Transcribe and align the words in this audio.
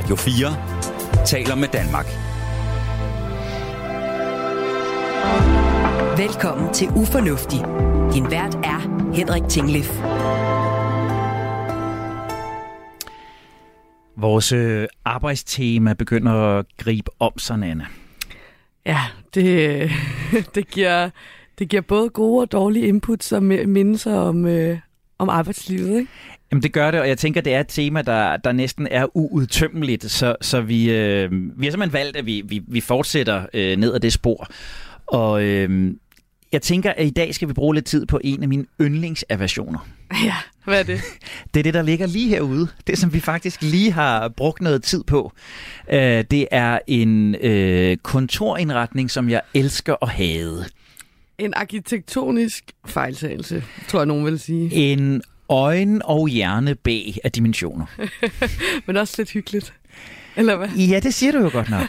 Radio 0.00 0.16
4 0.16 1.26
taler 1.26 1.54
med 1.54 1.68
Danmark. 1.68 2.06
Velkommen 6.18 6.74
til 6.74 6.88
Ufornuftig. 6.88 7.58
Din 8.14 8.30
vært 8.30 8.54
er 8.54 9.12
Henrik 9.14 9.42
Tinglef. 9.48 10.00
Vores 14.16 14.52
øh, 14.52 14.88
arbejdstema 15.04 15.94
begynder 15.94 16.32
at 16.32 16.66
gribe 16.76 17.10
om 17.18 17.38
sig, 17.38 17.62
Anna. 17.62 17.86
Ja, 18.86 19.00
det, 19.34 19.90
det, 20.54 20.70
giver, 20.70 21.10
det 21.58 21.68
giver 21.68 21.82
både 21.82 22.10
gode 22.10 22.42
og 22.42 22.52
dårlige 22.52 22.86
input, 22.86 23.24
som 23.24 23.42
mindelser 23.42 24.14
om, 24.14 24.46
øh, 24.46 24.78
om 25.18 25.28
arbejdslivet, 25.28 25.98
ikke? 25.98 26.10
Jamen 26.52 26.62
det 26.62 26.72
gør 26.72 26.90
det, 26.90 27.00
og 27.00 27.08
jeg 27.08 27.18
tænker, 27.18 27.40
det 27.40 27.54
er 27.54 27.60
et 27.60 27.68
tema, 27.68 28.02
der, 28.02 28.36
der 28.36 28.52
næsten 28.52 28.88
er 28.90 29.16
uudtømmeligt, 29.16 30.10
så, 30.10 30.36
så 30.40 30.60
vi, 30.60 30.90
øh, 30.90 31.30
vi 31.32 31.66
har 31.66 31.70
simpelthen 31.70 31.92
valgt, 31.92 32.16
at 32.16 32.26
vi, 32.26 32.42
vi, 32.44 32.62
vi 32.68 32.80
fortsætter 32.80 33.46
øh, 33.54 33.76
ned 33.76 33.94
ad 33.94 34.00
det 34.00 34.12
spor. 34.12 34.48
Og 35.06 35.42
øh, 35.42 35.94
jeg 36.52 36.62
tænker, 36.62 36.92
at 36.96 37.06
i 37.06 37.10
dag 37.10 37.34
skal 37.34 37.48
vi 37.48 37.52
bruge 37.52 37.74
lidt 37.74 37.84
tid 37.84 38.06
på 38.06 38.20
en 38.24 38.42
af 38.42 38.48
mine 38.48 38.66
yndlingsaversioner. 38.80 39.78
Ja, 40.24 40.34
hvad 40.64 40.78
er 40.78 40.82
det? 40.82 41.00
Det 41.54 41.60
er 41.60 41.64
det, 41.64 41.74
der 41.74 41.82
ligger 41.82 42.06
lige 42.06 42.28
herude. 42.28 42.68
Det, 42.86 42.98
som 42.98 43.12
vi 43.12 43.20
faktisk 43.20 43.62
lige 43.62 43.92
har 43.92 44.28
brugt 44.28 44.62
noget 44.62 44.82
tid 44.82 45.04
på. 45.04 45.32
Øh, 45.92 46.24
det 46.30 46.46
er 46.50 46.78
en 46.86 47.34
øh, 47.34 47.96
kontorindretning, 47.96 49.10
som 49.10 49.30
jeg 49.30 49.40
elsker 49.54 49.96
at 50.02 50.08
have. 50.08 50.64
En 51.38 51.54
arkitektonisk 51.56 52.64
fejltagelse, 52.86 53.64
tror 53.88 53.98
jeg, 53.98 54.06
nogen 54.06 54.24
vil 54.24 54.38
sige. 54.38 54.74
En 54.74 55.22
øjen- 55.50 56.02
og 56.04 56.28
hjerne 56.28 56.74
B 56.74 56.88
af 57.24 57.32
dimensioner. 57.32 57.86
Men 58.86 58.96
også 58.96 59.14
lidt 59.18 59.30
hyggeligt. 59.30 59.72
Eller 60.36 60.56
hvad? 60.56 60.68
Ja, 60.68 61.00
det 61.00 61.14
siger 61.14 61.32
du 61.32 61.38
jo 61.38 61.50
godt 61.52 61.70
nok. 61.70 61.88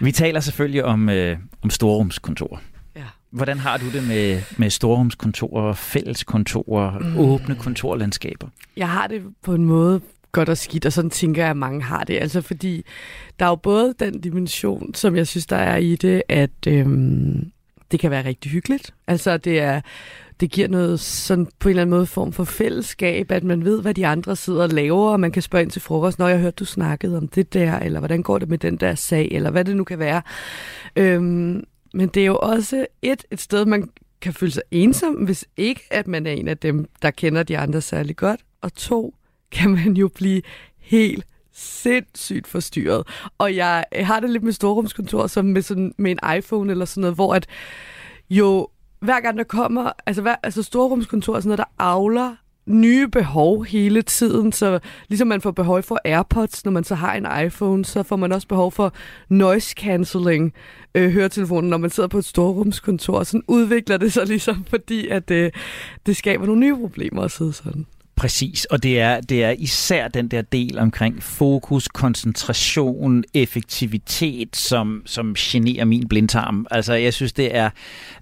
Vi 0.00 0.12
taler 0.12 0.40
selvfølgelig 0.40 0.84
om, 0.84 1.08
øh, 1.08 1.38
om 1.62 1.70
storrumskontor. 1.70 2.60
Ja. 2.96 3.02
Hvordan 3.30 3.58
har 3.58 3.76
du 3.76 3.90
det 3.90 4.08
med, 4.08 4.42
med 4.56 4.70
storrumskontorer, 4.70 5.72
fælleskontorer, 5.74 6.98
mm. 6.98 7.18
åbne 7.18 7.54
kontorlandskaber? 7.54 8.48
Jeg 8.76 8.88
har 8.88 9.06
det 9.06 9.22
på 9.42 9.54
en 9.54 9.64
måde 9.64 10.00
godt 10.32 10.48
og 10.48 10.58
skidt, 10.58 10.86
og 10.86 10.92
sådan 10.92 11.10
tænker 11.10 11.42
jeg, 11.42 11.50
at 11.50 11.56
mange 11.56 11.82
har 11.82 12.04
det. 12.04 12.18
Altså 12.18 12.40
fordi 12.40 12.84
der 13.38 13.44
er 13.44 13.48
jo 13.48 13.56
både 13.56 13.94
den 13.98 14.20
dimension, 14.20 14.94
som 14.94 15.16
jeg 15.16 15.26
synes, 15.26 15.46
der 15.46 15.56
er 15.56 15.76
i 15.76 15.96
det, 15.96 16.22
at 16.28 16.50
øhm, 16.66 17.50
det 17.90 18.00
kan 18.00 18.10
være 18.10 18.24
rigtig 18.24 18.50
hyggeligt. 18.50 18.94
Altså 19.06 19.36
det 19.36 19.60
er 19.60 19.80
det 20.40 20.50
giver 20.50 20.68
noget 20.68 21.00
sådan 21.00 21.48
på 21.58 21.68
en 21.68 21.70
eller 21.70 21.82
anden 21.82 21.96
måde 21.96 22.06
form 22.06 22.32
for 22.32 22.44
fællesskab, 22.44 23.32
at 23.32 23.44
man 23.44 23.64
ved, 23.64 23.82
hvad 23.82 23.94
de 23.94 24.06
andre 24.06 24.36
sidder 24.36 24.62
og 24.62 24.68
laver, 24.68 25.10
og 25.10 25.20
man 25.20 25.32
kan 25.32 25.42
spørge 25.42 25.62
ind 25.62 25.70
til 25.70 25.82
frokost, 25.82 26.18
når 26.18 26.28
jeg 26.28 26.38
hørte, 26.38 26.54
du 26.54 26.64
snakkede 26.64 27.16
om 27.16 27.28
det 27.28 27.54
der, 27.54 27.78
eller 27.78 27.98
hvordan 27.98 28.22
går 28.22 28.38
det 28.38 28.48
med 28.48 28.58
den 28.58 28.76
der 28.76 28.94
sag, 28.94 29.28
eller 29.32 29.50
hvad 29.50 29.64
det 29.64 29.76
nu 29.76 29.84
kan 29.84 29.98
være. 29.98 30.22
Øhm, 30.96 31.64
men 31.94 32.08
det 32.08 32.22
er 32.22 32.26
jo 32.26 32.38
også 32.42 32.86
et, 33.02 33.24
et 33.30 33.40
sted, 33.40 33.64
man 33.64 33.88
kan 34.20 34.32
føle 34.32 34.52
sig 34.52 34.62
ensom, 34.70 35.14
hvis 35.14 35.44
ikke 35.56 35.82
at 35.90 36.06
man 36.06 36.26
er 36.26 36.30
en 36.30 36.48
af 36.48 36.58
dem, 36.58 36.88
der 37.02 37.10
kender 37.10 37.42
de 37.42 37.58
andre 37.58 37.80
særlig 37.80 38.16
godt. 38.16 38.40
Og 38.60 38.74
to, 38.74 39.14
kan 39.52 39.70
man 39.70 39.92
jo 39.92 40.08
blive 40.08 40.42
helt 40.78 41.26
sindssygt 41.52 42.46
forstyrret. 42.46 43.06
Og 43.38 43.56
jeg 43.56 43.84
har 43.92 44.20
det 44.20 44.30
lidt 44.30 44.42
med 44.42 44.52
storrumskontor, 44.52 45.26
som 45.26 45.44
med, 45.44 45.62
sådan, 45.62 45.94
med 45.98 46.10
en 46.10 46.36
iPhone 46.38 46.70
eller 46.70 46.84
sådan 46.84 47.00
noget, 47.00 47.14
hvor 47.14 47.34
at 47.34 47.46
jo 48.30 48.68
hver 49.00 49.20
gang 49.20 49.38
der 49.38 49.44
kommer, 49.44 49.92
altså, 50.06 50.22
hver, 50.22 50.36
altså 50.42 50.62
storrumskontor 50.62 51.36
er 51.36 51.40
sådan 51.40 51.48
noget, 51.48 51.58
der 51.58 51.84
avler 51.84 52.36
nye 52.66 53.08
behov 53.08 53.64
hele 53.64 54.02
tiden, 54.02 54.52
så 54.52 54.78
ligesom 55.08 55.28
man 55.28 55.40
får 55.40 55.50
behov 55.50 55.82
for 55.82 55.98
AirPods, 56.04 56.64
når 56.64 56.72
man 56.72 56.84
så 56.84 56.94
har 56.94 57.14
en 57.14 57.46
iPhone, 57.46 57.84
så 57.84 58.02
får 58.02 58.16
man 58.16 58.32
også 58.32 58.48
behov 58.48 58.72
for 58.72 58.92
noise 59.28 59.74
cancelling 59.78 60.52
øh, 60.94 61.10
høretelefonen, 61.10 61.70
når 61.70 61.76
man 61.76 61.90
sidder 61.90 62.08
på 62.08 62.18
et 62.18 62.24
storrumskontor. 62.24 63.22
Sådan 63.22 63.42
udvikler 63.48 63.96
det 63.96 64.12
sig 64.12 64.26
ligesom, 64.26 64.64
fordi 64.64 65.08
at 65.08 65.30
øh, 65.30 65.50
det 66.06 66.16
skaber 66.16 66.46
nogle 66.46 66.60
nye 66.60 66.76
problemer 66.76 67.22
at 67.22 67.30
sidde 67.30 67.52
sådan. 67.52 67.86
Præcis, 68.16 68.64
og 68.64 68.82
det 68.82 69.00
er, 69.00 69.20
det 69.20 69.44
er 69.44 69.50
især 69.50 70.08
den 70.08 70.28
der 70.28 70.42
del 70.42 70.78
omkring 70.78 71.22
fokus, 71.22 71.88
koncentration, 71.88 73.24
effektivitet, 73.34 74.56
som, 74.56 75.02
som 75.06 75.34
generer 75.38 75.84
min 75.84 76.08
blindtarm. 76.08 76.66
Altså, 76.70 76.94
jeg 76.94 77.14
synes, 77.14 77.32
det 77.32 77.56
er 77.56 77.70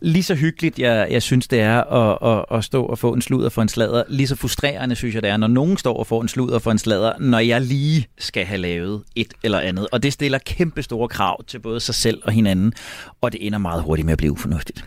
lige 0.01 0.23
så 0.23 0.35
hyggeligt, 0.35 0.79
jeg, 0.79 1.09
jeg 1.11 1.23
synes, 1.23 1.49
det 1.49 1.61
er 1.61 1.81
at, 1.81 2.39
at, 2.39 2.59
at 2.59 2.65
stå 2.65 2.85
og 2.85 2.99
få 2.99 3.13
en 3.13 3.23
sludder 3.23 3.49
for 3.49 3.63
en 3.63 3.69
sladder. 3.69 4.03
Lige 4.09 4.27
så 4.27 4.37
frustrerende, 4.37 4.97
synes 4.97 5.15
jeg, 5.15 5.23
det 5.23 5.31
er, 5.31 5.37
når 5.37 5.47
nogen 5.47 5.77
står 5.77 5.97
og 5.97 6.07
får 6.07 6.23
en 6.23 6.29
sludder 6.29 6.59
for 6.59 6.71
en 6.71 6.79
sladder, 6.79 7.13
når 7.19 7.39
jeg 7.39 7.61
lige 7.61 8.07
skal 8.19 8.45
have 8.45 8.59
lavet 8.59 9.03
et 9.17 9.35
eller 9.43 9.61
andet. 9.61 9.87
Og 9.93 10.03
det 10.03 10.13
stiller 10.13 10.39
kæmpe 10.39 10.83
store 10.83 11.09
krav 11.09 11.45
til 11.45 11.59
både 11.59 11.81
sig 11.81 11.95
selv 11.95 12.23
og 12.25 12.33
hinanden, 12.33 12.73
og 13.21 13.33
det 13.33 13.47
ender 13.47 13.59
meget 13.59 13.83
hurtigt 13.83 14.07
med 14.07 14.13
at 14.13 14.19
blive 14.19 14.33
ufornuftigt. 14.33 14.85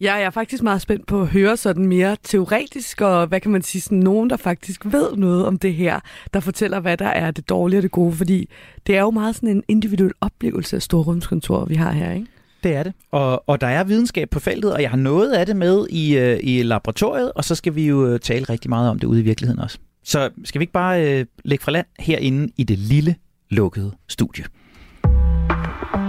Ja, 0.00 0.14
jeg 0.14 0.22
er 0.22 0.30
faktisk 0.30 0.62
meget 0.62 0.80
spændt 0.80 1.06
på 1.06 1.20
at 1.20 1.28
høre 1.28 1.56
sådan 1.56 1.86
mere 1.86 2.16
teoretisk, 2.22 3.00
og 3.00 3.26
hvad 3.26 3.40
kan 3.40 3.50
man 3.50 3.62
sige, 3.62 3.82
sådan 3.82 3.98
nogen, 3.98 4.30
der 4.30 4.36
faktisk 4.36 4.84
ved 4.84 5.16
noget 5.16 5.46
om 5.46 5.58
det 5.58 5.74
her, 5.74 6.00
der 6.34 6.40
fortæller, 6.40 6.80
hvad 6.80 6.96
der 6.96 7.06
er 7.06 7.30
det 7.30 7.48
dårlige 7.48 7.78
og 7.78 7.82
det 7.82 7.90
gode, 7.90 8.12
fordi 8.12 8.48
det 8.86 8.96
er 8.96 9.00
jo 9.00 9.10
meget 9.10 9.34
sådan 9.34 9.48
en 9.48 9.62
individuel 9.68 10.12
oplevelse 10.20 10.76
af 10.76 10.82
storrumskontor, 10.82 11.64
vi 11.64 11.74
har 11.74 11.92
her, 11.92 12.12
ikke? 12.12 12.26
Det 12.62 12.74
er 12.74 12.82
det. 12.82 12.92
Og, 13.10 13.48
og 13.48 13.60
der 13.60 13.66
er 13.66 13.84
videnskab 13.84 14.30
på 14.30 14.40
feltet, 14.40 14.72
og 14.72 14.82
jeg 14.82 14.90
har 14.90 14.96
noget 14.96 15.32
af 15.32 15.46
det 15.46 15.56
med 15.56 15.86
i, 15.90 16.16
øh, 16.16 16.40
i 16.42 16.62
laboratoriet, 16.62 17.32
og 17.32 17.44
så 17.44 17.54
skal 17.54 17.74
vi 17.74 17.86
jo 17.86 18.06
øh, 18.06 18.20
tale 18.20 18.44
rigtig 18.44 18.68
meget 18.68 18.90
om 18.90 18.98
det 18.98 19.06
ude 19.06 19.20
i 19.20 19.22
virkeligheden 19.22 19.60
også. 19.60 19.78
Så 20.04 20.30
skal 20.44 20.58
vi 20.58 20.62
ikke 20.62 20.72
bare 20.72 21.18
øh, 21.18 21.26
lægge 21.44 21.64
fra 21.64 21.72
land 21.72 21.86
herinde 21.98 22.52
i 22.56 22.64
det 22.64 22.78
lille, 22.78 23.14
lukkede 23.50 23.92
studie? 24.08 24.44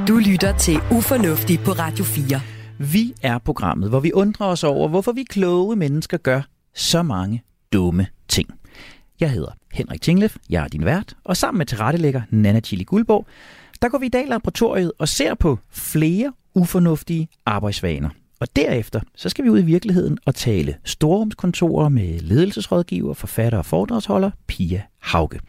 Du 0.08 0.18
lytter 0.18 0.58
til 0.58 0.76
Ufornuftig 0.92 1.60
på 1.60 1.72
Radio 1.72 2.04
4. 2.04 2.55
Vi 2.80 3.14
er 3.22 3.38
programmet, 3.38 3.90
hvor 3.90 4.00
vi 4.00 4.12
undrer 4.12 4.48
os 4.48 4.64
over, 4.64 4.88
hvorfor 4.88 5.12
vi 5.12 5.24
kloge 5.24 5.76
mennesker 5.76 6.18
gør 6.18 6.42
så 6.76 7.04
mange 7.04 7.44
dumme 7.74 8.08
ting. 8.28 8.50
Jeg 9.20 9.32
hedder 9.32 9.52
Henrik 9.74 10.02
Tinglef, 10.02 10.36
jeg 10.50 10.64
er 10.64 10.68
din 10.68 10.86
vært, 10.86 11.16
og 11.24 11.38
sammen 11.38 11.58
med 11.58 11.66
tilrettelægger 11.66 12.22
Nana 12.30 12.60
Chili 12.60 12.84
Guldborg, 12.84 13.26
der 13.82 13.90
går 13.90 13.98
vi 13.98 14.06
i 14.06 14.10
dag 14.10 14.26
i 14.26 14.30
laboratoriet 14.30 14.92
og 15.00 15.08
ser 15.08 15.34
på 15.34 15.60
flere 15.70 16.34
ufornuftige 16.54 17.28
arbejdsvaner. 17.46 18.10
Og 18.40 18.48
derefter, 18.56 19.00
så 19.16 19.30
skal 19.30 19.46
vi 19.46 19.50
ud 19.50 19.60
i 19.60 19.66
virkeligheden 19.66 20.18
og 20.26 20.36
tale 20.36 20.76
storrumskontorer 20.84 21.90
med 21.90 22.20
ledelsesrådgiver, 22.20 23.14
forfatter 23.14 23.58
og 23.58 23.66
foredragsholder 23.66 24.32
Pia 24.48 24.82
Hauge. 25.00 25.40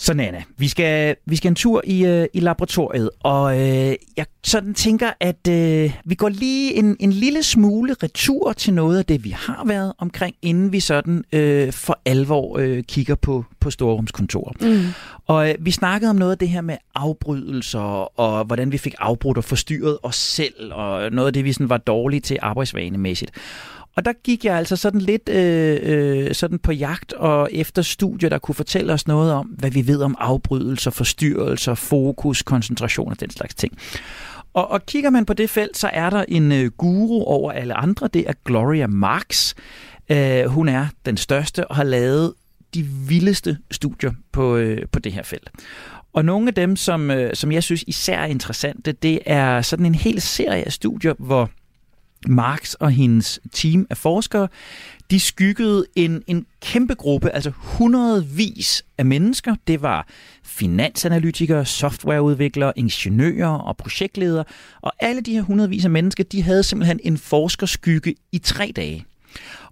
Så 0.00 0.14
Nana, 0.14 0.42
vi 0.56 0.68
skal, 0.68 1.16
vi 1.26 1.36
skal 1.36 1.48
en 1.48 1.54
tur 1.54 1.82
i, 1.84 2.04
øh, 2.04 2.26
i 2.34 2.40
laboratoriet, 2.40 3.10
og 3.20 3.60
øh, 3.60 3.94
jeg 4.16 4.26
sådan 4.44 4.74
tænker, 4.74 5.10
at 5.20 5.48
øh, 5.48 5.94
vi 6.04 6.14
går 6.14 6.28
lige 6.28 6.74
en, 6.74 6.96
en 7.00 7.12
lille 7.12 7.42
smule 7.42 7.96
retur 8.02 8.52
til 8.52 8.74
noget 8.74 8.98
af 8.98 9.04
det, 9.04 9.24
vi 9.24 9.30
har 9.30 9.64
været 9.66 9.92
omkring, 9.98 10.36
inden 10.42 10.72
vi 10.72 10.80
sådan 10.80 11.24
øh, 11.32 11.72
for 11.72 12.00
alvor 12.04 12.58
øh, 12.58 12.82
kigger 12.82 13.14
på, 13.14 13.44
på 13.60 13.70
storrumskontorer. 13.70 14.52
Mm. 14.60 14.86
Og 15.26 15.48
øh, 15.48 15.54
vi 15.60 15.70
snakkede 15.70 16.10
om 16.10 16.16
noget 16.16 16.32
af 16.32 16.38
det 16.38 16.48
her 16.48 16.60
med 16.60 16.76
afbrydelser, 16.94 18.20
og 18.20 18.44
hvordan 18.44 18.72
vi 18.72 18.78
fik 18.78 18.94
afbrudt 18.98 19.38
og 19.38 19.44
forstyrret 19.44 19.98
os 20.02 20.16
selv, 20.16 20.72
og 20.72 21.12
noget 21.12 21.26
af 21.26 21.32
det, 21.32 21.44
vi 21.44 21.52
sådan 21.52 21.68
var 21.68 21.78
dårlige 21.78 22.20
til 22.20 22.38
arbejdsvanemæssigt. 22.42 23.30
Og 23.98 24.04
der 24.04 24.12
gik 24.24 24.44
jeg 24.44 24.56
altså 24.56 24.76
sådan 24.76 25.00
lidt 25.00 25.28
øh, 25.28 25.78
øh, 25.82 26.34
sådan 26.34 26.58
på 26.58 26.72
jagt 26.72 27.12
og 27.12 27.48
efter 27.52 27.82
studier, 27.82 28.30
der 28.30 28.38
kunne 28.38 28.54
fortælle 28.54 28.92
os 28.92 29.06
noget 29.06 29.32
om, 29.32 29.46
hvad 29.46 29.70
vi 29.70 29.86
ved 29.86 30.02
om 30.02 30.16
afbrydelser, 30.18 30.90
forstyrrelser, 30.90 31.74
fokus, 31.74 32.42
koncentration 32.42 33.10
og 33.10 33.20
den 33.20 33.30
slags 33.30 33.54
ting. 33.54 33.78
Og, 34.54 34.70
og 34.70 34.86
kigger 34.86 35.10
man 35.10 35.24
på 35.24 35.34
det 35.34 35.50
felt, 35.50 35.76
så 35.76 35.90
er 35.92 36.10
der 36.10 36.24
en 36.28 36.52
øh, 36.52 36.70
guru 36.70 37.24
over 37.24 37.52
alle 37.52 37.74
andre, 37.74 38.08
det 38.14 38.24
er 38.28 38.32
Gloria 38.44 38.86
Marx. 38.86 39.54
Øh, 40.08 40.44
hun 40.44 40.68
er 40.68 40.86
den 41.06 41.16
største 41.16 41.68
og 41.68 41.76
har 41.76 41.84
lavet 41.84 42.34
de 42.74 42.82
vildeste 42.82 43.58
studier 43.70 44.12
på, 44.32 44.56
øh, 44.56 44.86
på 44.92 44.98
det 44.98 45.12
her 45.12 45.22
felt. 45.22 45.50
Og 46.12 46.24
nogle 46.24 46.48
af 46.48 46.54
dem, 46.54 46.76
som, 46.76 47.10
øh, 47.10 47.34
som 47.34 47.52
jeg 47.52 47.62
synes 47.62 47.84
især 47.86 48.18
er 48.18 48.26
interessante, 48.26 48.92
det 48.92 49.18
er 49.26 49.62
sådan 49.62 49.86
en 49.86 49.94
hel 49.94 50.20
serie 50.20 50.64
af 50.64 50.72
studier, 50.72 51.14
hvor 51.18 51.50
Marx 52.26 52.74
og 52.74 52.90
hendes 52.90 53.40
team 53.52 53.86
af 53.90 53.96
forskere, 53.96 54.48
de 55.10 55.20
skyggede 55.20 55.86
en, 55.96 56.22
en 56.26 56.46
kæmpe 56.62 56.94
gruppe, 56.94 57.30
altså 57.30 57.52
hundredvis 57.54 58.84
af 58.98 59.04
mennesker. 59.04 59.54
Det 59.66 59.82
var 59.82 60.06
finansanalytikere, 60.44 61.66
softwareudviklere, 61.66 62.72
ingeniører 62.76 63.58
og 63.58 63.76
projektledere. 63.76 64.44
Og 64.80 64.92
alle 65.00 65.20
de 65.20 65.32
her 65.32 65.42
hundredvis 65.42 65.84
af 65.84 65.90
mennesker, 65.90 66.24
de 66.24 66.42
havde 66.42 66.62
simpelthen 66.62 67.00
en 67.02 67.18
forskerskygge 67.18 68.14
i 68.32 68.38
tre 68.38 68.72
dage 68.76 69.04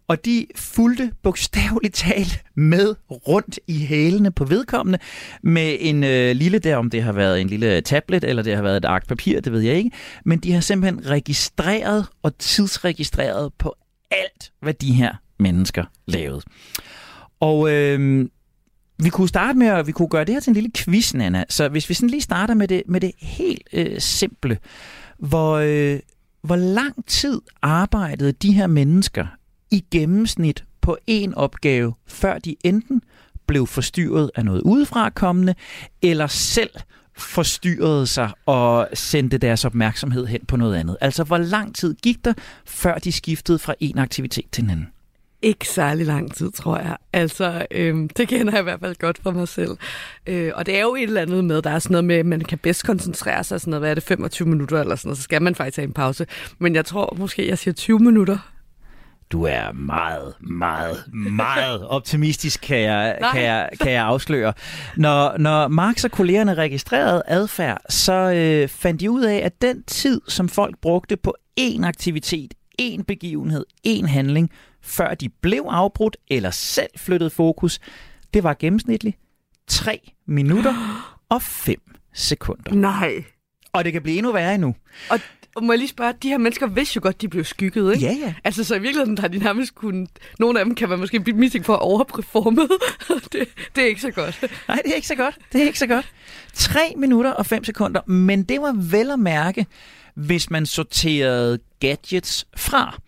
og 0.09 0.25
de 0.25 0.47
fulgte 0.57 1.13
bogstaveligt 1.23 1.95
talt 1.95 2.45
med 2.55 2.95
rundt 3.11 3.61
i 3.67 3.79
hælene 3.79 4.31
på 4.33 4.45
vedkommende 4.45 4.99
med 5.43 5.77
en 5.81 6.05
øh, 6.05 6.37
lille 6.37 6.59
der, 6.59 6.77
om 6.77 6.91
det 6.91 7.03
har 7.03 7.13
været 7.13 7.41
en 7.41 7.49
lille 7.49 7.81
tablet 7.81 8.25
eller 8.25 8.43
det 8.43 8.57
har 8.57 8.63
været 8.63 8.77
et 8.77 8.85
ark 8.85 9.07
papir, 9.09 9.41
det 9.41 9.53
ved 9.53 9.61
jeg 9.61 9.75
ikke, 9.75 9.91
men 10.25 10.39
de 10.39 10.53
har 10.53 10.61
simpelthen 10.61 11.11
registreret 11.11 12.07
og 12.23 12.39
tidsregistreret 12.39 13.53
på 13.59 13.75
alt, 14.11 14.53
hvad 14.63 14.75
de 14.75 14.93
her 14.93 15.15
mennesker 15.39 15.85
lavede. 16.07 16.43
Og 17.41 17.73
øh, 17.73 18.27
vi 18.99 19.09
kunne 19.09 19.29
starte 19.29 19.59
med 19.59 19.67
at 19.67 19.87
vi 19.87 19.93
kunne 19.93 20.09
gøre 20.09 20.25
det 20.25 20.35
her 20.35 20.41
til 20.41 20.51
en 20.51 20.55
lille 20.55 20.71
quiz, 20.77 21.15
Nana. 21.15 21.45
Så 21.49 21.69
hvis 21.69 21.89
vi 21.89 21.95
sådan 21.95 22.11
lige 22.11 22.21
starter 22.21 22.55
med 22.55 22.69
det, 22.69 22.83
med 22.89 23.01
det 23.01 23.13
helt 23.19 23.69
øh, 23.73 24.01
simple. 24.01 24.59
Hvor, 25.19 25.57
øh, 25.57 26.01
hvor 26.43 26.57
lang 26.57 27.07
tid 27.07 27.41
arbejdede 27.63 28.33
de 28.33 28.53
her 28.53 28.67
mennesker 28.67 29.27
i 29.71 29.85
gennemsnit 29.91 30.65
på 30.81 30.97
en 31.07 31.35
opgave, 31.35 31.95
før 32.07 32.39
de 32.39 32.57
enten 32.65 33.03
blev 33.47 33.67
forstyrret 33.67 34.31
af 34.35 34.45
noget 34.45 34.61
udefra 34.61 35.11
kommende, 35.11 35.55
eller 36.03 36.27
selv 36.27 36.71
forstyrrede 37.17 38.07
sig 38.07 38.31
og 38.47 38.89
sendte 38.95 39.39
deres 39.39 39.65
opmærksomhed 39.65 40.27
hen 40.27 40.41
på 40.49 40.57
noget 40.57 40.75
andet. 40.77 40.97
Altså, 41.01 41.25
hvor 41.25 41.39
lang 41.39 41.75
tid 41.75 41.95
gik 41.95 42.25
der, 42.25 42.33
før 42.67 42.95
de 42.95 43.13
skiftede 43.13 43.59
fra 43.59 43.75
en 43.81 43.99
aktivitet 43.99 44.45
til 44.53 44.65
en 44.65 44.71
anden? 44.71 44.87
Ikke 45.43 45.69
særlig 45.69 46.07
lang 46.07 46.35
tid, 46.35 46.53
tror 46.53 46.79
jeg. 46.79 46.97
Altså, 47.13 47.67
øhm, 47.71 48.09
det 48.09 48.29
kender 48.29 48.53
jeg 48.53 48.61
i 48.61 48.63
hvert 48.63 48.81
fald 48.81 48.97
godt 48.99 49.19
fra 49.23 49.31
mig 49.31 49.49
selv. 49.49 49.71
Øh, 50.27 50.53
og 50.55 50.67
det 50.67 50.77
er 50.77 50.83
jo 50.83 50.95
et 50.95 51.03
eller 51.03 51.23
andet 51.23 51.45
med, 51.45 51.63
der 51.63 51.71
er 51.71 51.79
sådan 51.79 51.93
noget 51.93 52.05
med, 52.05 52.17
at 52.17 52.27
man 52.27 52.41
kan 52.41 52.59
bedst 52.59 52.85
koncentrere 52.85 53.45
sig, 53.45 53.61
sådan 53.61 53.71
noget, 53.71 53.81
hvad 53.81 53.91
er 53.91 53.95
det, 53.95 54.03
25 54.03 54.49
minutter 54.49 54.81
eller 54.81 54.97
sådan 54.97 55.09
noget, 55.09 55.19
så 55.19 55.23
skal 55.23 55.43
man 55.43 55.55
faktisk 55.55 55.77
have 55.77 55.87
en 55.87 55.93
pause. 55.93 56.27
Men 56.59 56.75
jeg 56.75 56.85
tror 56.85 57.17
måske, 57.19 57.49
jeg 57.49 57.59
siger 57.59 57.75
20 57.75 57.99
minutter. 57.99 58.39
Du 59.31 59.43
er 59.43 59.73
meget, 59.73 60.35
meget, 60.41 61.05
meget 61.13 61.87
optimistisk, 61.87 62.61
kan 62.61 62.81
jeg, 62.81 63.19
kan 63.33 63.43
jeg, 63.43 63.69
kan 63.81 63.93
jeg 63.93 64.05
afsløre. 64.05 64.53
Når, 64.97 65.39
når 65.39 65.69
Marx 65.69 66.05
og 66.05 66.11
kollegerne 66.11 66.55
registrerede 66.55 67.23
adfærd, 67.27 67.81
så 67.89 68.13
øh, 68.13 68.69
fandt 68.69 69.01
de 69.01 69.11
ud 69.11 69.25
af, 69.25 69.37
at 69.37 69.63
den 69.63 69.83
tid, 69.83 70.21
som 70.29 70.49
folk 70.49 70.79
brugte 70.83 71.17
på 71.17 71.37
én 71.61 71.87
aktivitet, 71.87 72.55
én 72.83 73.03
begivenhed, 73.03 73.65
én 73.89 74.07
handling, 74.07 74.51
før 74.83 75.15
de 75.15 75.29
blev 75.29 75.67
afbrudt 75.71 76.17
eller 76.31 76.51
selv 76.51 76.91
flyttede 76.97 77.31
fokus, 77.31 77.79
det 78.35 78.43
var 78.43 78.57
gennemsnitligt 78.59 79.19
3 79.67 80.13
minutter 80.27 80.75
og 81.35 81.43
5 81.43 81.77
sekunder. 82.15 82.75
Nej. 82.75 83.25
Og 83.73 83.85
det 83.85 83.93
kan 83.93 84.03
blive 84.03 84.19
endnu 84.19 84.33
værre 84.33 84.55
endnu. 84.55 84.75
Og 85.11 85.21
og 85.57 85.65
må 85.65 85.73
jeg 85.73 85.79
lige 85.79 85.89
spørge, 85.89 86.15
de 86.23 86.29
her 86.29 86.39
mennesker 86.39 86.67
vidste 86.67 86.97
jo 86.97 87.01
godt, 87.03 87.23
de 87.23 87.29
blev 87.29 87.45
skygget, 87.45 87.95
ikke? 87.95 88.07
Ja, 88.07 88.13
ja. 88.13 88.35
Altså, 88.45 88.65
så 88.65 88.75
i 88.75 88.79
virkeligheden 88.79 89.19
har 89.19 89.29
de 89.29 89.39
nærmest 89.39 89.75
kunnet... 89.75 90.09
Nogle 90.39 90.59
af 90.59 90.65
dem 90.65 90.75
kan 90.75 90.89
man 90.89 90.99
måske 90.99 91.21
blive 91.21 91.37
mistænkt 91.37 91.67
for 91.67 91.75
at 91.75 91.81
overperforme. 91.81 92.63
det, 93.33 93.49
det 93.77 93.85
er 93.85 93.89
ikke 93.89 94.01
så 94.01 94.11
godt. 94.11 94.45
Nej, 94.69 94.81
det 94.85 94.91
er 94.91 94.95
ikke 94.95 95.09
så 95.09 95.15
godt. 95.15 95.39
Det 95.53 95.63
er 95.63 95.67
ikke 95.67 95.79
så 95.79 95.87
godt. 95.87 96.13
3 96.55 96.81
minutter 96.97 97.31
og 97.31 97.47
5 97.47 97.65
sekunder, 97.65 98.11
men 98.11 98.43
det 98.43 98.61
var 98.61 98.73
vel 98.73 99.11
at 99.11 99.19
mærke, 99.19 99.67
hvis 100.15 100.51
man 100.51 100.67
sorterede 100.67 101.59
gadgets 101.81 102.47
fra. 102.57 102.99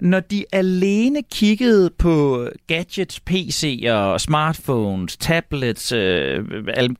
Når 0.00 0.20
de 0.20 0.44
alene 0.52 1.22
kiggede 1.22 1.90
på 1.98 2.46
gadgets, 2.66 3.20
PC'er, 3.30 4.18
smartphones, 4.18 5.16
tablets, 5.16 5.92
øh, 5.92 6.44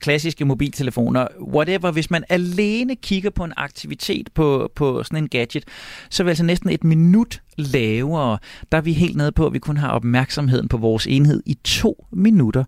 klassiske 0.01 0.45
mobiltelefoner, 0.45 1.27
whatever, 1.41 1.91
hvis 1.91 2.11
man 2.11 2.25
alene 2.29 2.97
kigger 2.97 3.31
på 3.31 3.45
en 3.45 3.53
aktivitet 3.57 4.29
på, 4.35 4.73
på 4.75 5.03
sådan 5.03 5.25
en 5.25 5.29
gadget, 5.29 5.65
så 6.11 6.23
er 6.23 6.25
vi 6.25 6.31
altså 6.31 6.45
næsten 6.45 6.71
et 6.71 6.85
minut 6.85 7.43
lavere. 7.57 8.39
Der 8.73 8.79
er 8.79 8.83
vi 8.83 8.93
helt 8.93 9.17
nede 9.17 9.33
på, 9.33 9.47
at 9.47 9.53
vi 9.53 9.59
kun 9.59 9.77
har 9.77 9.91
opmærksomheden 9.91 10.69
på 10.69 10.77
vores 10.77 11.07
enhed 11.07 11.43
i 11.47 11.55
2 11.65 12.07
minutter 12.13 12.65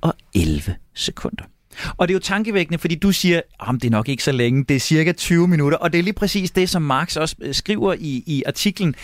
og 0.00 0.14
11 0.34 0.74
sekunder. 0.94 1.44
Og 1.96 2.08
det 2.08 2.12
er 2.12 2.16
jo 2.16 2.20
tankevækkende, 2.20 2.78
fordi 2.78 2.94
du 2.94 3.12
siger, 3.12 3.40
at 3.60 3.74
det 3.74 3.84
er 3.84 3.90
nok 3.90 4.08
ikke 4.08 4.24
så 4.24 4.32
længe, 4.32 4.64
det 4.64 4.76
er 4.76 4.80
cirka 4.80 5.12
20 5.12 5.48
minutter, 5.48 5.78
og 5.78 5.92
det 5.92 5.98
er 5.98 6.02
lige 6.02 6.14
præcis 6.14 6.50
det, 6.50 6.68
som 6.70 6.82
Marx 6.82 7.16
også 7.16 7.36
øh, 7.40 7.54
skriver 7.54 7.94
i, 7.98 8.22
i 8.26 8.42
artiklen, 8.46 8.94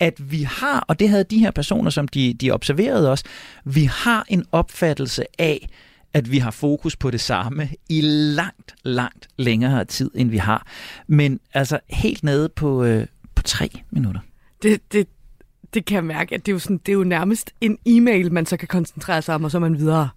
at 0.00 0.30
vi 0.30 0.42
har, 0.42 0.84
og 0.88 1.00
det 1.00 1.08
havde 1.08 1.24
de 1.24 1.38
her 1.38 1.50
personer, 1.50 1.90
som 1.90 2.08
de, 2.08 2.34
de 2.34 2.50
observerede 2.50 3.10
os, 3.10 3.22
vi 3.64 3.84
har 3.84 4.24
en 4.28 4.44
opfattelse 4.52 5.24
af, 5.38 5.68
at 6.14 6.30
vi 6.30 6.38
har 6.38 6.50
fokus 6.50 6.96
på 6.96 7.10
det 7.10 7.20
samme 7.20 7.68
i 7.88 8.00
langt, 8.00 8.74
langt 8.82 9.28
længere 9.36 9.84
tid, 9.84 10.10
end 10.14 10.30
vi 10.30 10.36
har. 10.36 10.66
Men 11.06 11.40
altså 11.54 11.80
helt 11.90 12.24
nede 12.24 12.48
på, 12.48 12.84
øh, 12.84 13.06
på 13.34 13.42
tre 13.42 13.70
minutter. 13.90 14.20
Det, 14.62 14.92
det, 14.92 15.08
det 15.74 15.84
kan 15.84 15.94
jeg 15.94 16.04
mærke, 16.04 16.34
at 16.34 16.46
det 16.46 16.52
er, 16.52 16.54
jo 16.54 16.58
sådan, 16.58 16.80
det 16.86 16.92
er 16.92 16.96
jo 16.96 17.04
nærmest 17.04 17.50
en 17.60 17.78
e-mail, 17.86 18.32
man 18.32 18.46
så 18.46 18.56
kan 18.56 18.68
koncentrere 18.68 19.22
sig 19.22 19.34
om, 19.34 19.44
og 19.44 19.50
så 19.50 19.58
er 19.58 19.60
man 19.60 19.78
videre. 19.78 20.08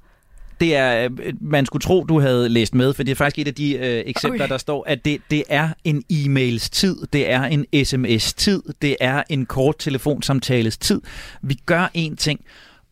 Det 0.60 0.76
er, 0.76 1.10
øh, 1.24 1.34
man 1.42 1.66
skulle 1.66 1.82
tro, 1.82 2.04
du 2.04 2.20
havde 2.20 2.50
læst 2.50 2.76
med, 2.76 2.94
for 2.94 3.04
det 3.04 3.12
er 3.12 3.16
faktisk 3.16 3.40
et 3.40 3.48
af 3.48 3.56
de 3.56 3.74
øh, 3.74 4.04
eksempler, 4.06 4.44
okay. 4.44 4.52
der 4.52 4.58
står, 4.58 4.84
at 4.88 5.06
det, 5.06 5.22
det 5.32 5.44
er 5.50 5.70
en 5.84 6.04
e-mails 6.14 6.70
tid, 6.70 6.98
det 7.14 7.32
er 7.32 7.44
en 7.44 7.86
sms 7.86 8.34
tid, 8.34 8.64
det 8.82 8.96
er 9.00 9.24
en 9.30 9.46
kort 9.46 9.76
telefonsamtales 9.80 10.78
tid. 10.78 11.02
Vi 11.42 11.54
gør 11.66 11.92
én 11.98 12.16
ting, 12.16 12.40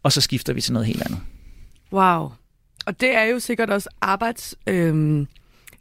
og 0.03 0.11
så 0.11 0.21
skifter 0.21 0.53
vi 0.53 0.61
til 0.61 0.73
noget 0.73 0.87
helt 0.87 1.01
andet. 1.05 1.19
Wow. 1.91 2.31
Og 2.85 3.01
det 3.01 3.15
er 3.15 3.23
jo 3.23 3.39
sikkert 3.39 3.69
også 3.69 3.89
arbejds... 4.01 4.55
Øh 4.67 5.25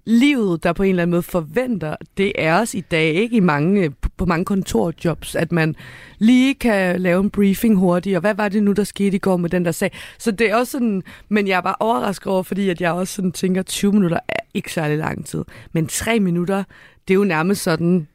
livet, 0.05 0.63
der 0.63 0.73
på 0.73 0.83
en 0.83 0.89
eller 0.89 1.03
anden 1.03 1.11
måde 1.11 1.23
forventer, 1.23 1.97
det 2.17 2.33
er 2.39 2.61
os 2.61 2.75
i 2.75 2.81
dag, 2.81 3.15
ikke 3.15 3.37
i 3.37 3.41
mange, 3.41 3.93
på 4.17 4.27
mange 4.27 4.45
kontorjobs, 4.45 5.35
at 5.35 5.53
man 5.53 5.77
lige 6.19 6.55
kan 6.55 7.01
lave 7.01 7.21
en 7.21 7.31
briefing 7.31 7.77
hurtigt, 7.77 8.17
og 8.17 8.21
hvad 8.21 8.35
var 8.35 8.49
det 8.49 8.63
nu, 8.63 8.73
der 8.73 8.85
skete 8.85 9.17
i 9.17 9.19
går 9.19 9.37
med 9.37 9.51
den 9.51 9.65
der 9.65 9.73
sag? 9.73 9.93
Så 10.19 10.31
det 10.31 10.51
er 10.51 10.57
også 10.57 10.71
sådan, 10.71 11.03
men 11.29 11.49
jeg 11.49 11.57
er 11.57 11.61
bare 11.61 11.75
overrasket 11.81 12.27
over, 12.27 12.43
fordi 12.43 12.69
at 12.69 12.81
jeg 12.81 12.93
også 12.93 13.15
sådan 13.15 13.33
tænker, 13.33 13.63
20 13.63 13.93
minutter 13.93 14.19
er 14.29 14.41
ikke 14.55 14.73
særlig 14.73 14.99
lang 14.99 15.27
tid. 15.27 15.45
Men 15.73 15.87
3 15.87 16.21
minutter, 16.21 16.65
det 17.09 17.15
er 17.15 17.19
jo 17.19 17.25
nærmest 17.25 17.63
sådan, 17.63 18.09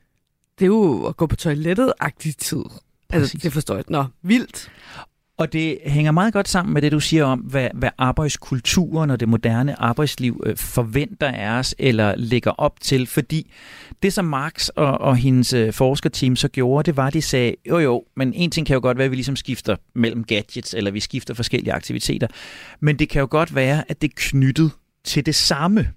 det 0.60 0.66
er 0.66 0.68
jo 0.68 1.06
at 1.06 1.18
gå 1.18 1.28
på 1.28 1.36
toilettet-agtig 1.36 2.36
tid. 2.38 2.64
Altså, 3.10 3.38
det 3.44 3.54
forstår 3.54 3.76
jeg. 3.76 3.84
Nå, 3.88 4.06
vildt. 4.22 4.72
Og 5.38 5.54
det 5.54 5.78
hænger 5.86 6.12
meget 6.12 6.34
godt 6.34 6.48
sammen 6.48 6.74
med 6.74 6.82
det, 6.82 6.92
du 6.92 7.00
siger 7.00 7.26
om, 7.26 7.40
hvad, 7.40 7.70
hvad 7.74 7.90
arbejdskulturen 7.98 9.10
og 9.10 9.20
det 9.20 9.30
moderne 9.30 9.82
arbejdsliv 9.82 10.44
øh, 10.46 10.58
forventer 10.58 11.32
af 11.32 11.60
os 11.60 11.76
eller 11.80 12.16
lægger 12.16 12.52
op 12.52 12.80
til. 12.82 13.08
Fordi 13.08 13.52
det, 14.04 14.14
som 14.14 14.26
Marx 14.26 14.68
og, 14.68 15.02
og 15.02 15.18
hendes 15.18 15.54
øh, 15.54 15.74
forskerteam 15.74 16.36
så 16.36 16.48
gjorde, 16.48 16.86
det 16.86 16.98
var, 16.98 17.08
at 17.08 17.14
de 17.14 17.22
sagde, 17.22 17.56
jo 17.70 17.80
jo, 17.80 18.04
men 18.16 18.34
en 18.34 18.52
ting 18.52 18.68
kan 18.68 18.74
jo 18.74 18.80
godt 18.82 18.98
være, 18.98 19.06
at 19.06 19.12
vi 19.12 19.16
ligesom 19.16 19.36
skifter 19.36 19.76
mellem 19.96 20.24
gadgets, 20.24 20.74
eller 20.74 20.92
vi 20.92 21.00
skifter 21.00 21.34
forskellige 21.34 21.74
aktiviteter. 21.74 22.28
Men 22.80 23.00
det 23.00 23.10
kan 23.10 23.20
jo 23.20 23.28
godt 23.32 23.56
være, 23.56 23.84
at 23.88 24.02
det 24.02 24.10
er 24.10 24.14
knyttet 24.16 24.72
til 25.04 25.26
det 25.26 25.36
samme. 25.36 25.88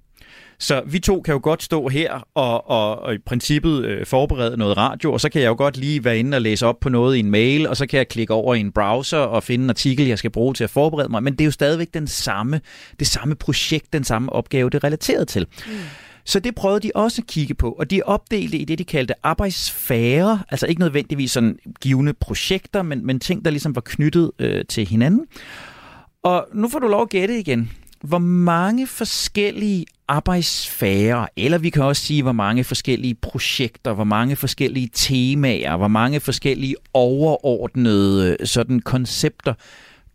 Så 0.60 0.82
vi 0.86 0.98
to 0.98 1.20
kan 1.20 1.32
jo 1.32 1.40
godt 1.42 1.62
stå 1.62 1.88
her 1.88 2.28
og, 2.34 2.70
og, 2.70 2.98
og 2.98 3.14
i 3.14 3.18
princippet 3.18 3.84
øh, 3.84 4.06
forberede 4.06 4.56
noget 4.56 4.76
radio, 4.76 5.12
og 5.12 5.20
så 5.20 5.28
kan 5.28 5.42
jeg 5.42 5.48
jo 5.48 5.54
godt 5.58 5.76
lige 5.76 6.04
være 6.04 6.18
inde 6.18 6.36
og 6.36 6.42
læse 6.42 6.66
op 6.66 6.80
på 6.80 6.88
noget 6.88 7.16
i 7.16 7.20
en 7.20 7.30
mail, 7.30 7.68
og 7.68 7.76
så 7.76 7.86
kan 7.86 7.98
jeg 7.98 8.08
klikke 8.08 8.34
over 8.34 8.54
i 8.54 8.60
en 8.60 8.72
browser 8.72 9.18
og 9.18 9.42
finde 9.42 9.64
en 9.64 9.70
artikel, 9.70 10.06
jeg 10.06 10.18
skal 10.18 10.30
bruge 10.30 10.54
til 10.54 10.64
at 10.64 10.70
forberede 10.70 11.08
mig. 11.08 11.22
Men 11.22 11.32
det 11.32 11.40
er 11.40 11.44
jo 11.44 11.50
stadigvæk 11.50 11.94
den 11.94 12.06
samme, 12.06 12.60
det 12.98 13.06
samme 13.06 13.34
projekt, 13.34 13.92
den 13.92 14.04
samme 14.04 14.32
opgave, 14.32 14.70
det 14.70 14.78
er 14.78 14.84
relateret 14.84 15.28
til. 15.28 15.46
Mm. 15.66 15.72
Så 16.24 16.40
det 16.40 16.54
prøvede 16.54 16.80
de 16.80 16.90
også 16.94 17.22
at 17.22 17.26
kigge 17.26 17.54
på, 17.54 17.70
og 17.70 17.90
de 17.90 18.02
opdelte 18.02 18.58
i 18.58 18.64
det, 18.64 18.78
de 18.78 18.84
kaldte 18.84 19.14
arbejdsfære, 19.22 20.42
altså 20.50 20.66
ikke 20.66 20.80
nødvendigvis 20.80 21.30
sådan 21.30 21.58
givende 21.80 22.12
projekter, 22.12 22.82
men, 22.82 23.06
men 23.06 23.20
ting, 23.20 23.44
der 23.44 23.50
ligesom 23.50 23.74
var 23.74 23.82
knyttet 23.84 24.30
øh, 24.38 24.64
til 24.68 24.86
hinanden. 24.86 25.26
Og 26.22 26.46
nu 26.54 26.68
får 26.68 26.78
du 26.78 26.88
lov 26.88 27.02
at 27.02 27.08
gætte 27.08 27.38
igen 27.38 27.70
hvor 28.04 28.18
mange 28.18 28.86
forskellige 28.86 29.86
arbejdsfærer, 30.08 31.26
eller 31.36 31.58
vi 31.58 31.70
kan 31.70 31.82
også 31.82 32.02
sige, 32.02 32.22
hvor 32.22 32.32
mange 32.32 32.64
forskellige 32.64 33.14
projekter, 33.14 33.92
hvor 33.92 34.04
mange 34.04 34.36
forskellige 34.36 34.90
temaer, 34.92 35.76
hvor 35.76 35.88
mange 35.88 36.20
forskellige 36.20 36.76
overordnede 36.94 38.36
øh, 38.40 38.46
sådan 38.46 38.80
koncepter, 38.80 39.54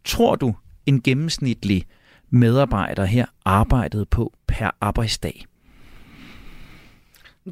tror 0.05 0.35
du 0.35 0.55
en 0.85 1.01
gennemsnitlig 1.01 1.85
medarbejder 2.29 3.05
her 3.05 3.25
arbejdede 3.45 4.05
på 4.05 4.33
per 4.47 4.71
arbejdsdag? 4.81 5.45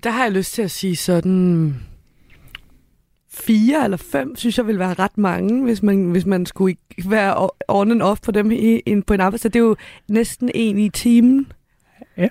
Der 0.04 0.10
har 0.10 0.24
jeg 0.24 0.32
lyst 0.32 0.54
til 0.54 0.62
at 0.62 0.72
sige 0.72 0.96
sådan 0.96 1.76
fire 3.34 3.84
eller 3.84 3.98
fem, 3.98 4.36
synes 4.36 4.58
jeg 4.58 4.68
vil 4.68 4.80
være 4.80 4.94
ret 4.94 5.18
mange, 5.18 5.64
hvis 5.64 5.84
man, 5.84 6.12
hvis 6.12 6.26
man 6.26 6.46
skulle 6.46 6.76
være 7.06 7.50
on 7.68 7.92
and 7.92 8.02
off 8.02 8.22
på 8.22 8.32
dem 8.32 8.52
i, 8.52 8.80
in, 8.80 9.04
på 9.04 9.14
en 9.14 9.22
arbejdsdag. 9.22 9.54
Det 9.54 9.60
er 9.60 9.64
jo 9.64 9.76
næsten 10.08 10.52
en 10.56 10.80
i 10.80 10.90
timen. 10.90 11.52
Ja. 12.18 12.28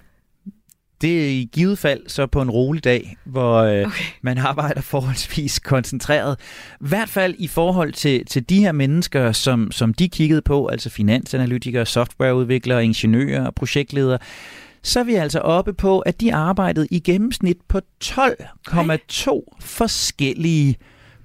Det 1.00 1.24
er 1.24 1.28
i 1.28 1.48
givet 1.52 1.78
fald 1.78 2.08
så 2.08 2.26
på 2.26 2.42
en 2.42 2.50
rolig 2.50 2.84
dag, 2.84 3.16
hvor 3.24 3.56
øh, 3.56 3.86
okay. 3.86 4.04
man 4.22 4.38
arbejder 4.38 4.80
forholdsvis 4.80 5.58
koncentreret. 5.58 6.36
I 6.72 6.74
hvert 6.80 7.08
fald 7.08 7.34
i 7.38 7.48
forhold 7.48 7.92
til, 7.92 8.26
til 8.26 8.48
de 8.48 8.60
her 8.60 8.72
mennesker, 8.72 9.32
som, 9.32 9.72
som 9.72 9.94
de 9.94 10.08
kiggede 10.08 10.42
på, 10.42 10.66
altså 10.66 10.90
finansanalytikere, 10.90 11.86
softwareudviklere, 11.86 12.84
ingeniører 12.84 13.46
og 13.46 13.54
projektledere, 13.54 14.18
så 14.82 15.00
er 15.00 15.04
vi 15.04 15.14
altså 15.14 15.38
oppe 15.38 15.72
på, 15.72 15.98
at 16.00 16.20
de 16.20 16.34
arbejdede 16.34 16.86
i 16.90 17.00
gennemsnit 17.00 17.56
på 17.68 17.80
12,2 18.04 19.58
forskellige 19.60 20.76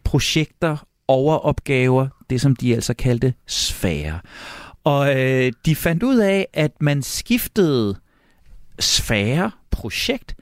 projekter, 0.07 0.87
overopgaver, 1.07 2.07
det 2.29 2.41
som 2.41 2.55
de 2.55 2.73
altså 2.73 2.93
kaldte 2.93 3.33
sfære. 3.47 4.19
Og 4.83 5.19
øh, 5.19 5.51
de 5.65 5.75
fandt 5.75 6.03
ud 6.03 6.17
af, 6.17 6.47
at 6.53 6.71
man 6.81 7.03
skiftede 7.03 7.95
sfære, 8.79 9.51
projekt, 9.71 10.35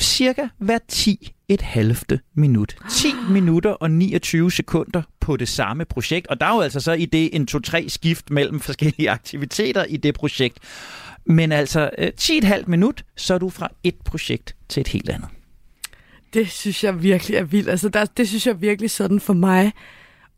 cirka 0.00 0.48
hver 0.58 0.78
10 0.88 1.32
et 1.48 1.62
halvte 1.62 2.20
minut. 2.34 2.76
10 2.90 3.08
minutter 3.30 3.70
og 3.70 3.90
29 3.90 4.52
sekunder 4.52 5.02
på 5.20 5.36
det 5.36 5.48
samme 5.48 5.84
projekt. 5.84 6.26
Og 6.26 6.40
der 6.40 6.46
er 6.46 6.54
jo 6.54 6.60
altså 6.60 6.80
så 6.80 6.92
i 6.92 7.04
det 7.04 7.36
en 7.36 7.46
to-tre 7.46 7.88
skift 7.88 8.30
mellem 8.30 8.60
forskellige 8.60 9.10
aktiviteter 9.20 9.84
i 9.84 9.96
det 9.96 10.14
projekt. 10.14 10.58
Men 11.24 11.52
altså, 11.52 11.90
øh, 11.98 12.12
10,5 12.20 12.64
minut, 12.66 13.04
så 13.16 13.34
er 13.34 13.38
du 13.38 13.50
fra 13.50 13.68
et 13.84 13.96
projekt 14.04 14.56
til 14.68 14.80
et 14.80 14.88
helt 14.88 15.08
andet. 15.08 15.28
Det 16.34 16.50
synes 16.50 16.84
jeg 16.84 17.02
virkelig 17.02 17.36
er 17.36 17.44
vildt. 17.44 17.68
Altså, 17.68 17.88
der, 17.88 18.04
det 18.04 18.28
synes 18.28 18.46
jeg 18.46 18.60
virkelig 18.60 18.90
sådan 18.90 19.20
for 19.20 19.32
mig 19.32 19.72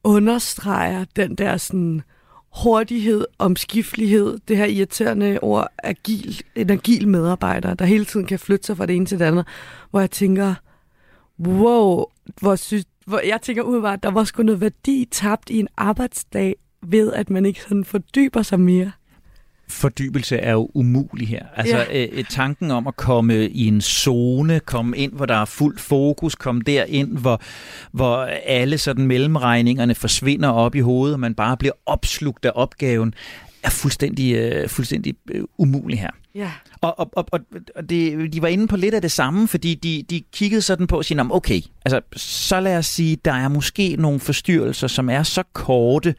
understreger 0.04 1.04
den 1.16 1.35
der 1.35 1.56
sådan 1.56 2.02
hurtighed, 2.64 3.26
omskiftelighed, 3.38 4.38
det 4.49 4.56
her 4.56 4.64
irriterende 4.64 5.38
ord, 5.42 5.68
agil, 5.82 6.42
en 6.54 6.70
agil 6.70 7.09
medarbejder, 7.09 7.75
der 7.75 7.85
hele 7.85 8.04
tiden 8.04 8.26
kan 8.26 8.38
flytte 8.38 8.66
sig 8.66 8.76
fra 8.76 8.87
det 8.87 8.97
ene 8.97 9.06
til 9.06 9.18
det 9.18 9.25
andet, 9.25 9.47
hvor 9.90 10.00
jeg 10.00 10.11
tænker, 10.11 10.54
wow, 11.47 12.04
hvor, 12.40 12.56
synes, 12.56 12.85
hvor 13.06 13.20
jeg 13.26 13.42
tænker 13.42 13.62
ud, 13.62 13.87
at 13.87 14.02
der 14.02 14.11
var 14.11 14.25
sgu 14.25 14.42
noget 14.42 14.61
værdi 14.61 15.09
tabt 15.11 15.50
i 15.50 15.59
en 15.59 15.68
arbejdsdag, 15.76 16.56
ved 16.82 17.12
at 17.12 17.30
man 17.30 17.47
ikke 17.47 17.62
sådan 17.62 17.85
fordyber 17.85 18.42
sig 18.42 18.61
mere 18.61 18.92
fordybelse 19.70 20.36
er 20.36 20.52
jo 20.52 20.70
umulig 20.74 21.28
her. 21.28 21.42
Altså 21.56 21.76
ja. 21.76 22.06
øh, 22.12 22.24
tanken 22.24 22.70
om 22.70 22.86
at 22.86 22.96
komme 22.96 23.48
i 23.48 23.66
en 23.66 23.80
zone, 23.80 24.60
komme 24.60 24.96
ind, 24.96 25.12
hvor 25.12 25.26
der 25.26 25.34
er 25.34 25.44
fuld 25.44 25.78
fokus, 25.78 26.34
komme 26.34 26.62
derind, 26.66 27.18
hvor, 27.18 27.40
hvor 27.92 28.16
alle 28.46 28.78
sådan 28.78 29.06
mellemregningerne 29.06 29.94
forsvinder 29.94 30.48
op 30.48 30.74
i 30.74 30.80
hovedet, 30.80 31.14
og 31.14 31.20
man 31.20 31.34
bare 31.34 31.56
bliver 31.56 31.74
opslugt 31.86 32.44
af 32.44 32.52
opgaven, 32.54 33.14
er 33.62 33.70
fuldstændig, 33.70 34.34
øh, 34.34 34.68
fuldstændig 34.68 35.14
øh, 35.30 35.44
umulig 35.58 36.00
her. 36.00 36.10
Ja. 36.34 36.50
Og, 36.80 36.98
og, 36.98 37.26
og, 37.32 37.40
og 37.76 37.90
det, 37.90 38.32
de 38.32 38.42
var 38.42 38.48
inde 38.48 38.68
på 38.68 38.76
lidt 38.76 38.94
af 38.94 39.02
det 39.02 39.12
samme, 39.12 39.48
fordi 39.48 39.74
de, 39.74 40.04
de 40.10 40.22
kiggede 40.32 40.62
sådan 40.62 40.86
på 40.86 40.96
og 40.96 41.04
sige, 41.04 41.20
okay, 41.30 41.60
altså, 41.84 42.00
så 42.16 42.60
lad 42.60 42.76
os 42.76 42.86
sige, 42.86 43.16
der 43.24 43.32
er 43.32 43.48
måske 43.48 43.96
nogle 43.98 44.20
forstyrrelser, 44.20 44.86
som 44.86 45.10
er 45.10 45.22
så 45.22 45.42
korte, 45.52 46.14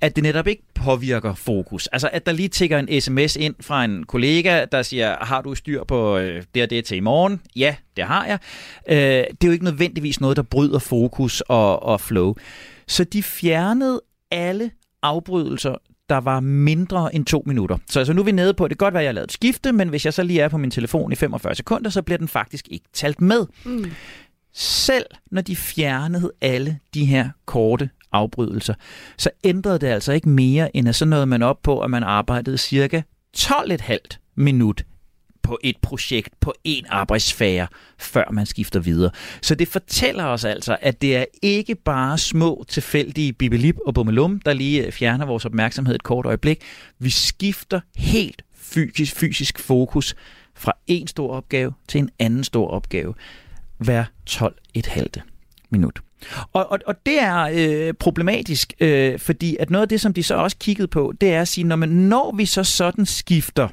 at 0.00 0.16
det 0.16 0.24
netop 0.24 0.46
ikke 0.46 0.62
påvirker 0.74 1.34
fokus. 1.34 1.86
Altså, 1.86 2.10
at 2.12 2.26
der 2.26 2.32
lige 2.32 2.48
tigger 2.48 2.78
en 2.78 3.00
sms 3.00 3.36
ind 3.36 3.54
fra 3.60 3.84
en 3.84 4.04
kollega, 4.04 4.64
der 4.72 4.82
siger, 4.82 5.16
har 5.24 5.42
du 5.42 5.54
styr 5.54 5.84
på 5.84 6.16
øh, 6.16 6.42
det 6.54 6.62
og 6.62 6.70
det 6.70 6.84
til 6.84 6.96
i 6.96 7.00
morgen? 7.00 7.40
Ja, 7.56 7.76
det 7.96 8.04
har 8.04 8.26
jeg. 8.26 8.38
Øh, 8.88 8.96
det 8.96 9.44
er 9.44 9.46
jo 9.46 9.52
ikke 9.52 9.64
nødvendigvis 9.64 10.20
noget, 10.20 10.36
der 10.36 10.42
bryder 10.42 10.78
fokus 10.78 11.40
og, 11.40 11.82
og 11.82 12.00
flow. 12.00 12.34
Så 12.88 13.04
de 13.04 13.22
fjernede 13.22 14.00
alle 14.30 14.70
afbrydelser, 15.02 15.74
der 16.08 16.16
var 16.16 16.40
mindre 16.40 17.14
end 17.14 17.26
to 17.26 17.42
minutter. 17.46 17.78
Så 17.90 17.98
altså 17.98 18.12
nu 18.12 18.20
er 18.20 18.24
vi 18.24 18.32
nede 18.32 18.54
på, 18.54 18.68
det 18.68 18.78
kan 18.78 18.84
godt 18.84 18.94
være, 18.94 19.00
at 19.00 19.04
jeg 19.04 19.08
har 19.08 19.14
lavet 19.14 19.26
et 19.26 19.32
skifte, 19.32 19.72
men 19.72 19.88
hvis 19.88 20.04
jeg 20.04 20.14
så 20.14 20.22
lige 20.22 20.40
er 20.40 20.48
på 20.48 20.58
min 20.58 20.70
telefon 20.70 21.12
i 21.12 21.14
45 21.14 21.54
sekunder, 21.54 21.90
så 21.90 22.02
bliver 22.02 22.18
den 22.18 22.28
faktisk 22.28 22.68
ikke 22.70 22.86
talt 22.92 23.20
med. 23.20 23.46
Mm. 23.64 23.90
Selv 24.56 25.06
når 25.30 25.40
de 25.40 25.56
fjernede 25.56 26.32
alle 26.40 26.78
de 26.94 27.04
her 27.04 27.28
korte 27.46 27.90
afbrydelser, 28.14 28.74
så 29.16 29.30
ændrede 29.44 29.78
det 29.78 29.86
altså 29.86 30.12
ikke 30.12 30.28
mere, 30.28 30.76
end 30.76 30.88
at 30.88 30.94
så 30.94 31.04
nåede 31.04 31.26
man 31.26 31.42
op 31.42 31.62
på, 31.62 31.80
at 31.80 31.90
man 31.90 32.02
arbejdede 32.02 32.58
cirka 32.58 33.02
12,5 33.36 33.96
minut 34.36 34.84
på 35.44 35.58
et 35.64 35.76
projekt, 35.82 36.40
på 36.40 36.54
en 36.64 36.84
arbejdsfære, 36.88 37.66
før 37.98 38.24
man 38.32 38.46
skifter 38.46 38.80
videre. 38.80 39.10
Så 39.42 39.54
det 39.54 39.68
fortæller 39.68 40.24
os 40.24 40.44
altså, 40.44 40.76
at 40.80 41.02
det 41.02 41.16
er 41.16 41.24
ikke 41.42 41.74
bare 41.74 42.18
små, 42.18 42.64
tilfældige 42.68 43.32
bibelip 43.32 43.76
og 43.86 43.94
bummelum, 43.94 44.40
der 44.40 44.52
lige 44.52 44.86
øh, 44.86 44.92
fjerner 44.92 45.26
vores 45.26 45.44
opmærksomhed 45.44 45.94
et 45.94 46.02
kort 46.02 46.26
øjeblik. 46.26 46.62
Vi 46.98 47.10
skifter 47.10 47.80
helt 47.96 48.42
fysisk, 48.56 49.16
fysisk 49.16 49.58
fokus 49.58 50.14
fra 50.54 50.72
en 50.86 51.06
stor 51.06 51.36
opgave 51.36 51.72
til 51.88 51.98
en 51.98 52.10
anden 52.18 52.44
stor 52.44 52.68
opgave 52.68 53.14
hver 53.78 54.04
12,5 54.30 55.04
minut. 55.70 56.00
Og, 56.52 56.70
og, 56.70 56.78
og 56.86 56.94
det 57.06 57.22
er 57.22 57.48
øh, 57.52 57.94
problematisk, 57.94 58.72
øh, 58.80 59.18
fordi 59.18 59.56
at 59.60 59.70
noget 59.70 59.82
af 59.82 59.88
det, 59.88 60.00
som 60.00 60.14
de 60.14 60.22
så 60.22 60.34
også 60.34 60.56
kiggede 60.60 60.88
på, 60.88 61.12
det 61.20 61.32
er 61.32 61.40
at 61.40 61.48
sige, 61.48 61.64
når, 61.64 61.76
man, 61.76 61.88
når 61.88 62.34
vi 62.36 62.46
så 62.46 62.64
sådan 62.64 63.06
skifter 63.06 63.68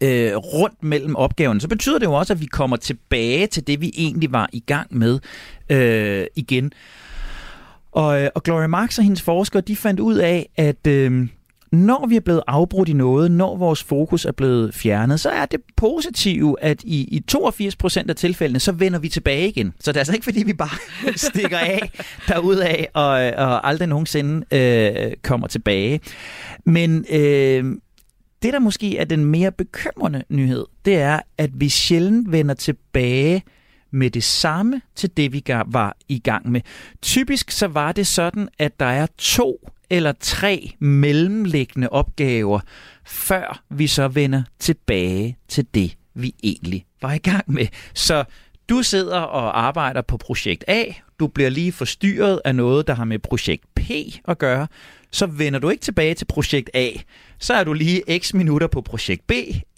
øh, 0.00 0.36
rundt 0.36 0.82
mellem 0.82 1.16
opgaven, 1.16 1.60
så 1.60 1.68
betyder 1.68 1.98
det 1.98 2.06
jo 2.06 2.12
også, 2.12 2.32
at 2.32 2.40
vi 2.40 2.46
kommer 2.46 2.76
tilbage 2.76 3.46
til 3.46 3.66
det, 3.66 3.80
vi 3.80 3.92
egentlig 3.96 4.32
var 4.32 4.48
i 4.52 4.60
gang 4.60 4.96
med 4.96 5.18
øh, 5.70 6.26
igen. 6.36 6.72
Og, 7.92 8.22
øh, 8.22 8.30
og 8.34 8.42
Gloria 8.42 8.66
Marx 8.66 8.98
og 8.98 9.04
hendes 9.04 9.22
forskere, 9.22 9.62
de 9.62 9.76
fandt 9.76 10.00
ud 10.00 10.16
af, 10.16 10.48
at... 10.56 10.86
Øh, 10.86 11.28
når 11.72 12.06
vi 12.06 12.16
er 12.16 12.20
blevet 12.20 12.42
afbrudt 12.46 12.88
i 12.88 12.92
noget, 12.92 13.30
når 13.30 13.56
vores 13.56 13.82
fokus 13.82 14.24
er 14.24 14.32
blevet 14.32 14.74
fjernet, 14.74 15.20
så 15.20 15.30
er 15.30 15.46
det 15.46 15.60
positive, 15.76 16.56
at 16.60 16.82
i, 16.84 17.00
i 17.02 17.20
82 17.20 17.76
procent 17.76 18.10
af 18.10 18.16
tilfældene, 18.16 18.60
så 18.60 18.72
vender 18.72 18.98
vi 18.98 19.08
tilbage 19.08 19.48
igen. 19.48 19.74
Så 19.80 19.92
det 19.92 19.96
er 19.96 20.00
altså 20.00 20.12
ikke, 20.12 20.24
fordi 20.24 20.42
vi 20.42 20.52
bare 20.52 20.78
stikker 21.28 21.58
af 21.58 21.90
derudaf 22.28 22.86
og, 22.94 23.08
og 23.46 23.68
aldrig 23.68 23.88
nogensinde 23.88 24.56
øh, 24.56 25.12
kommer 25.22 25.46
tilbage. 25.46 26.00
Men 26.66 27.04
øh, 27.10 27.64
det, 28.42 28.52
der 28.52 28.58
måske 28.58 28.98
er 28.98 29.04
den 29.04 29.24
mere 29.24 29.52
bekymrende 29.52 30.22
nyhed, 30.28 30.64
det 30.84 30.94
er, 30.94 31.20
at 31.38 31.50
vi 31.54 31.68
sjældent 31.68 32.32
vender 32.32 32.54
tilbage 32.54 33.42
med 33.90 34.10
det 34.10 34.24
samme 34.24 34.80
til 34.96 35.16
det, 35.16 35.32
vi 35.32 35.42
var 35.66 35.96
i 36.08 36.18
gang 36.18 36.50
med. 36.50 36.60
Typisk 37.02 37.50
så 37.50 37.66
var 37.66 37.92
det 37.92 38.06
sådan, 38.06 38.48
at 38.58 38.80
der 38.80 38.86
er 38.86 39.06
to 39.18 39.68
eller 39.92 40.12
tre 40.20 40.72
mellemliggende 40.78 41.88
opgaver, 41.88 42.60
før 43.04 43.62
vi 43.70 43.86
så 43.86 44.08
vender 44.08 44.42
tilbage 44.58 45.36
til 45.48 45.66
det, 45.74 45.96
vi 46.14 46.34
egentlig 46.42 46.84
var 47.02 47.12
i 47.12 47.18
gang 47.18 47.44
med. 47.46 47.66
Så 47.94 48.24
du 48.68 48.82
sidder 48.82 49.18
og 49.18 49.66
arbejder 49.66 50.02
på 50.02 50.16
projekt 50.16 50.64
A, 50.68 50.84
du 51.18 51.26
bliver 51.26 51.50
lige 51.50 51.72
forstyrret 51.72 52.40
af 52.44 52.54
noget, 52.54 52.86
der 52.86 52.94
har 52.94 53.04
med 53.04 53.18
projekt 53.18 53.64
P 53.74 53.90
at 54.28 54.38
gøre, 54.38 54.66
så 55.10 55.26
vender 55.26 55.58
du 55.58 55.70
ikke 55.70 55.82
tilbage 55.82 56.14
til 56.14 56.24
projekt 56.24 56.70
A. 56.74 56.88
Så 57.38 57.54
er 57.54 57.64
du 57.64 57.72
lige 57.72 58.18
x 58.18 58.34
minutter 58.34 58.66
på 58.66 58.80
projekt 58.80 59.26
B, 59.26 59.32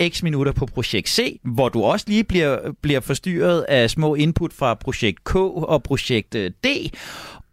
x 0.08 0.22
minutter 0.22 0.52
på 0.52 0.66
projekt 0.66 1.08
C, 1.08 1.40
hvor 1.42 1.68
du 1.68 1.82
også 1.82 2.06
lige 2.08 2.24
bliver, 2.24 2.58
bliver 2.82 3.00
forstyrret 3.00 3.62
af 3.62 3.90
små 3.90 4.14
input 4.14 4.52
fra 4.52 4.74
projekt 4.74 5.24
K 5.24 5.36
og 5.36 5.82
projekt 5.82 6.34
øh, 6.34 6.50
D. 6.64 6.66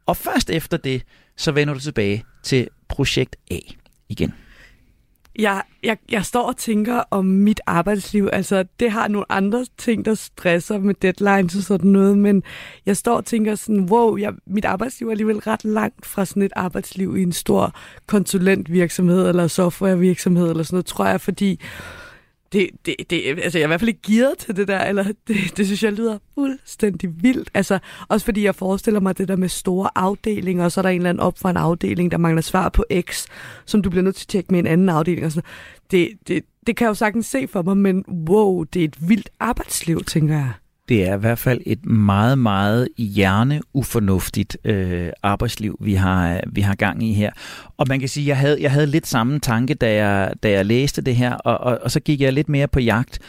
Og 0.05 0.17
først 0.17 0.49
efter 0.49 0.77
det, 0.77 1.03
så 1.37 1.51
vender 1.51 1.73
du 1.73 1.79
tilbage 1.79 2.23
til 2.43 2.67
projekt 2.89 3.35
A 3.51 3.59
igen. 4.09 4.33
Jeg, 5.39 5.61
jeg, 5.83 5.97
jeg 6.11 6.25
står 6.25 6.47
og 6.47 6.57
tænker 6.57 7.03
om 7.11 7.25
mit 7.25 7.61
arbejdsliv. 7.67 8.29
Altså, 8.33 8.65
det 8.79 8.91
har 8.91 9.07
nogle 9.07 9.31
andre 9.31 9.65
ting, 9.77 10.05
der 10.05 10.13
stresser 10.13 10.79
med 10.79 10.95
deadlines 11.01 11.55
og 11.55 11.63
sådan 11.63 11.91
noget, 11.91 12.17
men 12.17 12.43
jeg 12.85 12.97
står 12.97 13.15
og 13.15 13.25
tænker 13.25 13.55
sådan, 13.55 13.81
wow, 13.81 14.17
jeg, 14.17 14.33
mit 14.47 14.65
arbejdsliv 14.65 15.07
er 15.07 15.11
alligevel 15.11 15.37
ret 15.37 15.65
langt 15.65 16.05
fra 16.05 16.25
sådan 16.25 16.43
et 16.43 16.53
arbejdsliv 16.55 17.17
i 17.17 17.21
en 17.21 17.31
stor 17.31 17.75
konsulentvirksomhed 18.07 19.29
eller 19.29 19.47
softwarevirksomhed 19.47 20.49
eller 20.49 20.63
sådan 20.63 20.75
noget, 20.75 20.85
tror 20.85 21.05
jeg, 21.05 21.21
fordi 21.21 21.59
det, 22.51 22.69
det, 22.85 22.95
det, 23.09 23.39
altså 23.39 23.57
jeg 23.57 23.63
er 23.63 23.67
i 23.67 23.71
hvert 23.71 23.79
fald 23.79 23.89
ikke 23.89 24.01
gearet 24.01 24.37
til 24.37 24.55
det 24.55 24.67
der, 24.67 24.79
eller 24.79 25.03
det, 25.27 25.57
det 25.57 25.65
synes 25.65 25.83
jeg 25.83 25.93
lyder 25.93 26.17
fuldstændig 26.33 27.23
vildt. 27.23 27.49
Altså, 27.53 27.79
også 28.07 28.25
fordi 28.25 28.43
jeg 28.43 28.55
forestiller 28.55 28.99
mig 28.99 29.17
det 29.17 29.27
der 29.27 29.35
med 29.35 29.49
store 29.49 29.89
afdelinger, 29.95 30.63
og 30.63 30.71
så 30.71 30.79
er 30.79 30.81
der 30.81 30.89
en 30.89 30.95
eller 30.95 31.09
anden 31.09 31.21
op 31.21 31.39
fra 31.39 31.49
en 31.49 31.57
afdeling, 31.57 32.11
der 32.11 32.17
mangler 32.17 32.41
svar 32.41 32.69
på 32.69 32.85
X, 33.01 33.25
som 33.65 33.81
du 33.81 33.89
bliver 33.89 34.03
nødt 34.03 34.15
til 34.15 34.25
at 34.25 34.27
tjekke 34.27 34.51
med 34.51 34.59
en 34.59 34.67
anden 34.67 34.89
afdeling. 34.89 35.25
Og 35.25 35.31
sådan. 35.31 35.49
Det, 35.91 36.09
det, 36.27 36.43
det 36.67 36.77
kan 36.77 36.85
jeg 36.85 36.89
jo 36.89 36.93
sagtens 36.93 37.25
se 37.25 37.47
for 37.47 37.61
mig, 37.61 37.77
men 37.77 38.05
wow, 38.29 38.63
det 38.63 38.79
er 38.79 38.85
et 38.85 39.09
vildt 39.09 39.29
arbejdsliv, 39.39 40.03
tænker 40.03 40.35
jeg 40.35 40.51
det 40.91 41.07
er 41.07 41.15
i 41.15 41.19
hvert 41.19 41.39
fald 41.39 41.61
et 41.65 41.85
meget, 41.85 42.37
meget 42.37 42.87
hjerneufornuftigt 42.97 44.57
øh, 44.63 45.09
arbejdsliv, 45.23 45.77
vi 45.81 45.93
har, 45.93 46.41
vi 46.51 46.61
har 46.61 46.75
gang 46.75 47.03
i 47.03 47.13
her. 47.13 47.31
Og 47.77 47.85
man 47.89 47.99
kan 47.99 48.09
sige, 48.09 48.27
jeg 48.27 48.37
havde, 48.37 48.61
jeg 48.61 48.71
havde 48.71 48.87
lidt 48.87 49.07
samme 49.07 49.39
tanke, 49.39 49.73
da 49.73 49.93
jeg, 49.93 50.33
da 50.43 50.51
jeg 50.51 50.65
læste 50.65 51.01
det 51.01 51.15
her, 51.15 51.33
og, 51.33 51.57
og, 51.57 51.79
og 51.81 51.91
så 51.91 51.99
gik 51.99 52.21
jeg 52.21 52.33
lidt 52.33 52.49
mere 52.49 52.67
på 52.67 52.79
jagt. 52.79 53.19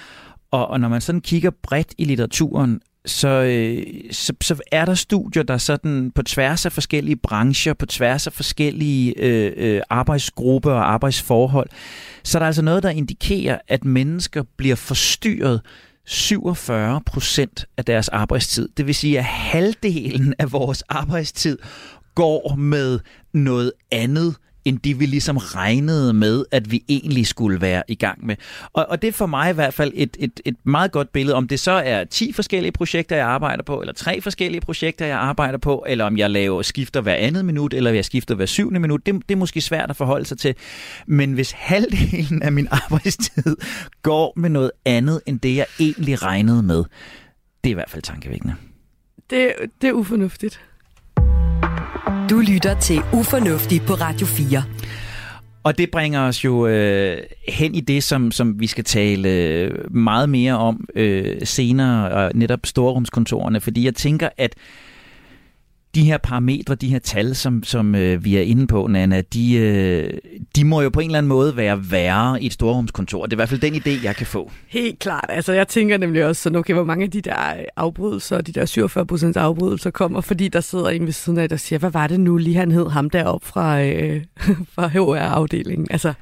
Og, 0.50 0.68
og 0.68 0.80
når 0.80 0.88
man 0.88 1.00
sådan 1.00 1.20
kigger 1.20 1.50
bredt 1.62 1.94
i 1.98 2.04
litteraturen, 2.04 2.80
så, 3.06 3.28
øh, 3.28 3.86
så, 4.10 4.32
så 4.40 4.60
er 4.72 4.84
der 4.84 4.94
studier, 4.94 5.42
der 5.42 5.58
sådan 5.58 6.12
på 6.14 6.22
tværs 6.22 6.66
af 6.66 6.72
forskellige 6.72 7.16
brancher, 7.16 7.74
på 7.74 7.86
tværs 7.86 8.26
af 8.26 8.32
forskellige 8.32 9.14
øh, 9.18 9.52
øh, 9.56 9.80
arbejdsgrupper 9.90 10.72
og 10.72 10.92
arbejdsforhold, 10.92 11.68
så 12.24 12.38
er 12.38 12.40
der 12.40 12.46
altså 12.46 12.62
noget, 12.62 12.82
der 12.82 12.90
indikerer, 12.90 13.58
at 13.68 13.84
mennesker 13.84 14.42
bliver 14.56 14.76
forstyrret 14.76 15.60
47 16.06 17.00
procent 17.06 17.66
af 17.76 17.84
deres 17.84 18.08
arbejdstid. 18.08 18.68
Det 18.76 18.86
vil 18.86 18.94
sige, 18.94 19.18
at 19.18 19.24
halvdelen 19.24 20.34
af 20.38 20.52
vores 20.52 20.82
arbejdstid 20.82 21.58
går 22.14 22.54
med 22.54 23.00
noget 23.32 23.72
andet 23.90 24.36
end 24.64 24.78
det, 24.78 25.00
vi 25.00 25.06
ligesom 25.06 25.36
regnede 25.36 26.12
med, 26.12 26.44
at 26.50 26.70
vi 26.70 26.84
egentlig 26.88 27.26
skulle 27.26 27.60
være 27.60 27.82
i 27.88 27.94
gang 27.94 28.26
med. 28.26 28.36
Og, 28.72 28.86
og 28.88 29.02
det 29.02 29.08
er 29.08 29.12
for 29.12 29.26
mig 29.26 29.50
i 29.50 29.54
hvert 29.54 29.74
fald 29.74 29.92
et, 29.94 30.16
et, 30.20 30.40
et 30.44 30.56
meget 30.64 30.92
godt 30.92 31.12
billede, 31.12 31.36
om 31.36 31.48
det 31.48 31.60
så 31.60 31.70
er 31.72 32.04
10 32.04 32.32
forskellige 32.32 32.72
projekter, 32.72 33.16
jeg 33.16 33.26
arbejder 33.26 33.62
på, 33.62 33.80
eller 33.80 33.92
tre 33.92 34.20
forskellige 34.20 34.60
projekter, 34.60 35.06
jeg 35.06 35.18
arbejder 35.18 35.58
på, 35.58 35.84
eller 35.88 36.04
om 36.04 36.18
jeg 36.18 36.30
laver 36.30 36.62
skifter 36.62 37.00
hver 37.00 37.14
andet 37.14 37.44
minut, 37.44 37.74
eller 37.74 37.90
jeg 37.90 38.04
skifter 38.04 38.34
hver 38.34 38.46
syvende 38.46 38.80
minut. 38.80 39.06
Det, 39.06 39.14
det 39.28 39.34
er 39.34 39.38
måske 39.38 39.60
svært 39.60 39.90
at 39.90 39.96
forholde 39.96 40.24
sig 40.24 40.38
til. 40.38 40.54
Men 41.06 41.32
hvis 41.32 41.52
halvdelen 41.52 42.42
af 42.42 42.52
min 42.52 42.68
arbejdstid 42.82 43.56
går 44.02 44.32
med 44.36 44.50
noget 44.50 44.70
andet, 44.84 45.20
end 45.26 45.40
det, 45.40 45.56
jeg 45.56 45.66
egentlig 45.80 46.22
regnede 46.22 46.62
med, 46.62 46.84
det 47.64 47.70
er 47.70 47.70
i 47.70 47.74
hvert 47.74 47.90
fald 47.90 48.02
tankevækkende. 48.02 48.54
Det, 49.30 49.52
det 49.80 49.88
er 49.88 49.92
ufornuftigt. 49.92 50.60
Du 52.32 52.40
lytter 52.40 52.80
til 52.80 53.00
Ufornuftig 53.12 53.82
på 53.82 53.92
Radio 53.92 54.26
4. 54.26 54.62
Og 55.62 55.78
det 55.78 55.90
bringer 55.90 56.20
os 56.20 56.44
jo 56.44 56.66
øh, 56.66 57.18
hen 57.48 57.74
i 57.74 57.80
det, 57.80 58.02
som, 58.02 58.30
som 58.30 58.60
vi 58.60 58.66
skal 58.66 58.84
tale 58.84 59.28
øh, 59.28 59.94
meget 59.94 60.28
mere 60.28 60.58
om 60.58 60.88
øh, 60.94 61.36
senere, 61.44 62.10
og 62.10 62.30
netop 62.34 62.60
storrumskontorerne, 62.64 63.60
fordi 63.60 63.84
jeg 63.84 63.94
tænker, 63.94 64.28
at 64.36 64.54
de 65.94 66.04
her 66.04 66.18
parametre, 66.18 66.74
de 66.74 66.88
her 66.88 66.98
tal, 66.98 67.34
som, 67.34 67.62
som 67.62 67.94
øh, 67.94 68.24
vi 68.24 68.36
er 68.36 68.40
inde 68.40 68.66
på, 68.66 68.86
Nana, 68.86 69.20
de, 69.20 69.54
øh, 69.54 70.18
de 70.56 70.64
må 70.64 70.80
jo 70.80 70.90
på 70.90 71.00
en 71.00 71.06
eller 71.06 71.18
anden 71.18 71.28
måde 71.28 71.56
være 71.56 71.90
værre 71.90 72.42
i 72.42 72.46
et 72.46 72.52
storrumskontor. 72.52 73.26
Det 73.26 73.32
er 73.32 73.34
i 73.34 73.38
hvert 73.38 73.48
fald 73.48 73.60
den 73.60 73.74
idé, 73.74 74.04
jeg 74.04 74.16
kan 74.16 74.26
få. 74.26 74.50
Helt 74.68 74.98
klart. 74.98 75.26
Altså, 75.28 75.52
jeg 75.52 75.68
tænker 75.68 75.98
nemlig 75.98 76.24
også, 76.26 76.42
så 76.42 76.58
okay, 76.58 76.74
hvor 76.74 76.84
mange 76.84 77.04
af 77.04 77.10
de 77.10 77.20
der 77.20 77.54
afbrydelser, 77.76 78.40
de 78.40 78.52
der 78.52 78.64
47 78.64 79.06
procent 79.06 79.36
afbrydelser 79.36 79.90
kommer, 79.90 80.20
fordi 80.20 80.48
der 80.48 80.60
sidder 80.60 80.88
en 80.88 81.06
ved 81.06 81.12
siden 81.12 81.38
af, 81.38 81.48
der 81.48 81.56
siger, 81.56 81.78
hvad 81.78 81.90
var 81.90 82.06
det 82.06 82.20
nu 82.20 82.36
lige, 82.36 82.56
han 82.56 82.70
hed 82.70 82.88
ham 82.88 83.10
deroppe 83.10 83.46
fra, 83.46 83.82
øh, 83.82 84.24
fra 84.74 84.88
HR-afdelingen? 84.88 85.86
Altså, 85.90 86.12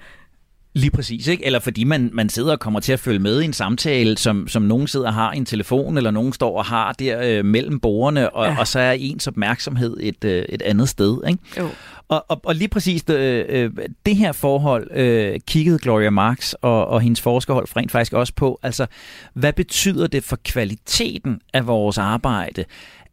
Lige 0.75 0.91
præcis, 0.91 1.27
ikke? 1.27 1.47
Eller 1.47 1.59
fordi 1.59 1.85
man, 1.85 2.11
man 2.13 2.29
sidder 2.29 2.53
og 2.53 2.61
kommer 2.61 2.81
til 2.81 2.93
at 2.93 3.01
følge 3.01 3.19
med 3.19 3.41
i 3.41 3.45
en 3.45 3.53
samtale, 3.53 4.19
som, 4.19 4.49
som 4.49 4.63
nogen 4.63 4.87
sidder 4.87 5.07
og 5.07 5.15
har 5.15 5.33
i 5.33 5.37
en 5.37 5.45
telefon, 5.45 5.97
eller 5.97 6.11
nogen 6.11 6.33
står 6.33 6.59
og 6.59 6.65
har 6.65 6.93
der 6.93 7.21
øh, 7.23 7.45
mellem 7.45 7.81
bordene, 7.81 8.31
og, 8.31 8.47
ja. 8.47 8.59
og 8.59 8.67
så 8.67 8.79
er 8.79 8.93
ens 8.93 9.27
opmærksomhed 9.27 9.97
et, 10.01 10.25
øh, 10.25 10.45
et 10.49 10.63
andet 10.63 10.89
sted, 10.89 11.19
ikke? 11.29 11.43
jo. 11.59 11.69
Og, 12.09 12.25
og, 12.29 12.41
og 12.45 12.55
lige 12.55 12.69
præcis 12.69 13.03
det, 13.03 13.47
øh, 13.49 13.71
det 14.07 14.17
her 14.17 14.33
forhold 14.33 14.91
øh, 14.95 15.41
kiggede 15.47 15.79
Gloria 15.79 16.11
Marx 16.11 16.53
og, 16.53 16.87
og 16.87 17.01
hendes 17.01 17.21
forskerhold 17.21 17.77
rent 17.77 17.93
faktisk 17.93 18.13
også 18.13 18.33
på. 18.37 18.59
Altså, 18.63 18.87
hvad 19.35 19.53
betyder 19.53 20.07
det 20.07 20.25
for 20.25 20.39
kvaliteten 20.45 21.41
af 21.53 21.67
vores 21.67 21.99
arbejde, 21.99 22.65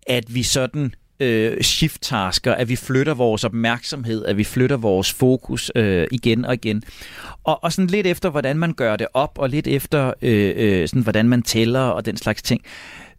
at 0.07 0.35
vi 0.35 0.43
sådan 0.43 0.93
øh, 1.19 1.61
shift-tasker, 1.61 2.53
at 2.53 2.69
vi 2.69 2.75
flytter 2.75 3.13
vores 3.13 3.43
opmærksomhed, 3.43 4.25
at 4.25 4.37
vi 4.37 4.43
flytter 4.43 4.77
vores 4.77 5.13
fokus 5.13 5.71
øh, 5.75 6.07
igen 6.11 6.45
og 6.45 6.53
igen. 6.53 6.83
Og, 7.47 7.63
og 7.63 7.73
sådan 7.73 7.87
lidt 7.87 8.07
efter, 8.07 8.29
hvordan 8.29 8.57
man 8.57 8.73
gør 8.73 8.95
det 8.95 9.07
op, 9.13 9.37
og 9.37 9.49
lidt 9.49 9.67
efter, 9.67 10.13
øh, 10.21 10.53
øh, 10.57 10.87
sådan, 10.87 11.01
hvordan 11.01 11.29
man 11.29 11.41
tæller 11.41 11.79
og 11.79 12.05
den 12.05 12.17
slags 12.17 12.41
ting, 12.41 12.61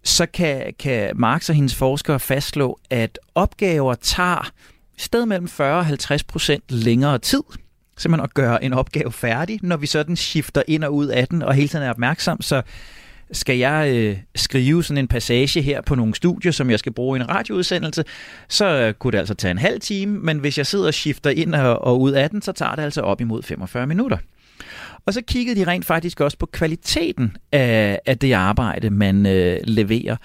så 0.04 0.26
kan, 0.26 0.74
kan 0.78 1.10
Marx 1.14 1.48
og 1.48 1.54
hendes 1.54 1.74
forskere 1.74 2.20
fastslå, 2.20 2.78
at 2.90 3.18
opgaver 3.34 3.94
tager 3.94 4.50
sted 4.98 5.26
mellem 5.26 5.48
40 5.48 5.78
og 5.78 5.86
50 5.86 6.24
procent 6.24 6.64
længere 6.68 7.18
tid, 7.18 7.42
simpelthen 7.96 8.24
at 8.24 8.34
gøre 8.34 8.64
en 8.64 8.72
opgave 8.72 9.12
færdig, 9.12 9.58
når 9.62 9.76
vi 9.76 9.86
sådan 9.86 10.16
skifter 10.16 10.62
ind 10.68 10.84
og 10.84 10.94
ud 10.94 11.06
af 11.06 11.28
den, 11.28 11.42
og 11.42 11.54
hele 11.54 11.68
tiden 11.68 11.84
er 11.84 11.90
opmærksom. 11.90 12.42
Så 12.42 12.62
skal 13.32 13.58
jeg 13.58 13.92
øh, 13.94 14.16
skrive 14.34 14.84
sådan 14.84 14.98
en 14.98 15.08
passage 15.08 15.62
her 15.62 15.80
på 15.80 15.94
nogle 15.94 16.14
studier, 16.14 16.52
som 16.52 16.70
jeg 16.70 16.78
skal 16.78 16.92
bruge 16.92 17.18
i 17.18 17.20
en 17.20 17.28
radioudsendelse, 17.28 18.04
så 18.48 18.66
øh, 18.66 18.94
kunne 18.94 19.12
det 19.12 19.18
altså 19.18 19.34
tage 19.34 19.50
en 19.50 19.58
halv 19.58 19.80
time, 19.80 20.18
men 20.18 20.38
hvis 20.38 20.58
jeg 20.58 20.66
sidder 20.66 20.86
og 20.86 20.94
skifter 20.94 21.30
ind 21.30 21.54
og, 21.54 21.84
og 21.84 22.00
ud 22.00 22.12
af 22.12 22.30
den, 22.30 22.42
så 22.42 22.52
tager 22.52 22.74
det 22.74 22.82
altså 22.82 23.00
op 23.00 23.20
imod 23.20 23.42
45 23.42 23.86
minutter. 23.86 24.18
Og 25.06 25.14
så 25.14 25.22
kiggede 25.22 25.60
de 25.60 25.66
rent 25.66 25.84
faktisk 25.84 26.20
også 26.20 26.38
på 26.38 26.46
kvaliteten 26.46 27.36
af, 27.52 28.00
af 28.06 28.18
det 28.18 28.32
arbejde, 28.32 28.90
man 28.90 29.26
øh, 29.26 29.60
leverer. 29.64 30.16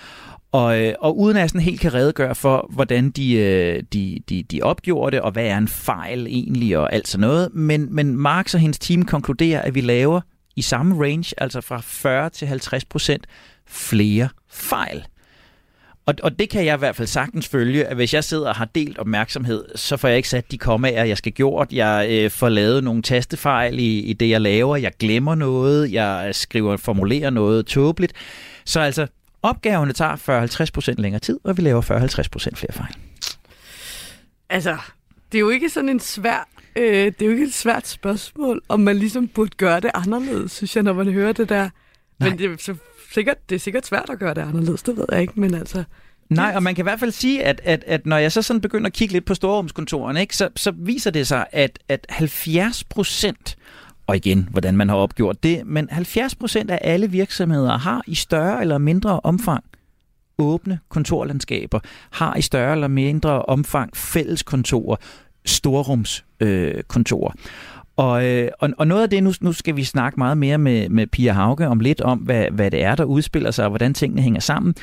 Og, 0.51 0.81
øh, 0.81 0.93
og 0.99 1.19
uden 1.19 1.37
at 1.37 1.41
jeg 1.41 1.49
sådan 1.49 1.61
helt 1.61 1.79
kan 1.79 1.93
redegøre 1.93 2.35
for, 2.35 2.67
hvordan 2.69 3.09
de, 3.09 3.33
øh, 3.33 3.83
de, 3.93 4.19
de, 4.29 4.43
de 4.43 4.61
opgjorde 4.61 5.15
det, 5.15 5.21
og 5.21 5.31
hvad 5.31 5.45
er 5.45 5.57
en 5.57 5.67
fejl 5.67 6.27
egentlig, 6.27 6.77
og 6.77 6.93
alt 6.93 7.07
sådan 7.07 7.27
noget. 7.27 7.49
Men, 7.53 7.95
men 7.95 8.17
Marx 8.17 8.53
og 8.53 8.59
hendes 8.59 8.79
team 8.79 9.05
konkluderer, 9.05 9.61
at 9.61 9.75
vi 9.75 9.81
laver 9.81 10.21
i 10.55 10.61
samme 10.61 11.03
range, 11.05 11.33
altså 11.37 11.61
fra 11.61 11.81
40 11.83 12.29
til 12.29 12.47
50 12.47 12.85
procent 12.85 13.27
flere 13.65 14.29
fejl. 14.49 15.05
Og, 16.05 16.15
og 16.23 16.39
det 16.39 16.49
kan 16.49 16.65
jeg 16.65 16.75
i 16.75 16.77
hvert 16.77 16.95
fald 16.95 17.07
sagtens 17.07 17.47
følge, 17.47 17.85
at 17.85 17.95
hvis 17.95 18.13
jeg 18.13 18.23
sidder 18.23 18.49
og 18.49 18.55
har 18.55 18.65
delt 18.65 18.97
opmærksomhed, 18.97 19.65
så 19.75 19.97
får 19.97 20.07
jeg 20.07 20.17
ikke 20.17 20.29
sat 20.29 20.51
de 20.51 20.57
kommaer, 20.57 21.03
jeg 21.03 21.17
skal 21.17 21.31
gjort. 21.31 21.73
Jeg 21.73 22.07
øh, 22.09 22.31
får 22.31 22.49
lavet 22.49 22.83
nogle 22.83 23.01
tastefejl 23.01 23.79
i, 23.79 23.99
i 23.99 24.13
det, 24.13 24.29
jeg 24.29 24.41
laver. 24.41 24.75
Jeg 24.75 24.91
glemmer 24.99 25.35
noget. 25.35 25.91
Jeg 25.91 26.29
skriver 26.31 26.77
formulerer 26.77 27.29
noget 27.29 27.65
tåbeligt. 27.65 28.13
Så 28.65 28.79
altså, 28.79 29.07
opgaverne 29.41 29.93
tager 29.93 30.95
40-50% 30.95 31.01
længere 31.01 31.19
tid, 31.19 31.39
og 31.43 31.57
vi 31.57 31.61
laver 31.61 31.81
40-50% 31.81 32.55
flere 32.55 32.73
fejl. 32.73 32.93
Altså, 34.49 34.77
det 35.31 35.37
er 35.37 35.39
jo 35.39 35.49
ikke 35.49 35.69
sådan 35.69 35.89
en 35.89 35.99
svær 35.99 36.47
øh, 36.75 37.05
det 37.05 37.21
er 37.21 37.25
jo 37.25 37.31
ikke 37.31 37.43
et 37.43 37.53
svært 37.53 37.87
spørgsmål, 37.87 38.61
om 38.69 38.79
man 38.79 38.97
ligesom 38.97 39.27
burde 39.27 39.51
gøre 39.57 39.79
det 39.79 39.91
anderledes, 39.93 40.51
synes 40.51 40.75
jeg, 40.75 40.83
når 40.83 40.93
man 40.93 41.13
hører 41.13 41.31
det 41.31 41.49
der. 41.49 41.69
Nej. 42.19 42.29
Men 42.29 42.37
det 42.37 42.51
er, 42.51 42.55
så 42.59 42.75
sikkert, 43.13 43.49
det 43.49 43.55
er 43.55 43.59
sikkert 43.59 43.85
svært 43.85 44.09
at 44.09 44.19
gøre 44.19 44.33
det 44.33 44.41
anderledes, 44.41 44.83
det 44.83 44.97
ved 44.97 45.05
jeg 45.11 45.21
ikke, 45.21 45.39
men 45.39 45.53
altså... 45.53 45.83
Nej, 46.29 46.53
og 46.55 46.63
man 46.63 46.75
kan 46.75 46.83
i 46.83 46.85
hvert 46.85 46.99
fald 46.99 47.11
sige, 47.11 47.43
at, 47.43 47.61
at, 47.63 47.83
at 47.87 48.05
når 48.05 48.17
jeg 48.17 48.31
så 48.31 48.41
sådan 48.41 48.61
begynder 48.61 48.87
at 48.87 48.93
kigge 48.93 49.13
lidt 49.13 49.25
på 49.25 49.33
storrumskontorerne, 49.33 50.21
ikke, 50.21 50.37
så, 50.37 50.49
så 50.55 50.71
viser 50.71 51.11
det 51.11 51.27
sig, 51.27 51.45
at, 51.51 51.79
at 51.89 52.05
70 52.09 52.83
procent, 52.83 53.57
og 54.07 54.15
igen, 54.15 54.47
hvordan 54.51 54.77
man 54.77 54.89
har 54.89 54.95
opgjort 54.95 55.43
det, 55.43 55.67
men 55.67 55.87
70 55.91 56.35
procent 56.35 56.71
af 56.71 56.79
alle 56.81 57.11
virksomheder 57.11 57.77
har 57.77 58.01
i 58.07 58.15
større 58.15 58.61
eller 58.61 58.77
mindre 58.77 59.19
omfang 59.19 59.63
åbne 60.37 60.79
kontorlandskaber, 60.89 61.79
har 62.11 62.35
i 62.35 62.41
større 62.41 62.71
eller 62.71 62.87
mindre 62.87 63.41
omfang 63.41 63.97
fælles 63.97 64.43
kontorer, 64.43 64.95
storrumskontorer. 65.45 67.31
Øh, 67.31 67.73
og, 67.95 68.25
øh, 68.25 68.49
og, 68.59 68.69
og 68.77 68.87
noget 68.87 69.03
af 69.03 69.09
det, 69.09 69.23
nu, 69.23 69.33
nu 69.41 69.53
skal 69.53 69.75
vi 69.75 69.83
snakke 69.83 70.17
meget 70.17 70.37
mere 70.37 70.57
med, 70.57 70.89
med 70.89 71.07
Pia 71.07 71.31
Hauge 71.31 71.67
om 71.67 71.79
lidt 71.79 72.01
om, 72.01 72.19
hvad, 72.19 72.45
hvad 72.51 72.71
det 72.71 72.83
er, 72.83 72.95
der 72.95 73.03
udspiller 73.03 73.51
sig, 73.51 73.65
og 73.65 73.71
hvordan 73.71 73.93
tingene 73.93 74.21
hænger 74.21 74.39
sammen. 74.39 74.75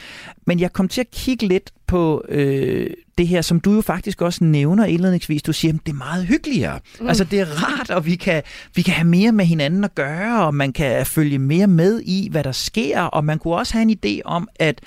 Men 0.47 0.61
jeg 0.61 0.73
kom 0.73 0.89
til 0.89 1.01
at 1.01 1.11
kigge 1.11 1.47
lidt 1.47 1.71
på 1.87 2.25
øh, 2.29 2.91
det 3.19 3.29
her, 3.29 3.43
som 3.43 3.61
du 3.61 3.75
jo 3.75 3.81
faktisk 3.81 4.23
også 4.23 4.45
nævner 4.45 4.85
indledningsvis. 4.85 5.43
Du 5.43 5.53
siger, 5.53 5.75
at 5.75 5.81
det 5.87 5.93
er 5.93 5.97
meget 5.97 6.27
hyggeligere. 6.27 6.79
Mm. 7.01 7.09
Altså, 7.09 7.25
det 7.25 7.41
er 7.41 7.47
rart, 7.47 7.91
og 7.91 8.07
vi 8.07 8.17
kan, 8.17 8.43
vi 8.75 8.83
kan 8.83 8.95
have 8.95 9.09
mere 9.09 9.33
med 9.33 9.45
hinanden 9.45 9.85
at 9.85 9.95
gøre, 9.95 10.47
og 10.47 10.55
man 10.55 10.73
kan 10.73 11.07
følge 11.07 11.39
mere 11.39 11.67
med 11.67 12.01
i, 12.05 12.29
hvad 12.31 12.45
der 12.45 12.53
sker, 12.53 13.01
og 13.01 13.25
man 13.25 13.39
kunne 13.39 13.55
også 13.55 13.73
have 13.75 13.83
en 13.83 13.99
idé 14.05 14.21
om, 14.25 14.49
at 14.59 14.81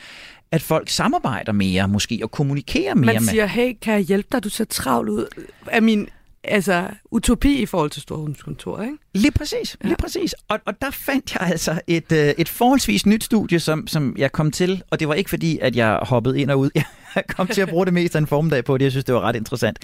at 0.53 0.61
folk 0.61 0.89
samarbejder 0.89 1.51
mere 1.51 1.87
måske 1.87 2.19
og 2.23 2.31
kommunikerer 2.31 2.95
mere. 2.95 3.13
Man 3.13 3.23
siger, 3.23 3.45
hey, 3.45 3.73
kan 3.81 3.93
jeg 3.93 4.01
hjælpe 4.01 4.27
dig? 4.31 4.43
Du 4.43 4.49
ser 4.49 4.65
travlt 4.65 5.09
ud. 5.09 5.25
Er 5.67 5.81
min 5.81 6.07
altså, 6.43 6.87
utopi 7.11 7.61
i 7.61 7.65
forhold 7.65 7.89
til 7.89 8.01
Storrumskontor, 8.01 8.81
ikke? 8.81 8.97
Lige 9.13 9.31
præcis, 9.31 9.77
lige 9.81 9.89
ja. 9.89 9.95
præcis. 9.95 10.35
Og, 10.47 10.59
og 10.65 10.81
der 10.81 10.91
fandt 10.91 11.33
jeg 11.33 11.41
altså 11.41 11.81
et, 11.87 12.11
øh, 12.11 12.33
et 12.37 12.49
forholdsvis 12.49 13.05
nyt 13.05 13.23
studie, 13.23 13.59
som, 13.59 13.87
som 13.87 14.15
jeg 14.17 14.31
kom 14.31 14.51
til, 14.51 14.83
og 14.91 14.99
det 14.99 15.07
var 15.07 15.13
ikke 15.13 15.29
fordi, 15.29 15.59
at 15.61 15.75
jeg 15.75 15.99
hoppede 16.01 16.41
ind 16.41 16.51
og 16.51 16.59
ud. 16.59 16.69
Jeg 17.15 17.23
kom 17.27 17.47
til 17.47 17.61
at 17.61 17.69
bruge 17.69 17.85
det 17.85 17.93
mest 17.93 18.15
af 18.15 18.19
en 18.19 18.27
formiddag 18.27 18.65
på 18.65 18.77
det, 18.77 18.83
jeg 18.85 18.91
synes, 18.91 19.05
det 19.05 19.15
var 19.15 19.21
ret 19.21 19.35
interessant. 19.35 19.79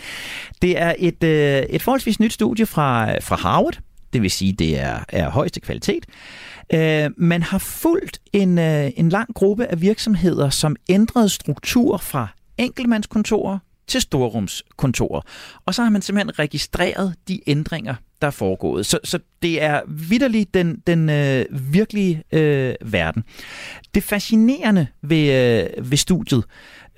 Det 0.61 0.81
er 0.81 0.95
et, 0.99 1.23
øh, 1.23 1.63
et 1.69 1.81
forholdsvis 1.81 2.19
nyt 2.19 2.33
studie 2.33 2.65
fra, 2.65 3.19
fra 3.19 3.35
Harvard, 3.35 3.79
det 4.13 4.21
vil 4.21 4.31
sige, 4.31 4.53
det 4.53 4.79
er, 4.79 4.99
er 5.09 5.29
højeste 5.29 5.59
kvalitet. 5.59 6.05
Øh, 6.73 7.09
man 7.17 7.43
har 7.43 7.57
fulgt 7.57 8.19
en, 8.33 8.57
øh, 8.57 8.91
en 8.97 9.09
lang 9.09 9.33
gruppe 9.33 9.65
af 9.65 9.81
virksomheder, 9.81 10.49
som 10.49 10.75
ændrede 10.89 11.29
struktur 11.29 11.97
fra 11.97 12.27
enkeltmandskontorer 12.57 13.59
til 13.87 14.01
storrumskontorer. 14.01 15.21
Og 15.65 15.75
så 15.75 15.83
har 15.83 15.89
man 15.89 16.01
simpelthen 16.01 16.39
registreret 16.39 17.15
de 17.27 17.39
ændringer, 17.47 17.95
der 18.21 18.27
er 18.27 18.31
foregået. 18.31 18.85
Så, 18.85 18.99
så 19.03 19.19
det 19.41 19.61
er 19.61 19.81
vidderligt 19.87 20.53
den, 20.53 20.83
den 20.87 21.09
øh, 21.09 21.45
virkelige 21.73 22.23
øh, 22.31 22.75
verden. 22.81 23.23
Det 23.93 24.03
fascinerende 24.03 24.87
ved, 25.01 25.33
øh, 25.77 25.91
ved 25.91 25.97
studiet, 25.97 26.43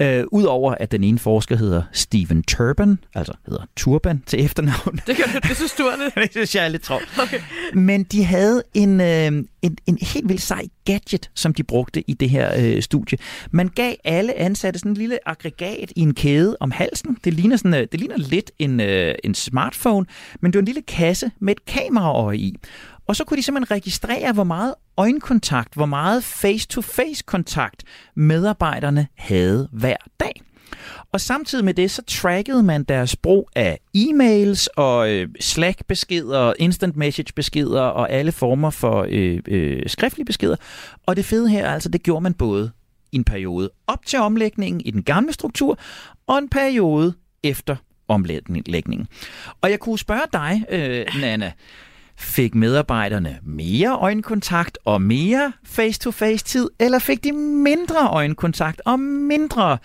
Øh, 0.01 0.23
Udover 0.31 0.75
at 0.79 0.91
den 0.91 1.03
ene 1.03 1.19
forsker 1.19 1.55
hedder 1.55 1.83
Steven 1.91 2.43
Turban, 2.43 2.99
altså 3.15 3.33
hedder 3.45 3.63
Turban 3.77 4.23
til 4.25 4.45
efternavn. 4.45 4.99
Det, 5.07 5.15
kan, 5.15 5.41
det 5.41 5.55
synes 5.55 5.71
du 5.71 5.83
er 5.83 5.95
det? 5.95 6.15
det 6.23 6.31
synes 6.31 6.55
jeg 6.55 6.65
er 6.65 6.69
lidt. 6.69 6.91
Okay. 6.91 7.39
Men 7.73 8.03
de 8.03 8.23
havde 8.23 8.63
en, 8.73 9.01
øh, 9.01 9.25
en, 9.61 9.77
en 9.87 9.97
helt 10.01 10.29
vildt 10.29 10.41
sej 10.41 10.67
gadget, 10.85 11.29
som 11.35 11.53
de 11.53 11.63
brugte 11.63 12.09
i 12.09 12.13
det 12.13 12.29
her 12.29 12.53
øh, 12.57 12.81
studie. 12.81 13.17
Man 13.51 13.67
gav 13.67 13.93
alle 14.03 14.37
ansatte 14.37 14.79
sådan 14.79 14.91
en 14.91 14.97
lille 14.97 15.29
aggregat 15.29 15.91
i 15.95 16.01
en 16.01 16.13
kæde 16.13 16.57
om 16.59 16.71
halsen. 16.71 17.17
Det 17.23 17.33
ligner, 17.33 17.57
sådan, 17.57 17.73
øh, 17.73 17.87
det 17.91 17.99
ligner 17.99 18.17
lidt 18.17 18.51
en, 18.59 18.79
øh, 18.79 19.15
en 19.23 19.33
smartphone, 19.33 20.05
men 20.41 20.51
det 20.51 20.57
var 20.57 20.61
en 20.61 20.65
lille 20.65 20.81
kasse 20.81 21.31
med 21.39 21.55
et 21.55 21.65
kameraøje 21.65 22.37
i. 22.37 22.55
Og 23.07 23.15
så 23.15 23.23
kunne 23.23 23.37
de 23.37 23.43
simpelthen 23.43 23.77
registrere, 23.77 24.33
hvor 24.33 24.43
meget 24.43 24.73
øjenkontakt, 25.01 25.73
hvor 25.73 25.85
meget 25.85 26.23
face-to-face 26.23 27.23
kontakt 27.23 27.83
medarbejderne 28.15 29.07
havde 29.15 29.69
hver 29.71 29.97
dag. 30.19 30.41
Og 31.13 31.21
samtidig 31.21 31.65
med 31.65 31.73
det, 31.73 31.91
så 31.91 32.01
trackede 32.07 32.63
man 32.63 32.83
deres 32.83 33.15
brug 33.15 33.49
af 33.55 33.79
e-mails 33.97 34.67
og 34.77 35.11
øh, 35.11 35.27
Slack-beskeder, 35.39 36.53
instant 36.59 36.95
message-beskeder 36.95 37.81
og 37.81 38.11
alle 38.11 38.31
former 38.31 38.69
for 38.69 39.05
øh, 39.09 39.39
øh, 39.47 39.83
skriftlige 39.87 40.25
beskeder. 40.25 40.55
Og 41.05 41.15
det 41.15 41.25
fede 41.25 41.49
her, 41.49 41.69
altså, 41.69 41.89
det 41.89 42.03
gjorde 42.03 42.23
man 42.23 42.33
både 42.33 42.71
i 43.11 43.15
en 43.15 43.23
periode 43.23 43.69
op 43.87 44.05
til 44.05 44.19
omlægningen 44.19 44.81
i 44.81 44.91
den 44.91 45.03
gamle 45.03 45.33
struktur, 45.33 45.79
og 46.27 46.37
en 46.37 46.49
periode 46.49 47.13
efter 47.43 47.75
omlægningen. 48.07 49.07
Og 49.61 49.71
jeg 49.71 49.79
kunne 49.79 49.99
spørge 49.99 50.27
dig, 50.33 50.65
øh, 50.69 51.21
Nana, 51.21 51.51
Fik 52.21 52.55
medarbejderne 52.55 53.39
mere 53.43 53.97
øjenkontakt 53.97 54.77
og 54.85 55.01
mere 55.01 55.53
face-to-face 55.65 56.45
tid, 56.45 56.69
eller 56.79 56.99
fik 56.99 57.23
de 57.23 57.31
mindre 57.31 58.09
øjenkontakt 58.09 58.81
og 58.85 58.99
mindre 58.99 59.77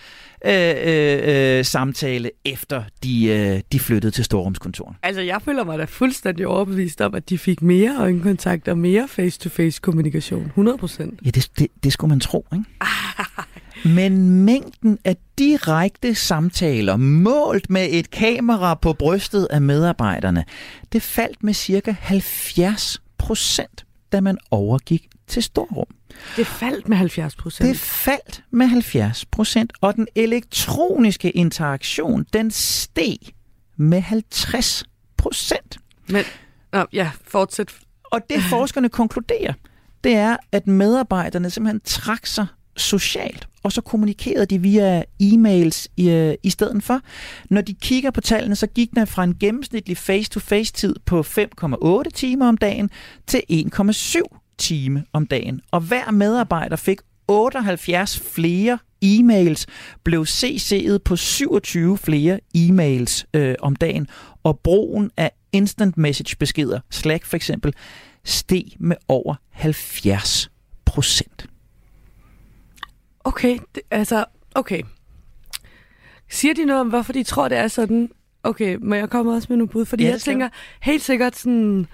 øh, 0.44 0.74
øh, 0.84 1.58
øh, 1.58 1.64
samtale, 1.64 2.30
efter 2.44 2.82
de, 3.02 3.26
øh, 3.26 3.60
de 3.72 3.80
flyttede 3.80 4.10
til 4.10 4.24
storrumskontoren? 4.24 4.96
Altså, 5.02 5.22
jeg 5.22 5.42
føler 5.42 5.64
mig 5.64 5.78
da 5.78 5.84
fuldstændig 5.84 6.46
overbevist 6.46 7.00
om, 7.00 7.14
at 7.14 7.28
de 7.28 7.38
fik 7.38 7.62
mere 7.62 7.96
øjenkontakt 8.00 8.68
og 8.68 8.78
mere 8.78 9.08
face-to-face 9.08 9.80
kommunikation. 9.80 10.44
100 10.46 10.78
procent. 10.78 11.20
Ja, 11.24 11.30
det, 11.30 11.50
det, 11.58 11.68
det 11.84 11.92
skulle 11.92 12.08
man 12.08 12.20
tro, 12.20 12.46
ikke? 12.52 12.64
Men 13.94 14.30
mængden 14.44 14.98
af 15.04 15.16
direkte 15.38 16.14
samtaler, 16.14 16.96
målt 16.96 17.70
med 17.70 17.88
et 17.90 18.10
kamera 18.10 18.74
på 18.74 18.92
brystet 18.92 19.48
af 19.50 19.62
medarbejderne, 19.62 20.44
det 20.92 21.02
faldt 21.02 21.42
med 21.42 21.54
cirka 21.54 21.94
70 22.00 23.02
procent, 23.18 23.86
da 24.12 24.20
man 24.20 24.38
overgik 24.50 25.08
til 25.26 25.42
storrum. 25.42 25.86
Det 26.36 26.46
faldt 26.46 26.88
med 26.88 26.96
70 26.96 27.36
procent? 27.36 27.68
Det 27.68 27.78
faldt 27.78 28.44
med 28.50 28.66
70 28.66 29.24
procent, 29.24 29.72
og 29.80 29.94
den 29.94 30.06
elektroniske 30.14 31.30
interaktion, 31.30 32.26
den 32.32 32.50
steg 32.50 33.18
med 33.76 34.00
50 34.00 34.84
procent. 35.16 35.78
Men, 36.08 36.24
nå, 36.72 36.86
ja, 36.92 37.10
fortsæt. 37.24 37.74
Og 38.04 38.20
det 38.30 38.42
forskerne 38.42 38.88
konkluderer, 38.88 39.52
det 40.04 40.14
er, 40.14 40.36
at 40.52 40.66
medarbejderne 40.66 41.50
simpelthen 41.50 41.80
trak 41.84 42.26
sig 42.26 42.46
socialt, 42.76 43.48
og 43.62 43.72
så 43.72 43.80
kommunikerede 43.80 44.46
de 44.46 44.58
via 44.58 45.02
e-mails 45.22 45.86
i, 45.96 46.10
øh, 46.10 46.34
i 46.42 46.50
stedet 46.50 46.82
for. 46.82 47.00
Når 47.50 47.60
de 47.60 47.74
kigger 47.74 48.10
på 48.10 48.20
tallene, 48.20 48.56
så 48.56 48.66
gik 48.66 48.90
den 48.94 49.06
fra 49.06 49.24
en 49.24 49.34
gennemsnitlig 49.40 49.96
face-to-face-tid 49.96 50.94
på 51.04 51.20
5,8 51.20 52.10
timer 52.14 52.48
om 52.48 52.56
dagen 52.56 52.90
til 53.26 53.42
1,7 53.50 54.54
time 54.58 55.04
om 55.12 55.26
dagen. 55.26 55.60
Og 55.70 55.80
hver 55.80 56.10
medarbejder 56.10 56.76
fik 56.76 56.98
78 57.28 58.20
flere 58.20 58.78
e-mails, 59.04 59.66
blev 60.04 60.26
CC'et 60.28 60.98
på 61.04 61.16
27 61.16 61.98
flere 61.98 62.40
e-mails 62.56 63.24
øh, 63.34 63.54
om 63.60 63.76
dagen, 63.76 64.06
og 64.42 64.58
brugen 64.58 65.10
af 65.16 65.30
instant 65.52 65.96
message 65.96 66.36
beskeder, 66.36 66.80
Slack 66.90 67.24
for 67.24 67.36
eksempel, 67.36 67.74
steg 68.24 68.64
med 68.78 68.96
over 69.08 69.34
70 69.50 70.50
procent. 70.84 71.46
Okay, 73.26 73.58
det, 73.74 73.82
altså, 73.90 74.24
okay. 74.54 74.82
Siger 76.28 76.54
de 76.54 76.64
noget 76.64 76.80
om, 76.80 76.88
hvorfor 76.88 77.12
de 77.12 77.22
tror, 77.22 77.48
det 77.48 77.58
er 77.58 77.68
sådan? 77.68 78.10
Okay, 78.42 78.76
men 78.80 78.98
jeg 78.98 79.10
kommer 79.10 79.34
også 79.34 79.46
med 79.50 79.56
nogle 79.56 79.68
bud, 79.68 79.84
fordi 79.84 80.04
Ja, 80.04 80.10
jeg 80.10 80.20
tænker 80.20 80.48
helt 80.82 81.02
sikkert 81.02 81.36
sådan... 81.36 81.86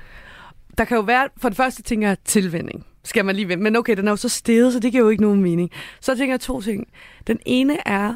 Der 0.79 0.85
kan 0.85 0.97
jo 0.97 1.03
være, 1.03 1.29
for 1.37 1.49
det 1.49 1.57
første 1.57 1.83
tænker 1.83 2.09
jeg 2.09 2.17
tilvænding, 2.25 2.87
skal 3.05 3.25
man 3.25 3.37
lige 3.37 3.49
vente. 3.49 3.63
Men 3.63 3.77
okay, 3.77 3.97
den 3.97 4.07
er 4.07 4.13
jo 4.13 4.17
så 4.17 4.29
steget, 4.29 4.73
så 4.73 4.81
det 4.81 4.93
giver 4.93 5.05
jo 5.05 5.09
ikke 5.09 5.23
nogen 5.23 5.43
mening. 5.43 5.71
Så 6.01 6.17
tænker 6.17 6.33
jeg 6.33 6.41
to 6.41 6.61
ting. 6.61 6.87
Den 7.27 7.39
ene 7.47 7.89
er, 7.89 8.15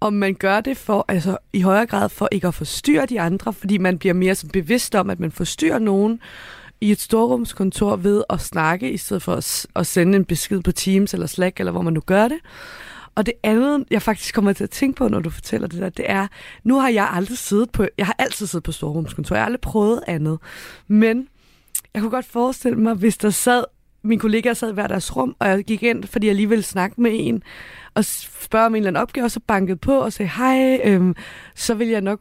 om 0.00 0.12
man 0.12 0.34
gør 0.34 0.60
det 0.60 0.76
for, 0.76 1.04
altså 1.08 1.38
i 1.52 1.60
højere 1.60 1.86
grad 1.86 2.08
for 2.08 2.28
ikke 2.32 2.46
at 2.46 2.54
forstyrre 2.54 3.06
de 3.06 3.20
andre, 3.20 3.52
fordi 3.52 3.78
man 3.78 3.98
bliver 3.98 4.14
mere 4.14 4.34
sådan 4.34 4.50
bevidst 4.50 4.94
om, 4.94 5.10
at 5.10 5.20
man 5.20 5.32
forstyrrer 5.32 5.78
nogen 5.78 6.20
i 6.80 6.90
et 6.90 7.00
storrumskontor 7.00 7.96
ved 7.96 8.24
at 8.30 8.40
snakke, 8.40 8.90
i 8.90 8.96
stedet 8.96 9.22
for 9.22 9.34
at, 9.34 9.66
at 9.76 9.86
sende 9.86 10.16
en 10.16 10.24
besked 10.24 10.60
på 10.60 10.72
Teams 10.72 11.14
eller 11.14 11.26
Slack, 11.26 11.60
eller 11.60 11.72
hvor 11.72 11.82
man 11.82 11.92
nu 11.92 12.00
gør 12.00 12.28
det. 12.28 12.38
Og 13.14 13.26
det 13.26 13.34
andet, 13.42 13.84
jeg 13.90 14.02
faktisk 14.02 14.34
kommer 14.34 14.52
til 14.52 14.64
at 14.64 14.70
tænke 14.70 14.96
på, 14.96 15.08
når 15.08 15.20
du 15.20 15.30
fortæller 15.30 15.68
det 15.68 15.80
der, 15.80 15.88
det 15.88 16.04
er, 16.08 16.26
nu 16.64 16.80
har 16.80 16.88
jeg 16.88 17.08
aldrig 17.12 17.38
siddet 17.38 17.70
på, 17.70 17.86
jeg 17.98 18.06
har 18.06 18.16
altid 18.18 18.46
siddet 18.46 18.64
på 18.64 18.72
storrumskontor, 18.72 19.36
jeg 19.36 19.42
har 19.42 19.46
aldrig 19.46 19.60
prøvet 19.60 20.00
andet. 20.06 20.38
Men 20.88 21.28
jeg 21.94 22.02
kunne 22.02 22.10
godt 22.10 22.26
forestille 22.26 22.78
mig, 22.78 22.94
hvis 22.94 23.16
der 23.16 23.30
sad, 23.30 23.64
mine 24.02 24.20
kollegaer 24.20 24.54
sad 24.54 24.70
i 24.70 24.74
hver 24.74 24.86
deres 24.86 25.16
rum, 25.16 25.36
og 25.38 25.48
jeg 25.48 25.64
gik 25.64 25.82
ind, 25.82 26.04
fordi 26.04 26.26
jeg 26.26 26.34
lige 26.34 26.48
ville 26.48 26.62
snakke 26.62 27.00
med 27.00 27.10
en, 27.14 27.42
og 27.94 28.04
spørge 28.04 28.66
om 28.66 28.74
en 28.74 28.76
eller 28.76 28.88
anden 28.88 29.02
opgave, 29.02 29.24
og 29.24 29.30
så 29.30 29.40
bankede 29.40 29.76
på 29.76 29.98
og 29.98 30.12
sagde 30.12 30.30
hej, 30.36 30.80
øhm, 30.84 31.16
så 31.54 31.74
ville 31.74 31.92
jeg 31.92 32.00
nok 32.00 32.20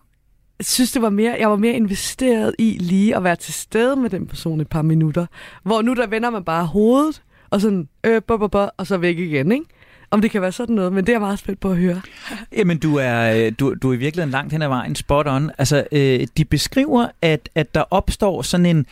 synes, 0.61 0.91
det 0.91 1.01
var 1.01 1.09
mere, 1.09 1.35
jeg 1.39 1.49
var 1.49 1.55
mere 1.55 1.73
investeret 1.73 2.55
i 2.59 2.77
lige 2.79 3.15
at 3.15 3.23
være 3.23 3.35
til 3.35 3.53
stede 3.53 3.95
med 3.95 4.09
den 4.09 4.27
person 4.27 4.61
et 4.61 4.67
par 4.67 4.81
minutter. 4.81 5.25
Hvor 5.63 5.81
nu 5.81 5.93
der 5.93 6.07
vender 6.07 6.29
man 6.29 6.43
bare 6.43 6.65
hovedet, 6.65 7.21
og 7.49 7.61
sådan, 7.61 7.87
øh, 8.03 8.21
bo, 8.27 8.37
bo, 8.37 8.47
bo, 8.47 8.67
og 8.77 8.87
så 8.87 8.97
væk 8.97 9.19
igen, 9.19 9.51
ikke? 9.51 9.65
Om 10.11 10.21
det 10.21 10.31
kan 10.31 10.41
være 10.41 10.51
sådan 10.51 10.75
noget, 10.75 10.93
men 10.93 11.05
det 11.05 11.09
er 11.09 11.13
jeg 11.13 11.21
meget 11.21 11.39
spændt 11.39 11.59
på 11.59 11.71
at 11.71 11.77
høre. 11.77 12.01
Jamen, 12.57 12.79
du 12.79 12.95
er, 12.95 13.45
øh, 13.45 13.51
du, 13.59 13.75
du 13.81 13.89
er 13.89 13.93
i 13.93 13.97
virkeligheden 13.97 14.31
langt 14.31 14.51
hen 14.51 14.61
ad 14.61 14.67
vejen 14.67 14.95
spot 14.95 15.27
on. 15.27 15.51
Altså, 15.57 15.87
øh, 15.91 16.27
de 16.37 16.45
beskriver, 16.45 17.07
at, 17.21 17.49
at 17.55 17.75
der 17.75 17.83
opstår 17.91 18.41
sådan 18.41 18.65
en, 18.65 18.85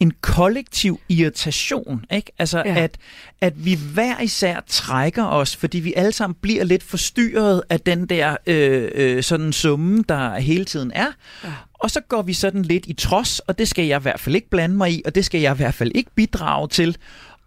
en 0.00 0.12
kollektiv 0.20 1.00
irritation, 1.08 2.04
ikke? 2.10 2.32
Altså, 2.38 2.62
ja. 2.66 2.74
At, 2.74 2.96
at 3.40 3.64
vi 3.64 3.78
hver 3.92 4.20
især 4.20 4.60
trækker 4.66 5.24
os, 5.24 5.56
fordi 5.56 5.78
vi 5.78 5.94
alle 5.96 6.12
sammen 6.12 6.36
bliver 6.40 6.64
lidt 6.64 6.82
forstyrret 6.82 7.62
af 7.70 7.80
den 7.80 8.06
der 8.06 8.36
øh, 8.46 8.90
øh, 8.94 9.22
sådan 9.22 9.52
summe, 9.52 10.04
der 10.08 10.38
hele 10.38 10.64
tiden 10.64 10.92
er. 10.94 11.06
Ja. 11.44 11.48
Og 11.74 11.90
så 11.90 12.00
går 12.00 12.22
vi 12.22 12.32
sådan 12.32 12.62
lidt 12.62 12.86
i 12.86 12.92
trods, 12.92 13.38
og 13.38 13.58
det 13.58 13.68
skal 13.68 13.84
jeg 13.84 14.00
i 14.00 14.02
hvert 14.02 14.20
fald 14.20 14.34
ikke 14.34 14.50
blande 14.50 14.76
mig 14.76 14.92
i, 14.92 15.02
og 15.04 15.14
det 15.14 15.24
skal 15.24 15.40
jeg 15.40 15.54
i 15.54 15.56
hvert 15.56 15.74
fald 15.74 15.92
ikke 15.94 16.10
bidrage 16.14 16.68
til. 16.68 16.96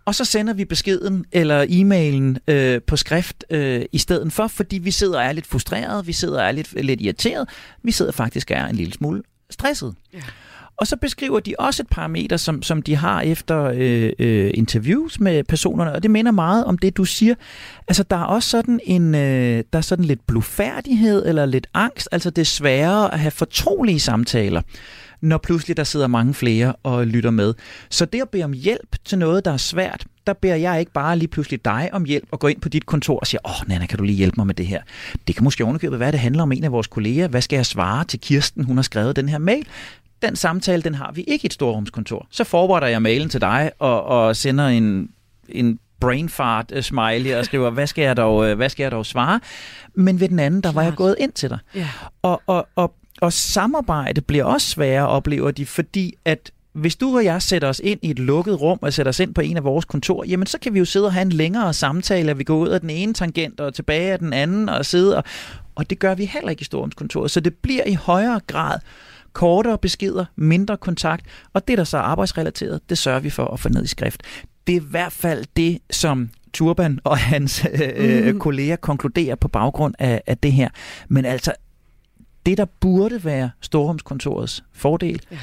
Og 0.06 0.16
så 0.16 0.26
sender 0.26 0.54
vi 0.54 0.66
beskeden 0.66 1.26
eller 1.32 1.66
e-mailen 1.66 2.54
øh, 2.54 2.82
på 2.82 2.98
skrift 2.98 3.44
øh, 3.50 3.86
i 3.92 3.98
stedet 3.98 4.34
for, 4.34 4.48
fordi 4.48 4.78
vi 4.78 4.92
sidder 4.92 5.20
og 5.20 5.26
er 5.26 5.32
lidt 5.32 5.48
frustreret, 5.48 6.08
vi 6.08 6.14
sidder 6.14 6.42
og 6.42 6.48
er 6.48 6.52
lidt, 6.52 6.86
lidt 6.86 7.02
irriteret, 7.02 7.50
vi 7.84 7.92
sidder 7.92 8.12
faktisk 8.12 8.52
og 8.52 8.58
er 8.58 8.66
en 8.66 8.76
lille 8.76 8.94
smule 8.94 9.24
stresset. 9.50 9.96
Ja. 10.14 10.20
Og 10.82 10.88
så 10.88 10.96
beskriver 10.96 11.40
de 11.40 11.56
også 11.60 11.84
et 11.84 11.88
parameter, 11.90 12.38
som, 12.38 12.64
som 12.64 12.82
de 12.82 12.96
har 12.96 13.22
efter 13.22 13.72
øh, 13.76 14.12
øh, 14.20 14.52
interviews 14.54 15.20
med 15.20 15.44
personerne, 15.44 15.92
og 15.92 16.04
det 16.04 16.12
minder 16.12 16.32
meget 16.32 16.66
om 16.66 16.78
det, 16.78 16.98
du 16.98 17.06
siger. 17.06 17.36
Altså, 17.88 18.04
der 18.04 18.16
er 18.16 18.24
også 18.24 18.50
sådan 18.50 18.80
en, 18.84 19.16
øh, 19.16 19.64
der 19.74 19.78
er 19.78 19.82
sådan 19.82 20.06
lidt 20.06 20.28
blufærdighed 20.28 21.26
eller 21.26 21.46
lidt 21.46 21.68
angst, 21.74 22.10
altså 22.12 22.30
det 22.30 22.42
er 22.42 22.46
sværere 22.46 23.14
at 23.14 23.20
have 23.20 23.32
fortrolige 23.32 24.00
samtaler 24.00 24.62
når 25.22 25.38
pludselig 25.38 25.78
der 25.78 25.84
sidder 25.84 26.08
mange 26.08 26.34
flere 26.34 26.74
og 26.84 27.08
lytter 27.08 27.32
med. 27.32 27.54
Så 27.90 28.06
det 28.06 28.22
at 28.22 28.30
bede 28.30 28.44
om 28.44 28.54
hjælp 28.54 28.96
til 29.06 29.18
noget, 29.18 29.46
der 29.46 29.52
er 29.52 29.58
svært, 29.58 30.06
der 30.28 30.34
beder 30.34 30.56
jeg 30.56 30.80
ikke 30.80 30.92
bare 30.92 31.18
lige 31.18 31.28
pludselig 31.28 31.66
dig 31.66 31.90
om 31.94 32.06
hjælp 32.06 32.28
og 32.32 32.40
gå 32.40 32.48
ind 32.48 32.62
på 32.62 32.70
dit 32.70 32.86
kontor 32.86 33.20
og 33.20 33.28
siger, 33.28 33.42
åh, 33.46 33.62
oh, 33.62 33.70
Nana, 33.70 33.86
kan 33.86 33.98
du 33.98 34.04
lige 34.04 34.16
hjælpe 34.16 34.36
mig 34.38 34.48
med 34.48 34.56
det 34.56 34.68
her? 34.68 34.82
Det 35.28 35.36
kan 35.36 35.44
måske 35.44 35.64
ovenikøbet 35.64 36.00
være, 36.00 36.08
at 36.08 36.14
det 36.14 36.22
handler 36.22 36.44
om 36.44 36.52
en 36.52 36.64
af 36.64 36.72
vores 36.72 36.88
kolleger. 36.88 37.28
Hvad 37.28 37.42
skal 37.42 37.56
jeg 37.56 37.66
svare 37.66 38.06
til 38.06 38.20
Kirsten? 38.20 38.64
Hun 38.64 38.78
har 38.78 38.82
skrevet 38.82 39.16
den 39.16 39.30
her 39.30 39.38
mail. 39.38 39.68
Den 40.22 40.36
samtale, 40.36 40.82
den 40.82 40.96
har 40.96 41.12
vi 41.12 41.22
ikke 41.22 41.46
i 41.46 41.48
et 41.48 41.54
storrumskontor. 41.54 42.28
Så 42.30 42.44
forbereder 42.44 42.88
jeg 42.88 43.02
mailen 43.02 43.30
til 43.30 43.42
dig 43.42 43.72
og, 43.80 44.04
og 44.04 44.36
sender 44.36 44.68
en, 44.68 45.10
en 45.50 45.80
brain 46.00 46.30
fart 46.30 46.72
uh, 46.76 46.82
smiley 46.82 47.36
og 47.36 47.46
skriver, 47.46 47.70
hvad 47.70 47.88
skal, 47.88 48.02
jeg 48.02 48.18
dog, 48.18 48.36
uh, 48.36 48.52
hvad 48.52 48.70
skal 48.70 48.84
jeg 48.84 48.92
dog 48.92 49.06
svare? 49.06 49.40
Men 49.94 50.20
ved 50.20 50.30
den 50.30 50.40
anden, 50.40 50.62
der 50.62 50.72
var 50.72 50.82
jeg 50.82 50.94
gået 50.96 51.16
ind 51.20 51.32
til 51.32 51.50
dig. 51.50 51.60
Ja. 51.76 51.88
Og, 52.22 52.42
og, 52.48 52.68
og, 52.76 52.94
og 53.22 53.34
samarbejde 53.34 54.22
bliver 54.22 54.44
også 54.44 54.68
sværere, 54.68 55.08
oplever 55.08 55.52
de, 55.52 55.66
fordi 55.66 56.14
at 56.26 56.52
hvis 56.74 56.96
du 56.96 57.16
og 57.16 57.26
jeg 57.26 57.42
sætter 57.42 57.68
os 57.68 57.82
ind 57.84 58.00
i 58.02 58.10
et 58.10 58.20
lukket 58.20 58.62
rum 58.62 58.80
og 58.82 58.94
sætter 58.94 59.10
os 59.10 59.20
ind 59.20 59.34
på 59.34 59.42
en 59.42 59.58
af 59.58 59.64
vores 59.64 59.86
kontor, 59.86 60.24
jamen 60.24 60.48
så 60.48 60.58
kan 60.60 60.74
vi 60.74 60.80
jo 60.80 60.86
sidde 60.86 61.06
og 61.06 61.14
have 61.14 61.22
en 61.22 61.32
længere 61.32 61.74
samtale, 61.74 62.32
og 62.32 62.40
vi 62.40 62.44
går 62.44 62.58
ud 62.58 62.70
af 62.70 62.80
den 62.82 62.90
ene 62.90 63.14
tangent 63.14 63.60
og 63.60 63.74
tilbage 63.74 64.12
af 64.12 64.20
den 64.20 64.34
anden 64.34 64.70
og 64.70 64.86
sidde 64.86 65.18
og, 65.18 65.24
og 65.76 65.90
det 65.90 66.00
gør 66.00 66.16
vi 66.16 66.26
heller 66.26 66.50
ikke 66.50 66.62
i 66.62 66.64
storrumskontoret. 66.64 67.32
Så 67.32 67.40
det 67.40 67.56
bliver 67.56 67.84
i 67.86 67.94
højere 67.94 68.40
grad 68.48 68.80
kortere 69.34 69.78
beskeder, 69.78 70.26
mindre 70.36 70.78
kontakt, 70.78 71.26
og 71.54 71.68
det 71.68 71.78
der 71.78 71.84
så 71.84 71.98
er 71.98 72.02
arbejdsrelateret, 72.02 72.90
det 72.90 72.98
sørger 72.98 73.20
vi 73.20 73.30
for 73.30 73.46
at 73.46 73.60
få 73.60 73.70
ned 73.70 73.84
i 73.84 73.88
skrift. 73.88 74.24
Det 74.68 74.76
er 74.76 74.82
i 74.82 74.84
hvert 74.90 75.12
fald 75.14 75.46
det, 75.58 75.80
som 75.92 76.30
Turban 76.54 77.00
og 77.04 77.18
hans 77.18 77.66
øh, 77.96 78.26
Mhm. 78.28 78.40
kolleger 78.40 78.76
konkluderer 78.76 79.36
på 79.36 79.48
baggrund 79.48 79.96
af, 80.00 80.22
af 80.28 80.38
det 80.38 80.52
her. 80.52 80.70
Men 81.08 81.26
altså, 81.26 81.54
det 82.46 82.58
der 82.58 82.66
burde 82.66 83.24
være 83.24 83.50
storrumskontorets 83.62 84.64
fordel, 84.74 85.22
Ja. 85.32 85.38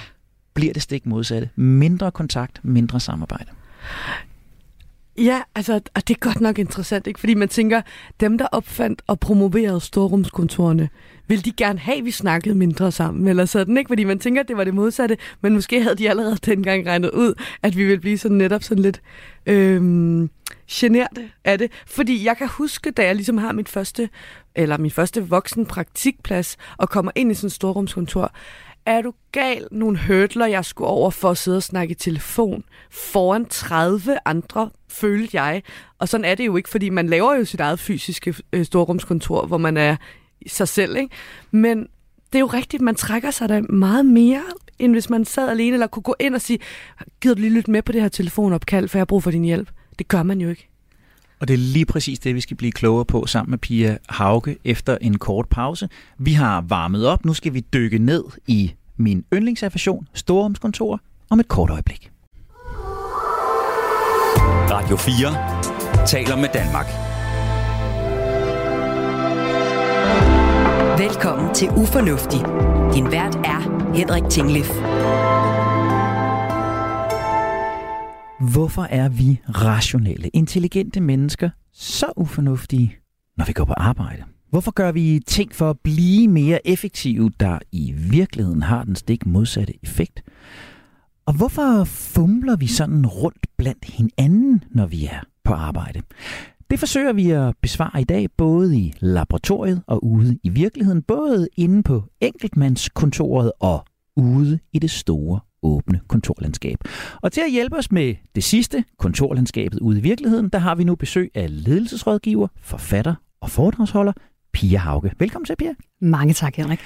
bliver 0.55 0.73
det 0.73 0.83
stik 0.83 1.07
modsatte. 1.07 1.51
Mindre 1.57 2.11
kontakt, 2.11 2.61
mindre 2.65 3.01
samarbejde. 3.01 3.51
Ja, 5.19 5.43
altså, 5.55 5.75
og 5.95 6.09
det 6.09 6.15
er 6.15 6.19
godt 6.19 6.41
nok 6.41 6.59
interessant, 6.59 7.07
ikke? 7.07 7.21
Fordi 7.21 7.35
man 7.35 7.49
tænker, 7.49 7.81
dem 8.21 8.39
der 8.39 8.47
opfandt 8.47 9.03
og 9.07 9.21
promoverede 9.21 9.81
storrumskontorerne, 9.81 10.89
vil 11.29 11.45
de 11.45 11.53
gerne 11.53 11.79
have, 11.79 11.99
at 11.99 12.05
vi 12.05 12.11
snakkede 12.11 12.55
mindre 12.55 12.93
sammen, 12.93 13.29
eller 13.29 13.45
sådan, 13.45 13.77
ikke? 13.77 13.89
Fordi 13.89 14.05
man 14.05 14.19
tænker, 14.19 14.41
at 14.43 14.49
det 14.49 14.57
var 14.57 14.65
det 14.65 14.75
modsatte, 14.75 15.17
men 15.41 15.55
måske 15.55 15.83
havde 15.83 15.97
de 15.97 16.11
allerede 16.11 16.37
dengang 16.53 16.87
regnet 16.87 17.11
ud, 17.11 17.35
at 17.63 17.77
vi 17.77 17.85
ville 17.85 18.01
blive 18.01 18.19
sådan 18.19 18.37
netop 18.37 18.63
sådan 18.63 18.83
lidt 18.83 19.03
øhm, 19.47 20.31
genert 20.71 21.19
af 21.45 21.59
det. 21.59 21.73
Fordi 21.87 22.25
jeg 22.25 22.37
kan 22.37 22.49
huske, 22.49 22.91
da 22.91 23.05
jeg 23.05 23.15
ligesom 23.15 23.39
har 23.39 23.53
mit 23.53 23.69
første, 23.69 24.09
eller 24.55 24.79
min 24.79 24.91
første 24.91 25.29
voksen 25.29 25.67
praktikplads, 25.67 26.57
og 26.77 26.89
kommer 26.89 27.13
ind 27.15 27.31
i 27.31 27.35
sådan 27.35 27.47
et 27.47 27.53
storrumskontor, 27.53 28.33
er 28.87 29.03
du 29.03 29.13
gal 29.33 29.69
nogle 29.71 29.99
hurdler, 30.07 30.47
jeg 30.47 30.65
skulle 30.65 30.89
over 30.89 31.11
for 31.11 31.31
at 31.31 31.39
sidde 31.39 31.57
og 31.57 31.63
snakke 31.63 31.93
i 31.93 31.95
telefon 31.95 32.65
foran 32.91 33.47
30 33.47 34.19
andre, 34.25 34.71
følte 34.89 35.41
jeg. 35.41 35.63
Og 35.99 36.09
sådan 36.09 36.25
er 36.25 36.35
det 36.35 36.47
jo 36.47 36.57
ikke, 36.57 36.69
fordi 36.69 36.89
man 36.89 37.09
laver 37.09 37.35
jo 37.35 37.45
sit 37.45 37.61
eget 37.61 37.81
fysiske 37.81 38.35
øh, 38.53 38.65
storrumskontor, 38.65 39.47
hvor 39.47 39.59
man 39.59 39.77
er 39.77 39.97
sig 40.47 40.69
selv, 40.69 40.97
ikke? 40.97 41.15
Men 41.51 41.79
det 42.33 42.35
er 42.35 42.41
jo 42.41 42.47
rigtigt, 42.47 42.83
man 42.83 42.95
trækker 42.95 43.31
sig 43.31 43.49
da 43.49 43.61
meget 43.61 44.07
mere 44.07 44.43
end 44.79 44.93
hvis 44.93 45.11
man 45.11 45.25
sad 45.25 45.49
alene, 45.49 45.73
eller 45.73 45.87
kunne 45.87 46.03
gå 46.03 46.15
ind 46.21 46.35
og 46.35 46.41
sige, 46.41 46.59
gider 47.21 47.35
du 47.35 47.41
lige 47.41 47.55
lytte 47.55 47.71
med 47.71 47.83
på 47.83 47.93
det 47.93 48.03
her 48.03 48.09
telefonopkald, 48.09 48.89
for 48.89 48.99
jeg 48.99 49.01
har 49.01 49.07
brug 49.07 49.23
for 49.23 49.31
din 49.31 49.45
hjælp. 49.45 49.71
Det 49.99 50.09
gør 50.09 50.23
man 50.23 50.41
jo 50.41 50.49
ikke. 50.49 50.69
Og 51.41 51.49
det 51.49 51.55
er 51.55 51.59
lige 51.59 51.87
præcis 51.87 52.19
det, 52.19 52.35
vi 52.35 52.41
skal 52.41 52.57
blive 52.57 52.73
klogere 52.73 53.05
på 53.05 53.27
sammen 53.27 53.51
med 53.51 53.59
Pia 53.59 53.99
Hauge 54.09 54.57
efter 54.65 54.99
en 55.01 55.19
kort 55.19 55.49
pause. 55.49 55.89
Vi 56.19 56.33
har 56.33 56.61
varmet 56.61 57.07
op, 57.07 57.25
nu 57.25 57.35
skal 57.35 57.55
vi 57.55 57.61
dykke 57.61 57.99
ned 57.99 58.25
i 58.47 58.73
min 58.97 59.25
yndlingsaffation, 59.35 60.09
Storrumskontor, 60.15 61.01
om 61.31 61.41
et 61.41 61.49
kort 61.49 61.71
øjeblik. 61.71 62.11
Radio 64.71 64.97
4 64.97 66.07
taler 66.07 66.37
med 66.37 66.49
Danmark. 66.55 67.08
Velkommen 70.99 71.55
til 71.55 71.69
Ufornuftig. 71.69 72.41
Din 72.95 73.05
vært 73.13 73.35
er 73.35 73.93
Henrik 73.95 74.23
Tinglif. 74.31 74.69
Hvorfor 78.53 78.83
er 78.83 79.09
vi 79.09 79.41
rationelle, 79.49 80.29
intelligente 80.29 81.01
mennesker 81.01 81.51
så 81.73 82.13
ufornuftige, 82.17 82.97
når 83.37 83.45
vi 83.45 83.53
går 83.53 83.65
på 83.65 83.73
arbejde? 83.77 84.23
Hvorfor 84.51 84.71
gør 84.71 84.93
vi 84.93 85.21
ting 85.27 85.55
for 85.55 85.71
at 85.71 85.77
blive 85.85 86.29
mere 86.29 86.67
effektive, 86.67 87.31
der 87.41 87.59
i 87.73 87.93
virkeligheden 87.93 88.63
har 88.63 88.85
den 88.85 88.97
stik 88.97 89.27
modsatte 89.27 89.75
effekt? 89.83 90.23
Og 91.27 91.35
hvorfor 91.35 91.85
fumler 91.85 92.57
vi 92.57 92.67
sådan 92.67 93.07
rundt 93.07 93.47
blandt 93.59 93.85
hinanden, 93.85 94.65
når 94.71 94.87
vi 94.87 95.07
er 95.07 95.21
på 95.45 95.53
arbejde? 95.53 96.03
Det 96.71 96.79
forsøger 96.79 97.13
vi 97.13 97.31
at 97.31 97.55
besvare 97.63 98.01
i 98.01 98.05
dag, 98.05 98.27
både 98.37 98.77
i 98.77 98.95
laboratoriet 99.01 99.83
og 99.87 100.05
ude 100.05 100.39
i 100.43 100.49
virkeligheden, 100.49 101.03
både 101.03 101.49
inde 101.57 101.83
på 101.83 102.03
enkeltmandskontoret 102.21 103.53
og 103.61 103.85
ude 104.17 104.59
i 104.73 104.79
det 104.79 104.91
store 104.91 105.41
åbne 105.63 106.01
kontorlandskab. 106.09 106.79
Og 107.23 107.33
til 107.33 107.41
at 107.41 107.51
hjælpe 107.51 107.77
os 107.77 107.93
med 107.93 108.15
det 108.35 108.45
sidste, 108.45 108.85
kontorlandskabet 108.99 109.81
ude 109.81 109.99
i 109.99 110.03
virkeligheden, 110.03 110.49
der 110.49 110.59
har 110.59 110.75
vi 110.75 110.85
nu 110.85 110.95
besøg 110.95 111.31
af 111.35 111.65
ledelsesrådgiver, 111.65 112.49
forfatter 112.61 113.15
og 113.41 113.51
foredragsholder 113.51 114.13
Pia 114.53 114.79
Hauke. 114.79 115.13
Velkommen 115.19 115.47
til, 115.47 115.57
Pia. 115.57 115.75
Mange 116.01 116.35
tak, 116.35 116.57
Henrik. 116.57 116.81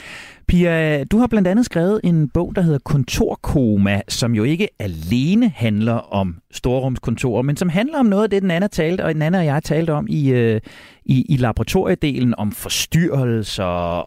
Pia, 0.48 1.04
du 1.04 1.18
har 1.18 1.26
blandt 1.26 1.48
andet 1.48 1.64
skrevet 1.64 2.00
en 2.04 2.28
bog, 2.28 2.52
der 2.56 2.62
hedder 2.62 2.78
Kontorkoma, 2.78 4.00
som 4.08 4.34
jo 4.34 4.44
ikke 4.44 4.68
alene 4.78 5.48
handler 5.48 5.92
om 5.92 6.36
storrumskontorer, 6.50 7.42
men 7.42 7.56
som 7.56 7.68
handler 7.68 7.98
om 7.98 8.06
noget 8.06 8.22
af 8.22 8.30
det, 8.30 8.42
den 8.42 8.50
anden 8.50 8.70
talte, 8.70 9.04
og 9.04 9.14
den 9.14 9.22
anden 9.22 9.40
og 9.40 9.46
jeg 9.46 9.62
talte 9.62 9.90
om 9.92 10.06
i, 10.08 10.28
øh, 10.28 10.60
i, 11.04 11.26
i 11.28 11.36
laboratoriedelen, 11.36 12.34
om 12.38 12.52
forstyrrelser 12.52 13.64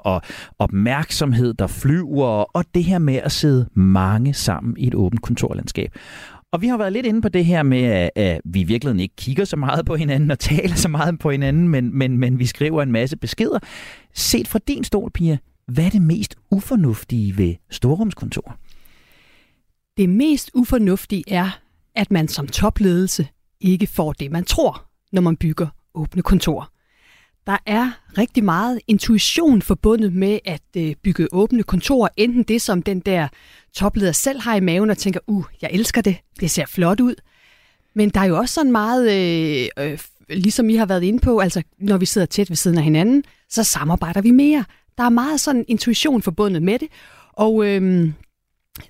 og 0.07 0.21
opmærksomhed, 0.59 1.53
der 1.53 1.67
flyver, 1.67 2.27
og 2.27 2.65
det 2.73 2.83
her 2.83 2.99
med 2.99 3.15
at 3.15 3.31
sidde 3.31 3.69
mange 3.73 4.33
sammen 4.33 4.77
i 4.77 4.87
et 4.87 4.95
åbent 4.95 5.21
kontorlandskab. 5.21 5.91
Og 6.55 6.61
vi 6.61 6.67
har 6.67 6.77
været 6.77 6.93
lidt 6.93 7.05
inde 7.05 7.21
på 7.21 7.29
det 7.29 7.45
her 7.45 7.63
med, 7.63 8.09
at 8.15 8.41
vi 8.45 8.61
i 8.61 8.63
virkeligheden 8.63 8.99
ikke 8.99 9.15
kigger 9.15 9.45
så 9.45 9.55
meget 9.55 9.85
på 9.85 9.95
hinanden 9.95 10.31
og 10.31 10.39
taler 10.39 10.75
så 10.75 10.89
meget 10.89 11.19
på 11.19 11.31
hinanden, 11.31 11.69
men, 11.69 11.97
men, 11.97 12.17
men 12.17 12.39
vi 12.39 12.45
skriver 12.45 12.83
en 12.83 12.91
masse 12.91 13.17
beskeder. 13.17 13.59
Set 14.13 14.47
fra 14.47 14.59
din 14.67 14.83
stol, 14.83 15.11
Pia, 15.11 15.37
hvad 15.67 15.85
er 15.85 15.89
det 15.89 16.01
mest 16.01 16.35
ufornuftige 16.51 17.37
ved 17.37 17.55
storrumskontor? 17.69 18.57
Det 19.97 20.09
mest 20.09 20.51
ufornuftige 20.53 21.23
er, 21.27 21.59
at 21.95 22.11
man 22.11 22.27
som 22.27 22.47
topledelse 22.47 23.27
ikke 23.61 23.87
får 23.87 24.13
det, 24.13 24.31
man 24.31 24.45
tror, 24.45 24.85
når 25.11 25.21
man 25.21 25.37
bygger 25.37 25.67
åbne 25.95 26.21
kontorer. 26.21 26.71
Der 27.47 27.57
er 27.65 27.91
rigtig 28.17 28.43
meget 28.43 28.79
intuition 28.87 29.61
forbundet 29.61 30.13
med 30.13 30.39
at 30.45 30.61
øh, 30.77 30.95
bygge 31.03 31.27
åbne 31.31 31.63
kontorer. 31.63 32.09
Enten 32.17 32.43
det, 32.43 32.61
som 32.61 32.83
den 32.83 32.99
der 32.99 33.27
topleder 33.73 34.11
selv 34.11 34.39
har 34.41 34.55
i 34.55 34.59
maven 34.59 34.89
og 34.89 34.97
tænker, 34.97 35.19
uh, 35.27 35.45
jeg 35.61 35.69
elsker 35.73 36.01
det, 36.01 36.17
det 36.39 36.51
ser 36.51 36.65
flot 36.65 36.99
ud. 36.99 37.15
Men 37.95 38.09
der 38.09 38.19
er 38.19 38.25
jo 38.25 38.37
også 38.37 38.53
sådan 38.53 38.71
meget, 38.71 39.11
øh, 39.11 39.67
øh, 39.85 39.99
ligesom 40.29 40.69
I 40.69 40.75
har 40.75 40.85
været 40.85 41.03
inde 41.03 41.19
på, 41.19 41.39
altså 41.39 41.63
når 41.79 41.97
vi 41.97 42.05
sidder 42.05 42.27
tæt 42.27 42.49
ved 42.49 42.57
siden 42.57 42.77
af 42.77 42.83
hinanden, 42.83 43.23
så 43.49 43.63
samarbejder 43.63 44.21
vi 44.21 44.31
mere. 44.31 44.65
Der 44.97 45.03
er 45.03 45.09
meget 45.09 45.41
sådan 45.41 45.65
intuition 45.67 46.21
forbundet 46.21 46.63
med 46.63 46.79
det. 46.79 46.87
Og 47.33 47.65
øh, 47.65 48.11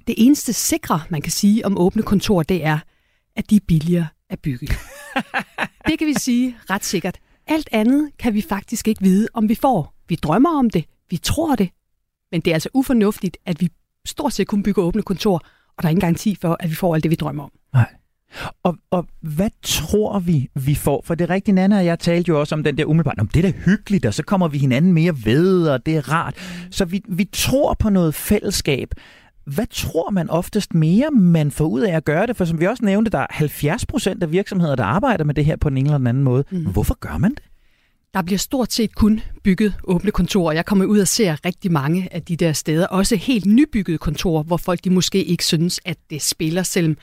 det 0.07 0.15
eneste 0.17 0.53
sikre, 0.53 1.01
man 1.09 1.21
kan 1.21 1.31
sige 1.31 1.65
om 1.65 1.77
åbne 1.77 2.03
kontor, 2.03 2.43
det 2.43 2.65
er, 2.65 2.79
at 3.35 3.49
de 3.49 3.55
er 3.55 3.59
billigere 3.67 4.07
at 4.29 4.39
bygge. 4.39 4.67
det 5.87 5.99
kan 5.99 6.07
vi 6.07 6.13
sige 6.13 6.57
ret 6.69 6.85
sikkert. 6.85 7.19
Alt 7.47 7.69
andet 7.71 8.11
kan 8.19 8.33
vi 8.33 8.41
faktisk 8.41 8.87
ikke 8.87 9.01
vide, 9.01 9.27
om 9.33 9.49
vi 9.49 9.55
får. 9.55 9.93
Vi 10.09 10.15
drømmer 10.15 10.59
om 10.59 10.69
det, 10.69 10.85
vi 11.09 11.17
tror 11.17 11.55
det, 11.55 11.69
men 12.31 12.41
det 12.41 12.51
er 12.51 12.55
altså 12.55 12.69
ufornuftigt, 12.73 13.37
at 13.45 13.61
vi 13.61 13.69
stort 14.05 14.33
set 14.33 14.47
kun 14.47 14.63
bygger 14.63 14.83
åbne 14.83 15.01
kontor, 15.01 15.41
og 15.77 15.83
der 15.83 15.87
er 15.87 15.89
ingen 15.89 16.01
garanti 16.01 16.37
for, 16.41 16.57
at 16.59 16.69
vi 16.69 16.75
får 16.75 16.95
alt 16.95 17.03
det, 17.03 17.11
vi 17.11 17.15
drømmer 17.15 17.43
om. 17.43 17.51
Nej. 17.73 17.87
Og, 18.63 18.77
og 18.91 19.07
hvad 19.21 19.49
tror 19.61 20.19
vi, 20.19 20.49
vi 20.55 20.75
får? 20.75 21.01
For 21.05 21.15
det 21.15 21.29
rigtige, 21.29 21.55
Nana 21.55 21.77
og 21.77 21.85
jeg 21.85 21.99
talte 21.99 22.29
jo 22.29 22.39
også 22.39 22.55
om 22.55 22.63
den 22.63 22.77
der 22.77 22.85
umiddelbart, 22.85 23.19
om 23.19 23.27
det 23.27 23.45
er 23.45 23.51
da 23.51 23.57
hyggeligt, 23.65 24.05
og 24.05 24.13
så 24.13 24.23
kommer 24.23 24.47
vi 24.47 24.57
hinanden 24.57 24.93
mere 24.93 25.15
ved, 25.25 25.67
og 25.67 25.85
det 25.85 25.97
er 25.97 26.11
rart. 26.11 26.35
Så 26.71 26.85
vi, 26.85 27.03
vi 27.07 27.29
tror 27.31 27.73
på 27.73 27.89
noget 27.89 28.15
fællesskab. 28.15 28.89
Hvad 29.45 29.67
tror 29.71 30.09
man 30.09 30.29
oftest 30.29 30.73
mere, 30.73 31.11
man 31.11 31.51
får 31.51 31.65
ud 31.65 31.81
af 31.81 31.95
at 31.95 32.05
gøre 32.05 32.27
det? 32.27 32.37
For 32.37 32.45
som 32.45 32.59
vi 32.59 32.67
også 32.67 32.85
nævnte, 32.85 33.11
der 33.11 33.19
er 33.19 33.27
70 33.29 33.85
procent 33.85 34.23
af 34.23 34.31
virksomheder, 34.31 34.75
der 34.75 34.83
arbejder 34.83 35.23
med 35.23 35.33
det 35.33 35.45
her 35.45 35.55
på 35.55 35.67
en 35.67 35.77
eller 35.77 35.95
anden 35.95 36.23
måde. 36.23 36.43
Mm. 36.51 36.65
Hvorfor 36.65 36.97
gør 36.99 37.17
man 37.17 37.31
det? 37.31 37.43
Der 38.13 38.21
bliver 38.21 38.37
stort 38.37 38.73
set 38.73 38.95
kun 38.95 39.21
bygget 39.43 39.73
åbne 39.83 40.11
kontorer. 40.11 40.53
Jeg 40.53 40.65
kommer 40.65 40.85
ud 40.85 40.99
og 40.99 41.07
ser 41.07 41.45
rigtig 41.45 41.71
mange 41.71 42.09
af 42.11 42.21
de 42.21 42.35
der 42.35 42.53
steder. 42.53 42.87
Også 42.87 43.15
helt 43.15 43.45
nybyggede 43.45 43.97
kontorer, 43.97 44.43
hvor 44.43 44.57
folk 44.57 44.83
de 44.83 44.89
måske 44.89 45.23
ikke 45.23 45.45
synes, 45.45 45.79
at 45.85 45.97
det 46.09 46.21
spiller, 46.21 46.63
selvom 46.63 46.97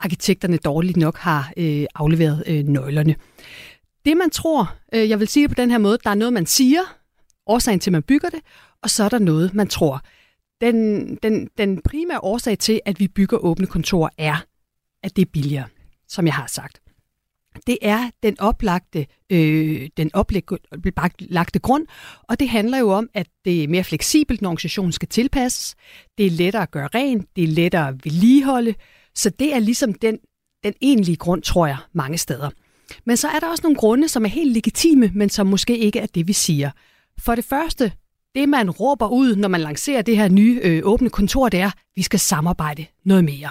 arkitekterne 0.00 0.56
dårligt 0.56 0.96
nok 0.96 1.16
har 1.18 1.52
øh, 1.56 1.86
afleveret 1.94 2.44
øh, 2.46 2.64
nøglerne. 2.64 3.14
Det 4.04 4.16
man 4.16 4.30
tror, 4.30 4.74
øh, 4.94 5.08
jeg 5.08 5.20
vil 5.20 5.28
sige 5.28 5.48
det 5.48 5.56
på 5.56 5.62
den 5.62 5.70
her 5.70 5.78
måde, 5.78 5.98
der 6.04 6.10
er 6.10 6.14
noget, 6.14 6.32
man 6.32 6.46
siger, 6.46 6.80
årsagen 7.46 7.80
til, 7.80 7.90
at 7.90 7.92
man 7.92 8.02
bygger 8.02 8.28
det, 8.28 8.40
og 8.82 8.90
så 8.90 9.04
er 9.04 9.08
der 9.08 9.18
noget, 9.18 9.54
man 9.54 9.68
tror. 9.68 10.02
Den, 10.60 11.14
den, 11.16 11.48
den 11.58 11.82
primære 11.82 12.20
årsag 12.20 12.58
til, 12.58 12.80
at 12.84 13.00
vi 13.00 13.08
bygger 13.08 13.38
åbne 13.38 13.66
kontorer, 13.66 14.08
er, 14.18 14.44
at 15.02 15.16
det 15.16 15.22
er 15.22 15.30
billigere, 15.32 15.66
som 16.08 16.26
jeg 16.26 16.34
har 16.34 16.46
sagt. 16.46 16.80
Det 17.66 17.78
er 17.82 18.10
den 18.22 18.40
oplagte, 18.40 19.06
øh, 19.30 19.88
den 19.96 20.10
oplagte 20.14 21.58
grund, 21.58 21.86
og 22.22 22.40
det 22.40 22.48
handler 22.48 22.78
jo 22.78 22.90
om, 22.90 23.08
at 23.14 23.26
det 23.44 23.64
er 23.64 23.68
mere 23.68 23.84
fleksibelt, 23.84 24.42
når 24.42 24.48
organisationen 24.48 24.92
skal 24.92 25.08
tilpasses. 25.08 25.74
Det 26.18 26.26
er 26.26 26.30
lettere 26.30 26.62
at 26.62 26.70
gøre 26.70 26.88
rent, 26.94 27.26
det 27.36 27.44
er 27.44 27.48
lettere 27.48 27.88
at 27.88 28.04
vedligeholde, 28.04 28.74
så 29.14 29.30
det 29.30 29.54
er 29.54 29.58
ligesom 29.58 29.94
den, 29.94 30.18
den 30.64 30.74
egentlige 30.80 31.16
grund, 31.16 31.42
tror 31.42 31.66
jeg, 31.66 31.76
mange 31.92 32.18
steder. 32.18 32.50
Men 33.04 33.16
så 33.16 33.28
er 33.28 33.38
der 33.38 33.48
også 33.48 33.62
nogle 33.62 33.76
grunde, 33.76 34.08
som 34.08 34.24
er 34.24 34.28
helt 34.28 34.52
legitime, 34.52 35.10
men 35.14 35.28
som 35.28 35.46
måske 35.46 35.78
ikke 35.78 35.98
er 35.98 36.06
det, 36.06 36.28
vi 36.28 36.32
siger. 36.32 36.70
For 37.18 37.34
det 37.34 37.44
første, 37.44 37.92
det 38.38 38.48
man 38.48 38.70
råber 38.70 39.08
ud, 39.08 39.36
når 39.36 39.48
man 39.48 39.60
lancerer 39.60 40.02
det 40.02 40.16
her 40.16 40.28
nye 40.28 40.60
øh, 40.62 40.80
åbne 40.84 41.10
kontor, 41.10 41.48
det 41.48 41.60
er, 41.60 41.70
vi 41.96 42.02
skal 42.02 42.20
samarbejde 42.20 42.86
noget 43.04 43.24
mere. 43.24 43.50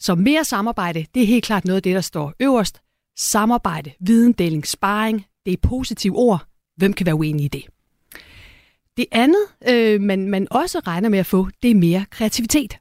Så 0.00 0.14
mere 0.14 0.44
samarbejde, 0.44 1.06
det 1.14 1.22
er 1.22 1.26
helt 1.26 1.44
klart 1.44 1.64
noget 1.64 1.76
af 1.76 1.82
det, 1.82 1.94
der 1.94 2.00
står 2.00 2.32
øverst. 2.40 2.80
Samarbejde, 3.16 3.92
videndeling, 4.00 4.66
sparring, 4.66 5.26
det 5.46 5.52
er 5.52 5.56
positive 5.68 6.16
ord. 6.16 6.46
Hvem 6.76 6.92
kan 6.92 7.06
være 7.06 7.14
uenig 7.14 7.44
i 7.44 7.48
det? 7.48 7.64
Det 8.96 9.06
andet, 9.12 9.44
øh, 9.68 10.00
man, 10.00 10.28
man 10.28 10.48
også 10.50 10.78
regner 10.78 11.08
med 11.08 11.18
at 11.18 11.26
få, 11.26 11.48
det 11.62 11.70
er 11.70 11.74
mere 11.74 12.04
kreativitet. 12.10 12.76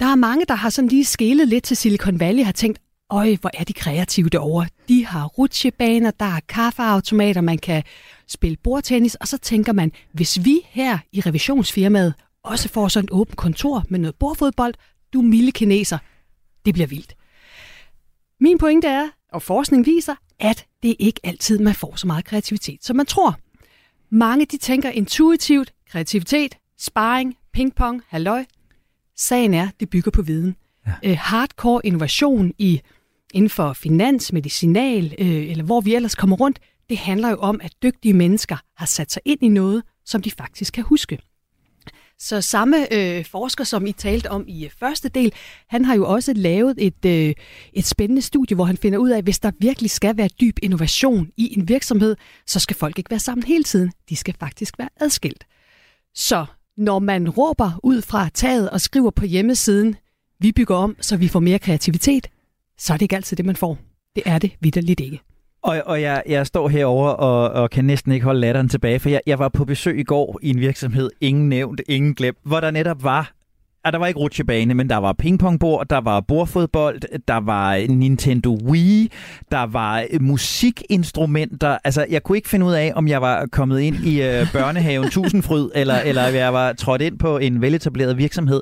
Der 0.00 0.06
er 0.06 0.14
mange, 0.14 0.44
der 0.48 0.54
har 0.54 0.70
sådan 0.70 0.88
lige 0.88 1.04
skælet 1.04 1.48
lidt 1.48 1.64
til 1.64 1.76
Silicon 1.76 2.20
Valley 2.20 2.40
og 2.40 2.46
har 2.46 2.52
tænkt, 2.52 2.80
øj, 3.10 3.36
hvor 3.40 3.50
er 3.54 3.64
de 3.64 3.72
kreative 3.72 4.28
derovre. 4.28 4.68
De 4.88 5.06
har 5.06 5.24
rutsjebaner, 5.24 6.10
der 6.10 6.24
er 6.24 6.40
kaffeautomater, 6.48 7.40
man 7.40 7.58
kan 7.58 7.82
spille 8.28 8.56
bordtennis, 8.56 9.14
og 9.14 9.28
så 9.28 9.38
tænker 9.38 9.72
man, 9.72 9.92
hvis 10.12 10.44
vi 10.44 10.60
her 10.64 10.98
i 11.12 11.20
revisionsfirmaet 11.20 12.14
også 12.42 12.68
får 12.68 12.88
sådan 12.88 13.04
et 13.04 13.10
åbent 13.10 13.36
kontor 13.36 13.84
med 13.88 13.98
noget 13.98 14.14
bordfodbold, 14.14 14.74
du 15.12 15.22
milde 15.22 15.52
kineser, 15.52 15.98
det 16.64 16.74
bliver 16.74 16.86
vildt. 16.86 17.16
Min 18.40 18.58
pointe 18.58 18.88
er, 18.88 19.08
og 19.32 19.42
forskning 19.42 19.86
viser, 19.86 20.14
at 20.40 20.66
det 20.82 20.96
ikke 20.98 21.20
altid, 21.24 21.58
man 21.58 21.74
får 21.74 21.96
så 21.96 22.06
meget 22.06 22.24
kreativitet, 22.24 22.84
som 22.84 22.96
man 22.96 23.06
tror. 23.06 23.38
Mange 24.10 24.46
de 24.46 24.56
tænker 24.56 24.90
intuitivt, 24.90 25.72
kreativitet, 25.90 26.54
sparring, 26.78 27.36
pingpong, 27.52 28.02
halløj. 28.08 28.44
Sagen 29.16 29.54
er, 29.54 29.68
det 29.80 29.90
bygger 29.90 30.10
på 30.10 30.22
viden. 30.22 30.56
Ja. 30.86 31.10
Øh, 31.10 31.16
hardcore 31.20 31.86
innovation 31.86 32.52
i 32.58 32.80
inden 33.34 33.50
for 33.50 33.72
finans, 33.72 34.32
medicinal, 34.32 35.14
øh, 35.18 35.50
eller 35.50 35.64
hvor 35.64 35.80
vi 35.80 35.94
ellers 35.94 36.14
kommer 36.14 36.36
rundt, 36.36 36.58
det 36.88 36.98
handler 36.98 37.30
jo 37.30 37.36
om, 37.36 37.60
at 37.62 37.72
dygtige 37.82 38.14
mennesker 38.14 38.56
har 38.76 38.86
sat 38.86 39.12
sig 39.12 39.22
ind 39.24 39.42
i 39.42 39.48
noget, 39.48 39.82
som 40.04 40.22
de 40.22 40.30
faktisk 40.30 40.72
kan 40.72 40.84
huske. 40.84 41.18
Så 42.18 42.40
samme 42.40 42.92
øh, 42.94 43.24
forsker, 43.24 43.64
som 43.64 43.86
I 43.86 43.92
talte 43.92 44.30
om 44.30 44.44
i 44.48 44.64
øh, 44.64 44.70
første 44.70 45.08
del, 45.08 45.32
han 45.68 45.84
har 45.84 45.94
jo 45.94 46.08
også 46.08 46.32
lavet 46.32 46.74
et, 46.78 47.04
øh, 47.06 47.34
et 47.72 47.86
spændende 47.86 48.22
studie, 48.22 48.54
hvor 48.54 48.64
han 48.64 48.76
finder 48.76 48.98
ud 48.98 49.10
af, 49.10 49.18
at 49.18 49.24
hvis 49.24 49.38
der 49.38 49.50
virkelig 49.58 49.90
skal 49.90 50.16
være 50.16 50.28
dyb 50.40 50.58
innovation 50.62 51.30
i 51.36 51.58
en 51.58 51.68
virksomhed, 51.68 52.16
så 52.46 52.60
skal 52.60 52.76
folk 52.76 52.98
ikke 52.98 53.10
være 53.10 53.20
sammen 53.20 53.44
hele 53.44 53.64
tiden. 53.64 53.92
De 54.08 54.16
skal 54.16 54.34
faktisk 54.40 54.78
være 54.78 54.88
adskilt. 55.00 55.44
Så 56.14 56.46
når 56.76 56.98
man 56.98 57.30
råber 57.30 57.80
ud 57.82 58.02
fra 58.02 58.28
taget 58.28 58.70
og 58.70 58.80
skriver 58.80 59.10
på 59.10 59.24
hjemmesiden, 59.24 59.96
vi 60.44 60.52
bygger 60.52 60.76
om, 60.76 60.96
så 61.00 61.16
vi 61.16 61.28
får 61.28 61.40
mere 61.40 61.58
kreativitet, 61.58 62.28
så 62.78 62.92
er 62.92 62.96
det 62.96 63.02
ikke 63.02 63.16
altid 63.16 63.36
det, 63.36 63.46
man 63.46 63.56
får. 63.56 63.78
Det 64.14 64.22
er 64.26 64.38
det 64.38 64.50
vidderligt 64.60 65.00
ikke. 65.00 65.20
Og, 65.62 65.82
og 65.86 66.02
jeg, 66.02 66.22
jeg 66.28 66.46
står 66.46 66.68
herover 66.68 67.08
og, 67.08 67.62
og 67.62 67.70
kan 67.70 67.84
næsten 67.84 68.12
ikke 68.12 68.24
holde 68.24 68.40
latteren 68.40 68.68
tilbage, 68.68 68.98
for 68.98 69.08
jeg, 69.08 69.20
jeg 69.26 69.38
var 69.38 69.48
på 69.48 69.64
besøg 69.64 69.98
i 69.98 70.02
går 70.02 70.38
i 70.42 70.50
en 70.50 70.60
virksomhed, 70.60 71.10
ingen 71.20 71.48
nævnt, 71.48 71.80
ingen 71.88 72.14
glemt, 72.14 72.38
hvor 72.42 72.60
der 72.60 72.70
netop 72.70 73.02
var 73.02 73.32
Ja, 73.86 73.90
der 73.90 73.98
var 73.98 74.06
ikke 74.06 74.20
rutsjebane, 74.20 74.74
men 74.74 74.88
der 74.88 74.96
var 74.96 75.12
pingpongbord, 75.12 75.86
der 75.90 76.00
var 76.00 76.20
bordfodbold, 76.20 77.18
der 77.28 77.40
var 77.40 77.86
Nintendo 77.88 78.58
Wii, 78.64 79.12
der 79.50 79.66
var 79.66 80.04
musikinstrumenter. 80.20 81.78
Altså, 81.84 82.06
jeg 82.10 82.22
kunne 82.22 82.38
ikke 82.38 82.48
finde 82.48 82.66
ud 82.66 82.72
af, 82.72 82.92
om 82.94 83.08
jeg 83.08 83.22
var 83.22 83.46
kommet 83.52 83.80
ind 83.80 83.96
i 83.96 84.22
øh, 84.22 84.52
børnehaven 84.52 85.10
Tusindfryd, 85.10 85.70
eller, 85.80 86.00
eller 86.00 86.22
jeg 86.22 86.52
var 86.52 86.72
trådt 86.72 87.02
ind 87.02 87.18
på 87.18 87.38
en 87.38 87.60
veletableret 87.60 88.18
virksomhed. 88.18 88.60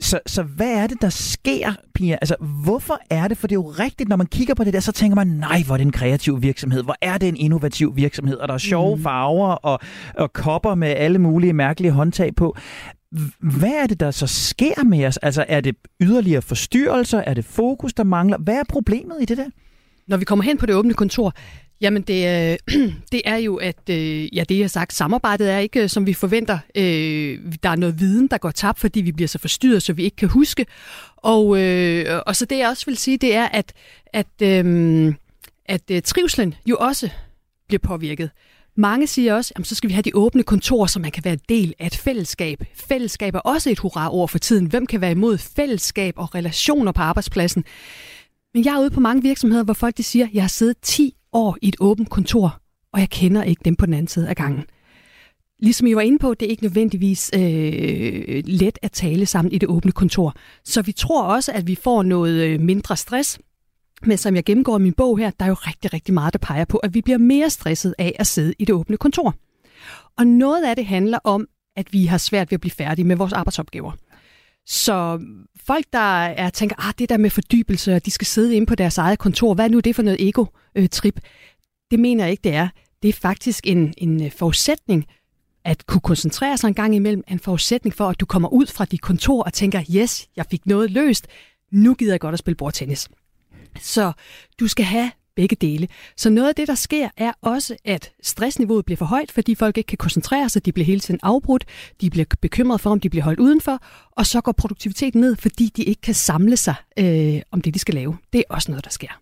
Så, 0.00 0.20
så 0.26 0.42
hvad 0.42 0.72
er 0.72 0.86
det, 0.86 1.02
der 1.02 1.08
sker, 1.08 1.72
Pia? 1.94 2.14
Altså, 2.14 2.36
hvorfor 2.64 2.98
er 3.10 3.28
det? 3.28 3.38
For 3.38 3.46
det 3.46 3.52
er 3.52 3.60
jo 3.60 3.68
rigtigt, 3.68 4.08
når 4.08 4.16
man 4.16 4.26
kigger 4.26 4.54
på 4.54 4.64
det 4.64 4.72
der, 4.72 4.80
så 4.80 4.92
tænker 4.92 5.14
man, 5.14 5.26
nej, 5.26 5.62
hvor 5.66 5.74
er 5.74 5.76
det 5.76 5.84
en 5.84 5.92
kreativ 5.92 6.42
virksomhed. 6.42 6.82
Hvor 6.82 6.96
er 7.00 7.18
det 7.18 7.28
en 7.28 7.36
innovativ 7.36 7.96
virksomhed? 7.96 8.36
Og 8.36 8.48
der 8.48 8.54
er 8.54 8.58
sjove 8.58 8.96
mm. 8.96 9.02
farver 9.02 9.48
og, 9.48 9.80
og 10.14 10.32
kopper 10.32 10.74
med 10.74 10.88
alle 10.88 11.18
mulige 11.18 11.52
mærkelige 11.52 11.92
håndtag 11.92 12.34
på. 12.34 12.56
Hvad 13.40 13.72
er 13.82 13.86
det, 13.86 14.00
der 14.00 14.10
så 14.10 14.26
sker 14.26 14.84
med 14.84 15.06
os? 15.06 15.16
Altså, 15.16 15.44
er 15.48 15.60
det 15.60 15.76
yderligere 16.00 16.42
forstyrrelser? 16.42 17.18
Er 17.18 17.34
det 17.34 17.44
fokus, 17.44 17.94
der 17.94 18.04
mangler? 18.04 18.38
Hvad 18.38 18.54
er 18.54 18.64
problemet 18.68 19.16
i 19.20 19.24
det 19.24 19.36
der? 19.36 19.46
Når 20.08 20.16
vi 20.16 20.24
kommer 20.24 20.44
hen 20.44 20.58
på 20.58 20.66
det 20.66 20.74
åbne 20.74 20.94
kontor, 20.94 21.32
Jamen, 21.80 22.02
det, 22.02 22.50
øh, 22.68 22.74
det 23.12 23.22
er 23.24 23.36
jo, 23.36 23.56
at 23.56 23.90
øh, 23.90 24.36
ja, 24.36 24.44
det 24.48 24.56
jeg 24.56 24.64
har 24.64 24.68
sagt, 24.68 24.92
samarbejdet 24.92 25.50
er 25.50 25.58
ikke, 25.58 25.82
øh, 25.82 25.88
som 25.88 26.06
vi 26.06 26.14
forventer. 26.14 26.58
Øh, 26.74 27.38
der 27.62 27.68
er 27.68 27.76
noget 27.76 28.00
viden, 28.00 28.28
der 28.28 28.38
går 28.38 28.50
tabt, 28.50 28.80
fordi 28.80 29.00
vi 29.00 29.12
bliver 29.12 29.28
så 29.28 29.38
forstyrret, 29.38 29.82
så 29.82 29.92
vi 29.92 30.02
ikke 30.04 30.16
kan 30.16 30.28
huske. 30.28 30.66
Og, 31.16 31.60
øh, 31.60 32.20
og 32.26 32.36
så 32.36 32.44
det, 32.44 32.58
jeg 32.58 32.68
også 32.68 32.86
vil 32.86 32.96
sige, 32.96 33.16
det 33.16 33.34
er, 33.34 33.48
at, 33.48 33.72
at, 34.12 34.42
øh, 34.42 35.14
at 35.66 35.82
øh, 35.90 36.02
trivslen 36.02 36.54
jo 36.66 36.76
også 36.80 37.10
bliver 37.68 37.80
påvirket. 37.80 38.30
Mange 38.76 39.06
siger 39.06 39.34
også, 39.34 39.52
at 39.56 39.66
så 39.66 39.74
skal 39.74 39.88
vi 39.88 39.94
have 39.94 40.02
de 40.02 40.10
åbne 40.14 40.42
kontorer, 40.42 40.86
så 40.86 40.98
man 40.98 41.10
kan 41.10 41.24
være 41.24 41.34
en 41.34 41.40
del 41.48 41.74
af 41.78 41.86
et 41.86 41.96
fællesskab. 41.96 42.64
Fællesskab 42.74 43.34
er 43.34 43.38
også 43.38 43.70
et 43.70 43.78
hurra-ord 43.78 44.28
for 44.28 44.38
tiden. 44.38 44.66
Hvem 44.66 44.86
kan 44.86 45.00
være 45.00 45.10
imod 45.10 45.38
fællesskab 45.38 46.14
og 46.16 46.34
relationer 46.34 46.92
på 46.92 47.02
arbejdspladsen? 47.02 47.64
Men 48.54 48.64
jeg 48.64 48.74
er 48.74 48.80
ude 48.80 48.90
på 48.90 49.00
mange 49.00 49.22
virksomheder, 49.22 49.64
hvor 49.64 49.74
folk 49.74 49.96
de 49.96 50.02
siger, 50.02 50.26
at 50.26 50.32
jeg 50.34 50.42
har 50.42 50.48
siddet 50.48 50.76
10 50.82 51.14
år 51.34 51.56
i 51.62 51.68
et 51.68 51.76
åbent 51.80 52.10
kontor, 52.10 52.60
og 52.92 53.00
jeg 53.00 53.10
kender 53.10 53.42
ikke 53.42 53.62
dem 53.64 53.76
på 53.76 53.86
den 53.86 53.94
anden 53.94 54.08
side 54.08 54.28
af 54.28 54.36
gangen. 54.36 54.64
Ligesom 55.58 55.86
I 55.86 55.94
var 55.94 56.00
inde 56.00 56.18
på, 56.18 56.34
det 56.34 56.46
er 56.46 56.50
ikke 56.50 56.62
nødvendigvis 56.62 57.30
øh, 57.34 58.42
let 58.46 58.78
at 58.82 58.92
tale 58.92 59.26
sammen 59.26 59.52
i 59.52 59.58
det 59.58 59.68
åbne 59.68 59.92
kontor. 59.92 60.34
Så 60.64 60.82
vi 60.82 60.92
tror 60.92 61.22
også, 61.22 61.52
at 61.52 61.66
vi 61.66 61.74
får 61.74 62.02
noget 62.02 62.44
øh, 62.44 62.60
mindre 62.60 62.96
stress. 62.96 63.38
Men 64.02 64.18
som 64.18 64.34
jeg 64.34 64.44
gennemgår 64.44 64.78
i 64.78 64.82
min 64.82 64.92
bog 64.92 65.18
her, 65.18 65.30
der 65.30 65.44
er 65.44 65.48
jo 65.48 65.54
rigtig, 65.54 65.92
rigtig 65.92 66.14
meget, 66.14 66.32
der 66.32 66.38
peger 66.38 66.64
på, 66.64 66.76
at 66.76 66.94
vi 66.94 67.00
bliver 67.00 67.18
mere 67.18 67.50
stresset 67.50 67.94
af 67.98 68.16
at 68.18 68.26
sidde 68.26 68.54
i 68.58 68.64
det 68.64 68.74
åbne 68.74 68.96
kontor. 68.96 69.34
Og 70.18 70.26
noget 70.26 70.64
af 70.64 70.76
det 70.76 70.86
handler 70.86 71.18
om, 71.24 71.46
at 71.76 71.92
vi 71.92 72.04
har 72.04 72.18
svært 72.18 72.50
ved 72.50 72.56
at 72.56 72.60
blive 72.60 72.70
færdige 72.70 73.06
med 73.06 73.16
vores 73.16 73.32
arbejdsopgaver. 73.32 73.92
Så 74.66 75.20
folk, 75.66 75.86
der 75.92 76.24
er, 76.24 76.50
tænker, 76.50 76.88
ah, 76.88 76.94
det 76.98 77.08
der 77.08 77.16
med 77.16 77.30
fordybelse, 77.30 77.94
og 77.94 78.06
de 78.06 78.10
skal 78.10 78.26
sidde 78.26 78.56
inde 78.56 78.66
på 78.66 78.74
deres 78.74 78.98
eget 78.98 79.18
kontor, 79.18 79.54
hvad 79.54 79.64
er 79.64 79.68
nu 79.68 79.80
det 79.80 79.96
for 79.96 80.02
noget 80.02 80.28
ego-trip? 80.28 81.20
Det 81.90 82.00
mener 82.00 82.24
jeg 82.24 82.30
ikke, 82.30 82.44
det 82.44 82.54
er. 82.54 82.68
Det 83.02 83.08
er 83.08 83.12
faktisk 83.12 83.66
en, 83.66 83.94
en 83.98 84.24
øh, 84.24 84.32
forudsætning, 84.32 85.06
at 85.64 85.86
kunne 85.86 86.00
koncentrere 86.00 86.56
sig 86.56 86.68
en 86.68 86.74
gang 86.74 86.94
imellem, 86.94 87.22
en 87.28 87.38
forudsætning 87.38 87.94
for, 87.94 88.08
at 88.08 88.20
du 88.20 88.26
kommer 88.26 88.48
ud 88.48 88.66
fra 88.66 88.84
dit 88.84 89.00
kontor 89.00 89.42
og 89.42 89.52
tænker, 89.52 89.82
yes, 89.96 90.28
jeg 90.36 90.46
fik 90.50 90.66
noget 90.66 90.90
løst, 90.90 91.26
nu 91.72 91.94
gider 91.94 92.12
jeg 92.12 92.20
godt 92.20 92.32
at 92.32 92.38
spille 92.38 92.56
bordtennis. 92.56 93.08
Så 93.80 94.12
du 94.60 94.68
skal 94.68 94.84
have 94.84 95.10
begge 95.36 95.56
dele. 95.56 95.88
Så 96.16 96.30
noget 96.30 96.48
af 96.48 96.54
det, 96.54 96.68
der 96.68 96.74
sker, 96.74 97.08
er 97.16 97.32
også, 97.42 97.76
at 97.84 98.12
stressniveauet 98.22 98.84
bliver 98.84 98.96
for 98.96 99.04
højt, 99.06 99.32
fordi 99.32 99.54
folk 99.54 99.78
ikke 99.78 99.88
kan 99.88 99.98
koncentrere 99.98 100.48
sig, 100.48 100.64
de 100.64 100.72
bliver 100.72 100.86
hele 100.86 101.00
tiden 101.00 101.20
afbrudt, 101.22 101.64
de 102.00 102.10
bliver 102.10 102.26
bekymret 102.40 102.80
for, 102.80 102.90
om 102.90 103.00
de 103.00 103.10
bliver 103.10 103.24
holdt 103.24 103.40
udenfor, 103.40 103.82
og 104.10 104.26
så 104.26 104.40
går 104.40 104.52
produktiviteten 104.52 105.20
ned, 105.20 105.36
fordi 105.36 105.72
de 105.76 105.82
ikke 105.82 106.00
kan 106.00 106.14
samle 106.14 106.56
sig 106.56 106.74
øh, 106.98 107.40
om 107.50 107.60
det, 107.60 107.74
de 107.74 107.78
skal 107.78 107.94
lave. 107.94 108.16
Det 108.32 108.38
er 108.38 108.54
også 108.54 108.70
noget, 108.70 108.84
der 108.84 108.90
sker. 108.90 109.20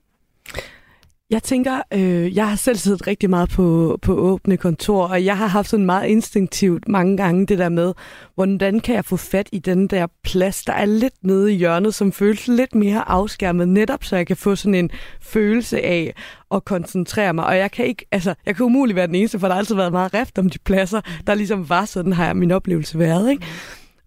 Jeg 1.33 1.43
tænker, 1.43 1.83
øh, 1.93 2.37
jeg 2.37 2.49
har 2.49 2.57
selv 2.57 2.77
siddet 2.77 3.07
rigtig 3.07 3.31
meget 3.31 3.51
på, 3.51 3.99
på 4.03 4.15
åbne 4.15 4.57
kontor, 4.57 5.07
og 5.07 5.25
jeg 5.25 5.39
har 5.39 5.47
haft 5.47 5.69
sådan 5.69 5.87
meget 5.87 6.09
instinktivt 6.09 6.89
mange 6.89 7.17
gange 7.17 7.47
det 7.47 7.59
der 7.59 7.69
med, 7.69 7.95
hvordan 8.35 8.81
kan 8.81 8.95
jeg 8.95 9.05
få 9.05 9.17
fat 9.17 9.49
i 9.53 9.59
den 9.59 9.89
der 9.89 10.07
plads, 10.25 10.65
der 10.65 10.73
er 10.73 10.85
lidt 10.85 11.15
nede 11.23 11.53
i 11.53 11.57
hjørnet, 11.57 11.95
som 11.95 12.13
føles 12.13 12.49
lidt 12.49 12.75
mere 12.75 13.09
afskærmet, 13.09 13.69
netop 13.69 14.05
så 14.05 14.17
jeg 14.17 14.27
kan 14.27 14.37
få 14.37 14.57
sådan 14.57 14.75
en 14.75 14.91
følelse 15.21 15.81
af 15.81 16.15
at 16.55 16.65
koncentrere 16.65 17.35
mig. 17.35 17.47
Og 17.47 17.57
jeg 17.57 17.71
kan 17.71 17.87
ikke, 17.87 18.07
altså, 18.13 18.35
jeg 18.47 18.57
kan 18.57 18.67
umuligt 18.67 18.97
være 18.97 19.07
den 19.07 19.15
eneste, 19.15 19.39
for 19.39 19.47
der 19.47 19.55
har 19.55 19.59
altid 19.59 19.75
været 19.75 19.93
meget 19.93 20.15
rift 20.15 20.39
om 20.39 20.51
de 20.51 20.59
pladser, 20.59 21.01
der 21.27 21.35
ligesom 21.35 21.69
var 21.69 21.85
sådan, 21.85 22.13
har 22.13 22.33
min 22.33 22.51
oplevelse 22.51 22.99
været, 22.99 23.31
ikke? 23.31 23.47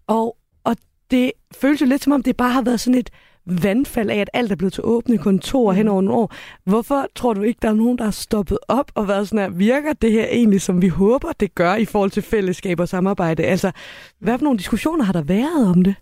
Og, 0.06 0.36
og 0.64 0.76
det 1.10 1.32
føles 1.60 1.80
jo 1.80 1.86
lidt 1.86 2.04
som 2.04 2.12
om, 2.12 2.22
det 2.22 2.36
bare 2.36 2.50
har 2.50 2.62
været 2.62 2.80
sådan 2.80 2.98
et 2.98 3.10
vandfald 3.46 4.10
af, 4.10 4.16
at 4.16 4.30
alt 4.32 4.52
er 4.52 4.56
blevet 4.56 4.72
til 4.72 4.84
åbne 4.84 5.18
kontorer 5.18 5.74
hen 5.74 5.88
over 5.88 6.02
nogle 6.02 6.20
år. 6.20 6.34
Hvorfor 6.64 7.06
tror 7.14 7.34
du 7.34 7.42
ikke, 7.42 7.58
der 7.62 7.68
er 7.68 7.74
nogen, 7.74 7.98
der 7.98 8.04
har 8.04 8.10
stoppet 8.10 8.58
op 8.68 8.92
og 8.94 9.08
været 9.08 9.28
sådan 9.28 9.38
her, 9.38 9.48
virker 9.50 9.92
det 9.92 10.12
her 10.12 10.26
egentlig, 10.30 10.60
som 10.60 10.82
vi 10.82 10.88
håber, 10.88 11.28
det 11.40 11.54
gør 11.54 11.74
i 11.74 11.84
forhold 11.84 12.10
til 12.10 12.22
fællesskab 12.22 12.80
og 12.80 12.88
samarbejde? 12.88 13.42
Altså, 13.42 13.70
hvad 14.18 14.38
for 14.38 14.44
nogle 14.44 14.58
diskussioner 14.58 15.04
har 15.04 15.12
der 15.12 15.22
været 15.22 15.68
om 15.68 15.82
det? 15.82 15.94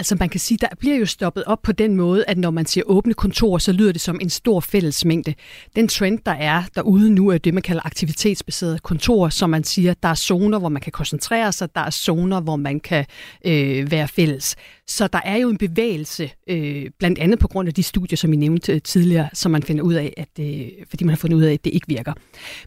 Altså 0.00 0.16
man 0.20 0.28
kan 0.28 0.40
sige, 0.40 0.58
der 0.58 0.68
bliver 0.78 0.96
jo 0.96 1.06
stoppet 1.06 1.44
op 1.44 1.62
på 1.62 1.72
den 1.72 1.96
måde, 1.96 2.24
at 2.28 2.38
når 2.38 2.50
man 2.50 2.66
siger 2.66 2.84
åbne 2.86 3.14
kontorer, 3.14 3.58
så 3.58 3.72
lyder 3.72 3.92
det 3.92 4.00
som 4.00 4.18
en 4.20 4.30
stor 4.30 4.60
fællesmængde. 4.60 5.34
Den 5.76 5.88
trend, 5.88 6.18
der 6.26 6.32
er 6.32 6.62
derude 6.74 7.10
nu, 7.10 7.28
er 7.28 7.38
det, 7.38 7.54
man 7.54 7.62
kalder 7.62 7.86
aktivitetsbaseret 7.86 8.82
kontor, 8.82 9.28
som 9.28 9.50
man 9.50 9.64
siger, 9.64 9.94
der 10.02 10.08
er 10.08 10.14
zoner, 10.14 10.58
hvor 10.58 10.68
man 10.68 10.82
kan 10.82 10.92
koncentrere 10.92 11.52
sig, 11.52 11.74
der 11.74 11.80
er 11.80 11.90
zoner, 11.90 12.40
hvor 12.40 12.56
man 12.56 12.80
kan 12.80 13.04
øh, 13.46 13.90
være 13.90 14.08
fælles. 14.08 14.56
Så 14.86 15.06
der 15.06 15.20
er 15.24 15.36
jo 15.36 15.48
en 15.48 15.58
bevægelse, 15.58 16.30
øh, 16.48 16.86
blandt 16.98 17.18
andet 17.18 17.38
på 17.38 17.48
grund 17.48 17.68
af 17.68 17.74
de 17.74 17.82
studier, 17.82 18.16
som 18.16 18.32
I 18.32 18.36
nævnte 18.36 18.72
øh, 18.72 18.82
tidligere, 18.82 19.28
som 19.32 19.52
man 19.52 19.62
finder 19.62 19.82
ud 19.82 19.94
af, 19.94 20.14
at 20.16 20.28
det, 20.36 20.70
fordi 20.88 21.04
man 21.04 21.10
har 21.10 21.16
fundet 21.16 21.36
ud 21.36 21.42
af, 21.42 21.52
at 21.52 21.64
det 21.64 21.74
ikke 21.74 21.88
virker. 21.88 22.12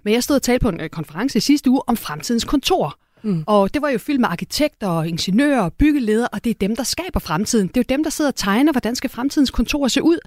Men 0.03 0.13
jeg 0.13 0.23
stod 0.23 0.35
og 0.35 0.41
talte 0.41 0.63
på 0.63 0.69
en 0.69 0.81
øh, 0.81 0.89
konference 0.89 1.37
i 1.37 1.41
sidste 1.41 1.69
uge 1.69 1.81
om 1.87 1.97
fremtidens 1.97 2.43
kontor. 2.43 2.97
Mm. 3.23 3.43
Og 3.47 3.73
det 3.73 3.81
var 3.81 3.89
jo 3.89 3.97
fyldt 3.97 4.21
med 4.21 4.29
arkitekter 4.29 4.87
og 4.87 5.07
ingeniører 5.07 5.61
og 5.61 5.73
byggeledere, 5.73 6.27
og 6.27 6.43
det 6.43 6.49
er 6.49 6.53
dem, 6.53 6.75
der 6.75 6.83
skaber 6.83 7.19
fremtiden. 7.19 7.67
Det 7.67 7.77
er 7.77 7.81
jo 7.81 7.95
dem, 7.95 8.03
der 8.03 8.09
sidder 8.09 8.31
og 8.31 8.35
tegner, 8.35 8.71
hvordan 8.71 8.95
skal 8.95 9.09
fremtidens 9.09 9.51
kontor 9.51 9.87
se 9.87 10.03
ud. 10.03 10.19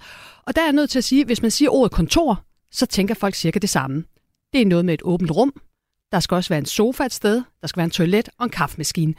Og 0.46 0.56
der 0.56 0.62
er 0.62 0.66
jeg 0.66 0.72
nødt 0.72 0.90
til 0.90 0.98
at 0.98 1.04
sige, 1.04 1.20
at 1.20 1.26
hvis 1.26 1.42
man 1.42 1.50
siger 1.50 1.70
ordet 1.70 1.92
kontor, 1.92 2.44
så 2.72 2.86
tænker 2.86 3.14
folk 3.14 3.34
cirka 3.34 3.58
det 3.58 3.70
samme. 3.70 4.04
Det 4.52 4.60
er 4.62 4.66
noget 4.66 4.84
med 4.84 4.94
et 4.94 5.02
åbent 5.04 5.30
rum. 5.30 5.52
Der 6.12 6.20
skal 6.20 6.34
også 6.34 6.48
være 6.48 6.58
en 6.58 6.66
sofa 6.66 7.04
et 7.04 7.12
sted. 7.12 7.42
Der 7.60 7.66
skal 7.66 7.78
være 7.78 7.84
en 7.84 7.90
toilet 7.90 8.28
og 8.38 8.44
en 8.44 8.50
kaffemaskine. 8.50 9.14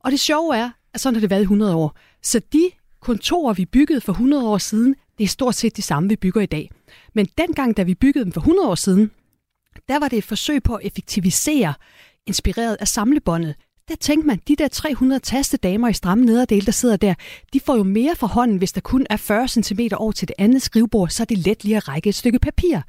Og 0.00 0.10
det 0.10 0.20
sjove 0.20 0.56
er, 0.56 0.70
at 0.94 1.00
sådan 1.00 1.14
har 1.14 1.20
det 1.20 1.30
været 1.30 1.40
i 1.40 1.42
100 1.42 1.74
år. 1.74 1.96
Så 2.22 2.40
de 2.52 2.70
kontorer, 3.00 3.52
vi 3.52 3.64
byggede 3.64 4.00
for 4.00 4.12
100 4.12 4.48
år 4.48 4.58
siden, 4.58 4.94
det 5.18 5.24
er 5.24 5.28
stort 5.28 5.54
set 5.54 5.76
de 5.76 5.82
samme, 5.82 6.08
vi 6.08 6.16
bygger 6.16 6.40
i 6.40 6.46
dag. 6.46 6.70
Men 7.14 7.28
dengang, 7.38 7.76
da 7.76 7.82
vi 7.82 7.94
byggede 7.94 8.24
dem 8.24 8.32
for 8.32 8.40
100 8.40 8.68
år 8.68 8.74
siden, 8.74 9.10
der 9.88 9.98
var 9.98 10.08
det 10.08 10.16
et 10.16 10.24
forsøg 10.24 10.62
på 10.62 10.74
at 10.74 10.86
effektivisere 10.86 11.74
inspireret 12.28 12.76
af 12.80 12.88
samlebåndet. 12.88 13.54
Der 13.88 13.96
tænkte 13.96 14.26
man, 14.26 14.40
de 14.48 14.56
der 14.56 14.68
300 14.68 15.20
taste 15.20 15.56
damer 15.56 15.88
i 15.88 15.92
stramme 15.92 16.24
nederdel, 16.24 16.66
der 16.66 16.72
sidder 16.72 16.96
der, 16.96 17.14
de 17.52 17.60
får 17.60 17.76
jo 17.76 17.82
mere 17.82 18.16
fra 18.16 18.26
hånden, 18.26 18.56
hvis 18.56 18.72
der 18.72 18.80
kun 18.80 19.06
er 19.10 19.16
40 19.16 19.48
cm 19.48 19.80
over 19.92 20.12
til 20.12 20.28
det 20.28 20.34
andet 20.38 20.62
skrivebord, 20.62 21.08
så 21.08 21.22
er 21.22 21.24
det 21.24 21.38
let 21.38 21.64
lige 21.64 21.76
at 21.76 21.88
række 21.88 22.08
et 22.08 22.14
stykke 22.14 22.38
papir. 22.38 22.80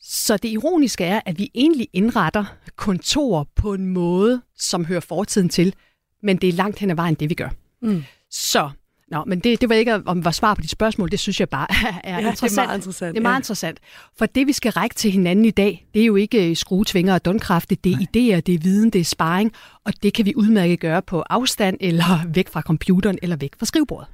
Så 0.00 0.36
det 0.36 0.48
ironiske 0.48 1.04
er, 1.04 1.20
at 1.26 1.38
vi 1.38 1.50
egentlig 1.54 1.88
indretter 1.92 2.44
kontor 2.76 3.48
på 3.56 3.74
en 3.74 3.86
måde, 3.86 4.42
som 4.56 4.84
hører 4.84 5.00
fortiden 5.00 5.48
til, 5.48 5.74
men 6.22 6.36
det 6.36 6.48
er 6.48 6.52
langt 6.52 6.78
hen 6.78 6.90
ad 6.90 6.94
vejen 6.94 7.14
det, 7.14 7.30
vi 7.30 7.34
gør. 7.34 7.48
Mm. 7.82 8.04
Så 8.30 8.70
Nå, 9.10 9.24
men 9.26 9.40
det, 9.40 9.60
det 9.60 9.68
var 9.68 9.74
ikke 9.74 9.94
om 10.06 10.24
var 10.24 10.30
svar 10.30 10.54
på 10.54 10.60
dit 10.60 10.70
spørgsmål, 10.70 11.10
det 11.10 11.18
synes 11.18 11.40
jeg 11.40 11.48
bare 11.48 11.66
er 12.04 12.20
ja, 12.20 12.28
interessant. 12.28 12.50
det 12.50 12.58
er 12.58 12.66
meget 12.66 12.78
interessant. 12.78 13.14
Det 13.14 13.20
er 13.20 13.22
meget 13.22 13.34
ja. 13.34 13.38
interessant. 13.38 13.78
For 14.18 14.26
det, 14.26 14.46
vi 14.46 14.52
skal 14.52 14.72
række 14.72 14.94
til 14.94 15.10
hinanden 15.10 15.44
i 15.44 15.50
dag, 15.50 15.86
det 15.94 16.02
er 16.02 16.06
jo 16.06 16.16
ikke 16.16 16.50
øh, 16.50 16.56
skruetvinger 16.56 17.14
og 17.14 17.24
dundkrafte, 17.24 17.74
det 17.74 17.92
er 17.92 17.96
Nej. 17.96 18.06
idéer, 18.36 18.40
det 18.40 18.54
er 18.54 18.58
viden, 18.58 18.90
det 18.90 19.00
er 19.00 19.04
sparring, 19.04 19.52
og 19.84 19.92
det 20.02 20.14
kan 20.14 20.26
vi 20.26 20.32
udmærket 20.36 20.80
gøre 20.80 21.02
på 21.02 21.20
afstand, 21.20 21.76
eller 21.80 22.26
væk 22.34 22.48
fra 22.48 22.60
computeren, 22.60 23.18
eller 23.22 23.36
væk 23.36 23.50
fra 23.58 23.66
skrivebordet. 23.66 24.08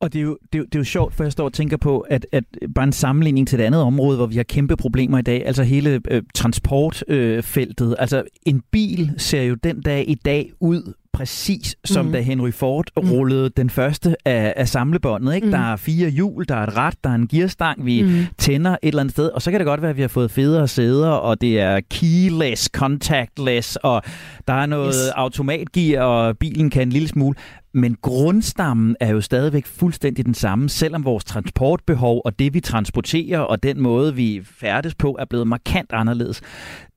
Og 0.00 0.12
det 0.12 0.18
er, 0.18 0.22
jo, 0.22 0.38
det, 0.52 0.54
er 0.54 0.58
jo, 0.58 0.64
det 0.64 0.74
er 0.74 0.78
jo 0.78 0.84
sjovt, 0.84 1.14
for 1.14 1.24
jeg 1.24 1.32
står 1.32 1.44
og 1.44 1.52
tænker 1.52 1.76
på, 1.76 2.00
at, 2.00 2.26
at 2.32 2.44
bare 2.74 2.84
en 2.84 2.92
sammenligning 2.92 3.48
til 3.48 3.60
et 3.60 3.64
andet 3.64 3.82
område, 3.82 4.16
hvor 4.16 4.26
vi 4.26 4.36
har 4.36 4.42
kæmpe 4.42 4.76
problemer 4.76 5.18
i 5.18 5.22
dag, 5.22 5.46
altså 5.46 5.62
hele 5.62 6.00
øh, 6.10 6.22
transportfeltet. 6.34 7.88
Øh, 7.88 7.96
altså 7.98 8.22
en 8.46 8.62
bil 8.70 9.14
ser 9.16 9.42
jo 9.42 9.54
den 9.54 9.80
dag 9.80 10.04
i 10.08 10.14
dag 10.14 10.52
ud 10.60 10.92
præcis 11.18 11.76
som 11.84 12.06
mm. 12.06 12.12
da 12.12 12.20
Henry 12.20 12.52
Ford 12.52 12.84
rullede 12.96 13.50
den 13.56 13.70
første 13.70 14.16
af, 14.24 14.52
af 14.56 14.68
samlebåndet. 14.68 15.34
Ikke? 15.34 15.44
Mhm. 15.46 15.52
Der 15.52 15.72
er 15.72 15.76
fire 15.76 16.08
hjul, 16.10 16.44
der 16.48 16.54
er 16.54 16.66
et 16.66 16.76
rat, 16.76 16.94
der 17.04 17.10
er 17.10 17.14
en 17.14 17.28
gearstang, 17.28 17.86
vi 17.86 18.02
Mm. 18.02 18.26
tænder 18.38 18.70
et 18.70 18.78
eller 18.82 19.00
andet 19.00 19.12
sted. 19.12 19.28
Og 19.28 19.42
så 19.42 19.50
kan 19.50 19.60
det 19.60 19.66
godt 19.66 19.82
være, 19.82 19.90
at 19.90 19.96
vi 19.96 20.00
har 20.00 20.08
fået 20.08 20.30
federe 20.30 20.68
sæder, 20.68 21.08
og 21.08 21.40
det 21.40 21.60
er 21.60 21.80
keyless, 21.90 22.68
contactless, 22.72 23.76
og 23.76 24.02
der 24.48 24.54
er 24.54 24.66
noget 24.66 24.94
yes. 24.94 25.12
automatgear, 25.16 26.02
og 26.02 26.38
bilen 26.38 26.70
kan 26.70 26.82
en 26.82 26.90
lille 26.90 27.08
smule. 27.08 27.34
Men 27.74 27.96
grundstammen 28.02 28.96
er 29.00 29.10
jo 29.10 29.20
stadigvæk 29.20 29.66
fuldstændig 29.66 30.26
den 30.26 30.34
samme, 30.34 30.68
selvom 30.68 31.04
vores 31.04 31.24
transportbehov 31.24 32.22
og 32.24 32.38
det, 32.38 32.54
vi 32.54 32.60
transporterer, 32.60 33.40
og 33.40 33.62
den 33.62 33.80
måde, 33.80 34.14
vi 34.14 34.42
færdes 34.44 34.94
på, 34.94 35.16
er 35.18 35.24
blevet 35.24 35.46
markant 35.46 35.92
anderledes. 35.92 36.40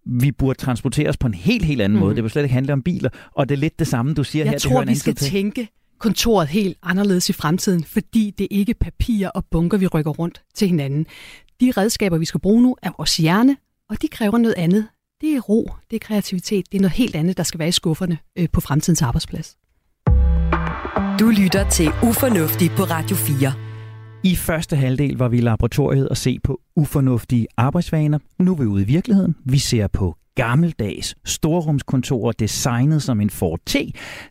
Vi 0.06 0.32
burde 0.32 0.60
transporteres 0.60 1.18
på 1.18 1.28
en 1.28 1.34
helt, 1.34 1.66
helt 1.66 1.82
anden 1.82 1.96
mm. 1.96 2.00
Mhm. 2.00 2.06
måde. 2.06 2.16
Det 2.16 2.24
vil 2.24 2.32
slet 2.32 2.44
ikke 2.44 2.54
handle 2.54 2.74
om 2.74 2.84
biler. 2.84 3.10
Og 3.32 3.50
det 3.50 3.56
er 3.56 3.60
lidt 3.60 3.80
det 3.80 3.88
samme, 3.88 4.14
du 4.14 4.24
siger 4.24 4.46
her. 4.46 4.52
Jeg 4.52 4.62
det 4.62 4.70
hører 4.70 4.84
tror, 4.84 4.92
vi 4.92 4.96
skal 4.96 5.16
til. 5.16 5.32
tænke 5.32 5.68
kontoret 6.00 6.48
helt 6.48 6.78
anderledes 6.84 7.30
i 7.30 7.34
fremtiden, 7.34 7.84
fordi 7.84 8.34
det 8.38 8.48
ikke 8.52 8.70
er 8.70 8.76
papir 8.80 9.28
og 9.28 9.46
bunker, 9.46 9.78
vi 9.78 9.88
rykker 9.88 10.12
rundt 10.12 10.42
til 10.56 10.68
hinanden. 10.68 11.06
De 11.62 11.72
redskaber, 11.78 12.18
vi 12.18 12.26
skal 12.26 12.40
bruge 12.40 12.64
nu, 12.64 12.76
er 12.82 12.92
vores 12.98 13.18
hjerne, 13.18 13.58
og 13.90 14.02
de 14.02 14.08
kræver 14.08 14.38
noget 14.38 14.56
andet. 14.58 14.88
Det 15.22 15.36
er 15.36 15.40
ro, 15.40 15.70
det 15.90 15.96
er 15.96 16.00
kreativitet, 16.00 16.72
det 16.72 16.78
er 16.78 16.82
noget 16.82 16.96
helt 16.96 17.16
andet, 17.16 17.38
der 17.38 17.44
skal 17.44 17.60
være 17.60 17.68
i 17.68 17.72
skufferne 17.72 18.18
øh, 18.36 18.48
på 18.54 18.62
fremtidens 18.62 19.02
arbejdsplads. 19.02 19.58
Du 21.22 21.30
lytter 21.30 21.70
til 21.70 21.88
Ufornuftig 21.88 22.72
på 22.72 22.84
Radio 22.84 23.16
4. 23.16 23.54
I 24.24 24.36
første 24.36 24.76
halvdel 24.76 25.18
var 25.18 25.28
vi 25.28 25.38
i 25.38 25.42
laboratoriet 25.42 26.10
og 26.10 26.18
se 26.18 26.40
på 26.44 26.62
ufornuftige 26.76 27.48
arbejdsvaner. 27.58 28.20
Nu 28.40 28.52
er 28.52 28.58
vi 28.58 28.66
ude 28.66 28.84
i 28.84 28.86
virkeligheden. 28.86 29.36
Vi 29.46 29.58
ser 29.58 29.88
på 29.88 30.16
gammeldags 30.36 31.16
storrumskontorer 31.26 32.32
designet 32.32 33.02
som 33.04 33.22
en 33.22 33.30
Ford 33.30 33.60
T, 33.66 33.76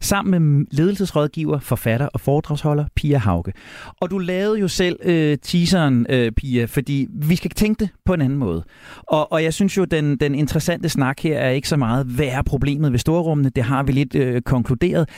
sammen 0.00 0.40
med 0.40 0.66
ledelsesrådgiver, 0.70 1.58
forfatter 1.58 2.06
og 2.06 2.20
foredragsholder 2.20 2.84
Pia 2.96 3.18
Hauke. 3.18 3.52
Og 4.00 4.10
du 4.10 4.18
lavede 4.18 4.58
jo 4.58 4.68
selv 4.68 4.98
øh, 5.02 5.38
teaseren, 5.42 6.06
øh, 6.08 6.32
Pia, 6.32 6.64
fordi 6.64 7.06
vi 7.12 7.36
skal 7.36 7.50
tænke 7.50 7.80
det 7.80 7.88
på 8.04 8.14
en 8.14 8.20
anden 8.20 8.38
måde. 8.38 8.64
Og, 9.02 9.32
og 9.32 9.42
jeg 9.42 9.54
synes 9.54 9.76
jo, 9.76 9.84
den, 9.84 10.16
den 10.16 10.34
interessante 10.34 10.88
snak 10.88 11.20
her 11.20 11.38
er 11.38 11.50
ikke 11.50 11.68
så 11.68 11.76
meget, 11.76 12.06
hvad 12.06 12.26
er 12.26 12.42
problemet 12.42 12.92
ved 12.92 12.98
storrummene? 12.98 13.50
Det 13.50 13.64
har 13.64 13.82
vi 13.82 13.92
lidt 13.92 14.14
øh, 14.14 14.42
konkluderet. 14.42 15.08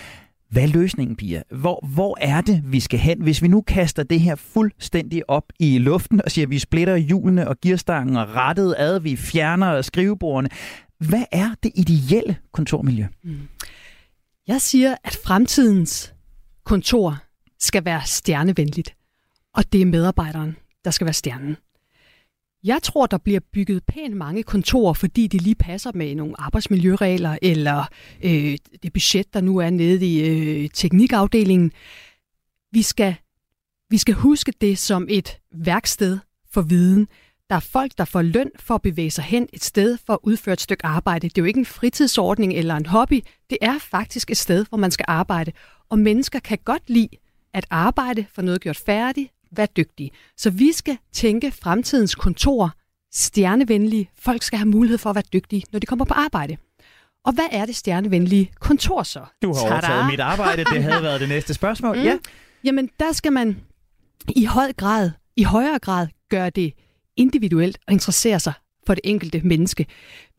Hvad 0.52 0.62
er 0.62 0.66
løsningen, 0.66 1.16
Pia? 1.16 1.42
Hvor, 1.50 1.86
hvor 1.86 2.16
er 2.20 2.40
det, 2.40 2.62
vi 2.64 2.80
skal 2.80 2.98
hen, 2.98 3.22
hvis 3.22 3.42
vi 3.42 3.48
nu 3.48 3.60
kaster 3.60 4.02
det 4.02 4.20
her 4.20 4.34
fuldstændig 4.34 5.30
op 5.30 5.44
i 5.58 5.78
luften 5.78 6.20
og 6.24 6.30
siger, 6.30 6.46
at 6.46 6.50
vi 6.50 6.58
splitter 6.58 6.96
hjulene 6.96 7.48
og 7.48 7.56
gearstangen 7.60 8.16
og 8.16 8.28
rettet 8.28 8.74
ad, 8.78 9.00
vi 9.00 9.16
fjerner 9.16 9.82
skrivebordene. 9.82 10.48
Hvad 10.98 11.24
er 11.32 11.50
det 11.62 11.72
ideelle 11.74 12.36
kontormiljø? 12.52 13.06
Mm. 13.24 13.38
Jeg 14.46 14.60
siger, 14.60 14.96
at 15.04 15.18
fremtidens 15.24 16.14
kontor 16.64 17.18
skal 17.60 17.84
være 17.84 18.02
stjernevenligt, 18.04 18.94
og 19.54 19.72
det 19.72 19.82
er 19.82 19.86
medarbejderen, 19.86 20.56
der 20.84 20.90
skal 20.90 21.04
være 21.04 21.14
stjernen. 21.14 21.56
Jeg 22.64 22.82
tror, 22.82 23.06
der 23.06 23.18
bliver 23.18 23.40
bygget 23.52 23.84
pænt 23.84 24.16
mange 24.16 24.42
kontorer, 24.42 24.92
fordi 24.92 25.26
de 25.26 25.38
lige 25.38 25.54
passer 25.54 25.90
med 25.94 26.14
nogle 26.14 26.34
arbejdsmiljøregler, 26.38 27.38
eller 27.42 27.84
øh, 28.24 28.58
det 28.82 28.92
budget, 28.92 29.34
der 29.34 29.40
nu 29.40 29.58
er 29.58 29.70
nede 29.70 30.06
i 30.06 30.28
øh, 30.28 30.70
teknikafdelingen. 30.74 31.72
Vi 32.72 32.82
skal, 32.82 33.14
vi 33.90 33.98
skal 33.98 34.14
huske 34.14 34.52
det 34.60 34.78
som 34.78 35.06
et 35.10 35.38
værksted 35.54 36.18
for 36.52 36.62
viden. 36.62 37.08
Der 37.50 37.56
er 37.56 37.60
folk, 37.60 37.92
der 37.98 38.04
får 38.04 38.22
løn 38.22 38.50
for 38.56 38.74
at 38.74 38.82
bevæge 38.82 39.10
sig 39.10 39.24
hen 39.24 39.48
et 39.52 39.64
sted 39.64 39.98
for 40.06 40.12
at 40.12 40.18
udføre 40.22 40.52
et 40.52 40.60
stykke 40.60 40.86
arbejde. 40.86 41.28
Det 41.28 41.38
er 41.38 41.42
jo 41.42 41.46
ikke 41.46 41.60
en 41.60 41.66
fritidsordning 41.66 42.52
eller 42.52 42.76
en 42.76 42.86
hobby. 42.86 43.22
Det 43.50 43.58
er 43.60 43.78
faktisk 43.78 44.30
et 44.30 44.36
sted, 44.36 44.66
hvor 44.68 44.78
man 44.78 44.90
skal 44.90 45.04
arbejde. 45.08 45.52
Og 45.88 45.98
mennesker 45.98 46.38
kan 46.38 46.58
godt 46.64 46.90
lide 46.90 47.08
at 47.54 47.66
arbejde 47.70 48.26
for 48.34 48.42
noget 48.42 48.60
gjort 48.60 48.76
færdigt, 48.76 49.32
være 49.56 49.66
dygtige. 49.76 50.10
Så 50.36 50.50
vi 50.50 50.72
skal 50.72 50.98
tænke 51.12 51.50
fremtidens 51.50 52.14
kontor 52.14 52.70
stjernevenlige. 53.14 54.10
Folk 54.18 54.42
skal 54.42 54.58
have 54.58 54.68
mulighed 54.68 54.98
for 54.98 55.10
at 55.10 55.16
være 55.16 55.24
dygtige, 55.32 55.62
når 55.72 55.78
de 55.78 55.86
kommer 55.86 56.04
på 56.04 56.14
arbejde. 56.14 56.56
Og 57.24 57.32
hvad 57.32 57.44
er 57.52 57.66
det 57.66 57.76
stjernevenlige 57.76 58.50
kontor 58.60 59.02
så? 59.02 59.20
Du 59.42 59.54
har 59.54 59.60
Tada! 59.62 59.72
overtaget 59.72 60.06
mit 60.06 60.20
arbejde. 60.20 60.64
Det 60.64 60.82
havde 60.82 61.02
været 61.02 61.20
det 61.20 61.28
næste 61.36 61.54
spørgsmål. 61.54 61.96
Mm. 61.96 62.02
Ja. 62.02 62.18
Jamen, 62.64 62.90
der 63.00 63.12
skal 63.12 63.32
man 63.32 63.56
i 64.36 64.44
høj 64.44 64.72
grad, 64.72 65.10
i 65.36 65.42
højere 65.42 65.78
grad 65.78 66.06
gøre 66.30 66.50
det 66.50 66.72
individuelt 67.16 67.78
og 67.86 67.92
interessere 67.92 68.40
sig 68.40 68.52
for 68.86 68.94
det 68.94 69.00
enkelte 69.04 69.40
menneske. 69.44 69.86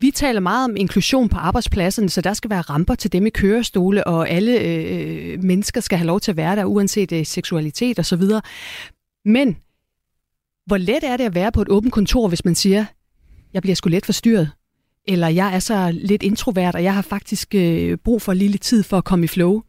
Vi 0.00 0.10
taler 0.10 0.40
meget 0.40 0.64
om 0.64 0.76
inklusion 0.76 1.28
på 1.28 1.38
arbejdspladserne, 1.38 2.08
så 2.08 2.20
der 2.20 2.32
skal 2.32 2.50
være 2.50 2.60
ramper 2.60 2.94
til 2.94 3.12
dem 3.12 3.26
i 3.26 3.30
kørestole, 3.30 4.06
og 4.06 4.30
alle 4.30 4.60
øh, 4.60 5.42
mennesker 5.42 5.80
skal 5.80 5.98
have 5.98 6.06
lov 6.06 6.20
til 6.20 6.30
at 6.30 6.36
være 6.36 6.56
der, 6.56 6.64
uanset 6.64 7.12
øh, 7.12 7.26
seksualitet 7.26 7.98
osv. 7.98 8.22
Men 9.24 9.56
hvor 10.66 10.76
let 10.76 11.04
er 11.04 11.16
det 11.16 11.24
at 11.24 11.34
være 11.34 11.52
på 11.52 11.62
et 11.62 11.68
åbent 11.68 11.92
kontor, 11.92 12.28
hvis 12.28 12.44
man 12.44 12.54
siger, 12.54 12.84
jeg 13.52 13.62
bliver 13.62 13.74
sgu 13.74 13.88
let 13.88 14.06
forstyrret, 14.06 14.50
eller 15.08 15.28
jeg 15.28 15.54
er 15.54 15.58
så 15.58 15.90
lidt 15.92 16.22
introvert, 16.22 16.74
og 16.74 16.82
jeg 16.82 16.94
har 16.94 17.02
faktisk 17.02 17.54
øh, 17.54 17.98
brug 17.98 18.22
for 18.22 18.32
lige 18.32 18.48
lidt 18.48 18.62
tid 18.62 18.82
for 18.82 18.98
at 18.98 19.04
komme 19.04 19.24
i 19.24 19.28
flow. 19.28 19.62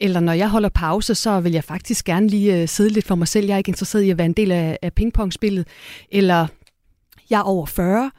Eller 0.00 0.20
når 0.20 0.32
jeg 0.32 0.48
holder 0.48 0.68
pause, 0.68 1.14
så 1.14 1.40
vil 1.40 1.52
jeg 1.52 1.64
faktisk 1.64 2.04
gerne 2.04 2.28
lige 2.28 2.62
øh, 2.62 2.68
sidde 2.68 2.90
lidt 2.90 3.06
for 3.06 3.14
mig 3.14 3.28
selv. 3.28 3.46
Jeg 3.46 3.54
er 3.54 3.58
ikke 3.58 3.68
interesseret 3.68 4.02
i 4.02 4.10
at 4.10 4.18
være 4.18 4.26
en 4.26 4.32
del 4.32 4.52
af, 4.52 4.78
af 4.82 4.92
pingpongspillet. 4.92 5.66
Eller 6.12 6.46
jeg 7.30 7.38
er 7.38 7.42
over 7.42 7.66
40, 7.66 8.10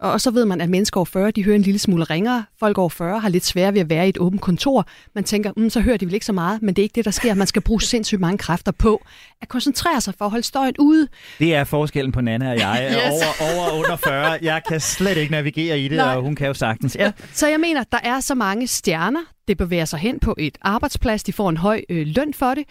og, 0.00 0.20
så 0.20 0.30
ved 0.30 0.44
man, 0.44 0.60
at 0.60 0.70
mennesker 0.70 1.00
over 1.00 1.04
40, 1.04 1.30
de 1.30 1.44
hører 1.44 1.56
en 1.56 1.62
lille 1.62 1.78
smule 1.78 2.04
ringere. 2.04 2.44
Folk 2.60 2.78
over 2.78 2.88
40 2.88 3.20
har 3.20 3.28
lidt 3.28 3.44
svært 3.44 3.74
ved 3.74 3.80
at 3.80 3.90
være 3.90 4.06
i 4.06 4.08
et 4.08 4.18
åbent 4.18 4.42
kontor. 4.42 4.86
Man 5.14 5.24
tænker, 5.24 5.52
mm, 5.56 5.70
så 5.70 5.80
hører 5.80 5.96
de 5.96 6.06
vel 6.06 6.14
ikke 6.14 6.26
så 6.26 6.32
meget, 6.32 6.62
men 6.62 6.76
det 6.76 6.82
er 6.82 6.84
ikke 6.84 6.94
det, 6.94 7.04
der 7.04 7.10
sker. 7.10 7.34
Man 7.34 7.46
skal 7.46 7.62
bruge 7.62 7.82
sindssygt 7.82 8.20
mange 8.20 8.38
kræfter 8.38 8.72
på 8.72 9.02
at 9.42 9.48
koncentrere 9.48 10.00
sig 10.00 10.14
for 10.18 10.24
at 10.24 10.30
holde 10.30 10.46
støjen 10.46 10.74
ude. 10.78 11.08
Det 11.38 11.54
er 11.54 11.64
forskellen 11.64 12.12
på 12.12 12.20
Nana 12.20 12.50
og 12.50 12.58
jeg. 12.58 12.88
Yes. 12.98 13.22
Over, 13.40 13.52
over 13.54 13.70
og 13.70 13.78
under 13.78 13.96
40. 13.96 14.38
Jeg 14.42 14.62
kan 14.68 14.80
slet 14.80 15.16
ikke 15.16 15.32
navigere 15.32 15.80
i 15.80 15.88
det, 15.88 15.96
Nej. 15.96 16.16
og 16.16 16.22
hun 16.22 16.34
kan 16.34 16.46
jo 16.46 16.54
sagtens. 16.54 16.96
Ja. 16.96 17.12
Så 17.32 17.48
jeg 17.48 17.60
mener, 17.60 17.84
der 17.92 17.98
er 18.02 18.20
så 18.20 18.34
mange 18.34 18.66
stjerner, 18.66 19.20
det 19.48 19.56
bevæger 19.58 19.84
sig 19.84 19.98
hen 19.98 20.20
på 20.20 20.34
et 20.38 20.58
arbejdsplads, 20.62 21.22
de 21.22 21.32
får 21.32 21.48
en 21.50 21.56
høj 21.56 21.82
øh, 21.88 22.06
løn 22.06 22.34
for 22.34 22.54
det, 22.54 22.64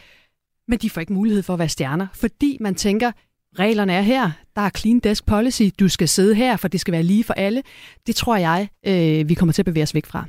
men 0.68 0.80
de 0.80 0.90
får 0.90 1.02
ikke 1.02 1.14
mulighed 1.14 1.44
for 1.44 1.54
at 1.54 1.60
være 1.60 1.70
stjerner, 1.70 2.08
fordi 2.14 2.58
man 2.60 2.76
tænker, 2.76 3.12
reglerne 3.60 3.94
er 3.94 4.02
her, 4.02 4.32
der 4.58 4.64
er 4.64 4.70
clean 4.78 5.00
desk 5.00 5.26
policy, 5.26 5.64
du 5.80 5.88
skal 5.88 6.08
sidde 6.08 6.36
her, 6.36 6.58
for 6.58 6.68
det 6.68 6.80
skal 6.80 6.92
være 6.92 7.04
lige 7.04 7.24
for 7.24 7.34
alle. 7.34 7.64
Det 8.08 8.16
tror 8.16 8.38
jeg, 8.38 8.68
øh, 8.88 9.30
vi 9.30 9.34
kommer 9.34 9.54
til 9.54 9.62
at 9.62 9.66
bevæge 9.66 9.84
os 9.84 9.94
væk 9.94 10.06
fra. 10.06 10.26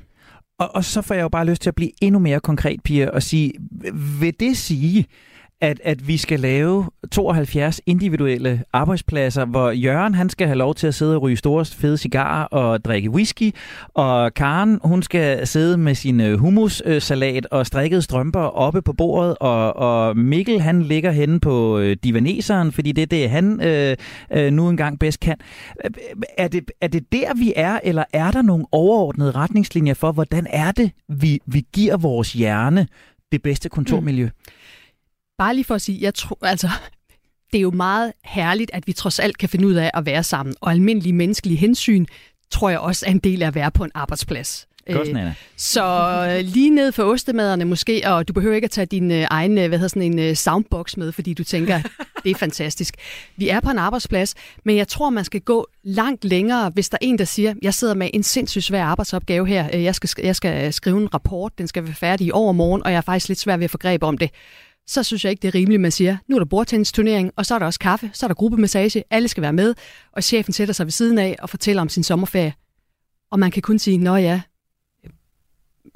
Og, 0.59 0.75
og 0.75 0.85
så 0.85 1.03
får 1.03 1.15
jeg 1.15 1.23
jo 1.23 1.29
bare 1.29 1.47
lyst 1.47 1.63
til 1.63 1.71
at 1.71 1.75
blive 1.75 1.91
endnu 2.03 2.19
mere 2.19 2.41
konkret, 2.41 2.83
Pia, 2.83 3.11
og 3.11 3.23
sige, 3.23 3.53
vil 4.21 4.35
det 4.41 4.57
sige, 4.57 5.07
at, 5.61 5.81
at 5.85 6.09
vi 6.09 6.17
skal 6.17 6.41
lave 6.41 6.87
72 7.13 7.81
individuelle 7.87 8.65
arbejdspladser, 8.73 9.45
hvor 9.45 9.71
Jørgen 9.71 10.15
han 10.15 10.29
skal 10.29 10.47
have 10.47 10.59
lov 10.59 10.75
til 10.75 10.87
at 10.87 10.95
sidde 10.95 11.17
og 11.17 11.23
ryge 11.23 11.37
store 11.37 11.65
fede 11.65 11.99
cigarer 11.99 12.45
og 12.45 12.85
drikke 12.85 13.11
whisky, 13.11 13.55
og 13.95 14.35
Karen 14.35 14.81
hun 14.85 15.03
skal 15.03 15.47
sidde 15.47 15.77
med 15.77 15.95
sin 15.95 16.21
øh, 16.21 16.39
hummussalat 16.39 17.47
og 17.47 17.67
strikkede 17.67 18.03
strømper 18.03 18.41
oppe 18.41 18.83
på 18.83 18.93
bordet, 18.93 19.37
og, 19.41 19.77
og 19.77 20.17
Mikkel 20.17 20.61
han 20.61 20.83
ligger 20.83 21.11
henne 21.11 21.41
på 21.41 21.79
øh, 21.79 21.97
divaneseren, 22.05 22.73
fordi 22.73 22.93
det 22.93 23.03
er 23.03 23.07
det, 23.07 23.31
han 23.31 23.61
øh, 23.63 23.97
øh, 24.33 24.53
nu 24.53 24.69
engang 24.69 24.99
bedst 24.99 25.21
kan. 25.21 25.37
Er 26.39 26.49
det, 26.49 26.71
er 26.81 26.89
det 26.89 27.13
der, 27.13 27.35
vi 27.35 27.53
er, 27.57 27.81
eller 27.85 28.05
er 28.13 28.31
der 28.31 28.43
nogle 28.43 28.65
overordnede 28.73 29.31
retningslinjer 29.31 29.95
for, 29.95 30.13
hvordan 30.13 30.47
er 30.51 30.73
det, 30.73 30.91
vi, 31.09 31.41
vi 31.47 31.67
giver 31.73 31.97
vores 31.97 32.33
hjerne 32.33 32.87
det 33.33 33.43
bedste 33.43 33.69
kontormiljø? 33.69 34.25
Mm. 34.25 34.53
Bare 35.39 35.55
lige 35.55 35.65
for 35.65 35.75
at 35.75 35.83
sige, 35.83 35.99
jeg 36.01 36.15
tror, 36.15 36.39
altså, 36.43 36.69
det 37.53 37.59
er 37.59 37.63
jo 37.63 37.71
meget 37.71 38.13
herligt, 38.25 38.71
at 38.75 38.87
vi 38.87 38.93
trods 38.93 39.19
alt 39.19 39.39
kan 39.39 39.49
finde 39.49 39.67
ud 39.67 39.75
af 39.75 39.91
at 39.95 40.07
være 40.07 40.23
sammen, 40.23 40.55
og 40.61 40.73
almindelige 40.73 41.13
menneskelige 41.13 41.59
hensyn, 41.59 42.07
tror 42.51 42.71
jeg 42.71 42.79
også 42.79 43.07
er 43.07 43.11
en 43.11 43.19
del 43.19 43.43
af 43.43 43.47
at 43.47 43.55
være 43.55 43.71
på 43.71 43.85
en 43.85 43.91
arbejdsplads. 43.95 44.69
Godt, 44.93 45.09
Øh, 45.09 45.15
Nana. 45.15 45.35
Så 45.57 45.85
øh, 46.31 46.45
lige 46.45 46.71
ned 46.71 46.93
for 46.93 47.03
ostemaderne 47.03 47.65
måske, 47.65 48.03
og 48.05 48.29
du 48.29 48.33
behøver 48.33 48.55
ikke 48.55 48.65
at 48.65 48.71
tage 48.71 48.87
din 48.87 49.11
øh, 49.11 49.27
egen 49.31 49.53
hvad 49.53 49.69
hedder 49.69 49.89
sådan 49.89 50.19
en 50.19 50.37
soundbox 50.37 50.97
med, 50.97 51.13
fordi 51.13 51.35
du 51.35 51.45
tænker, 51.45 51.81
det 52.25 52.31
er 52.31 52.35
fantastisk. 52.35 52.95
Vi 53.37 53.49
er 53.49 53.61
på 53.61 53.71
en 53.71 53.79
arbejdsplads, 53.79 54.35
men 54.65 54.77
jeg 54.77 54.89
tror, 54.89 55.11
man 55.11 55.25
skal 55.25 55.41
gå 55.41 55.67
langt 55.83 56.25
længere, 56.25 56.71
hvis 56.71 56.89
der 56.89 56.99
er 57.01 57.07
en, 57.07 57.19
der 57.19 57.25
siger, 57.25 57.55
jeg 57.63 57.75
sidder 57.75 57.95
med 57.95 58.11
en 58.15 58.23
sindssygt 58.23 58.65
svær 58.65 58.85
arbejdsopgave 58.85 59.47
her, 59.47 59.77
jeg 59.79 59.95
skal, 59.95 60.11
jeg 60.23 60.37
skal 60.37 60.73
skrive 60.73 61.01
en 61.01 61.15
rapport, 61.15 61.59
den 61.59 61.69
skal 61.69 61.85
være 61.85 61.95
færdig 61.95 62.27
i 62.27 62.31
overmorgen, 62.31 62.83
og 62.85 62.91
jeg 62.91 62.97
er 62.97 63.03
faktisk 63.03 63.29
lidt 63.29 63.39
svær 63.39 63.57
ved 63.57 63.65
at 63.65 63.71
få 63.71 63.79
greb 63.79 64.03
om 64.03 64.19
det. 64.19 64.31
Så 64.89 65.03
synes 65.03 65.25
jeg 65.25 65.31
ikke, 65.31 65.43
det 65.43 65.49
er 65.49 65.55
rimeligt, 65.55 65.81
man 65.81 65.91
siger, 65.91 66.17
nu 66.29 66.37
er 66.37 66.41
der 66.41 66.47
bordtennisturnering, 66.47 67.33
og 67.37 67.47
så 67.47 67.55
er 67.55 67.59
der 67.59 67.67
også 67.67 67.79
kaffe, 67.79 68.11
så 68.13 68.27
er 68.27 68.29
der 68.29 68.35
gruppemassage, 68.35 69.05
alle 69.11 69.29
skal 69.29 69.43
være 69.43 69.53
med, 69.53 69.75
og 70.13 70.25
chefen 70.25 70.53
sætter 70.53 70.75
sig 70.75 70.87
ved 70.87 70.93
siden 70.93 71.19
af 71.19 71.37
og 71.39 71.51
fortæller 71.51 71.83
om 71.83 71.89
sin 71.89 72.03
sommerferie. 72.03 72.55
Og 73.31 73.39
man 73.39 73.51
kan 73.51 73.63
kun 73.63 73.79
sige, 73.79 73.99
nå 73.99 74.17
ja, 74.17 74.41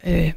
øh, 0.06 0.32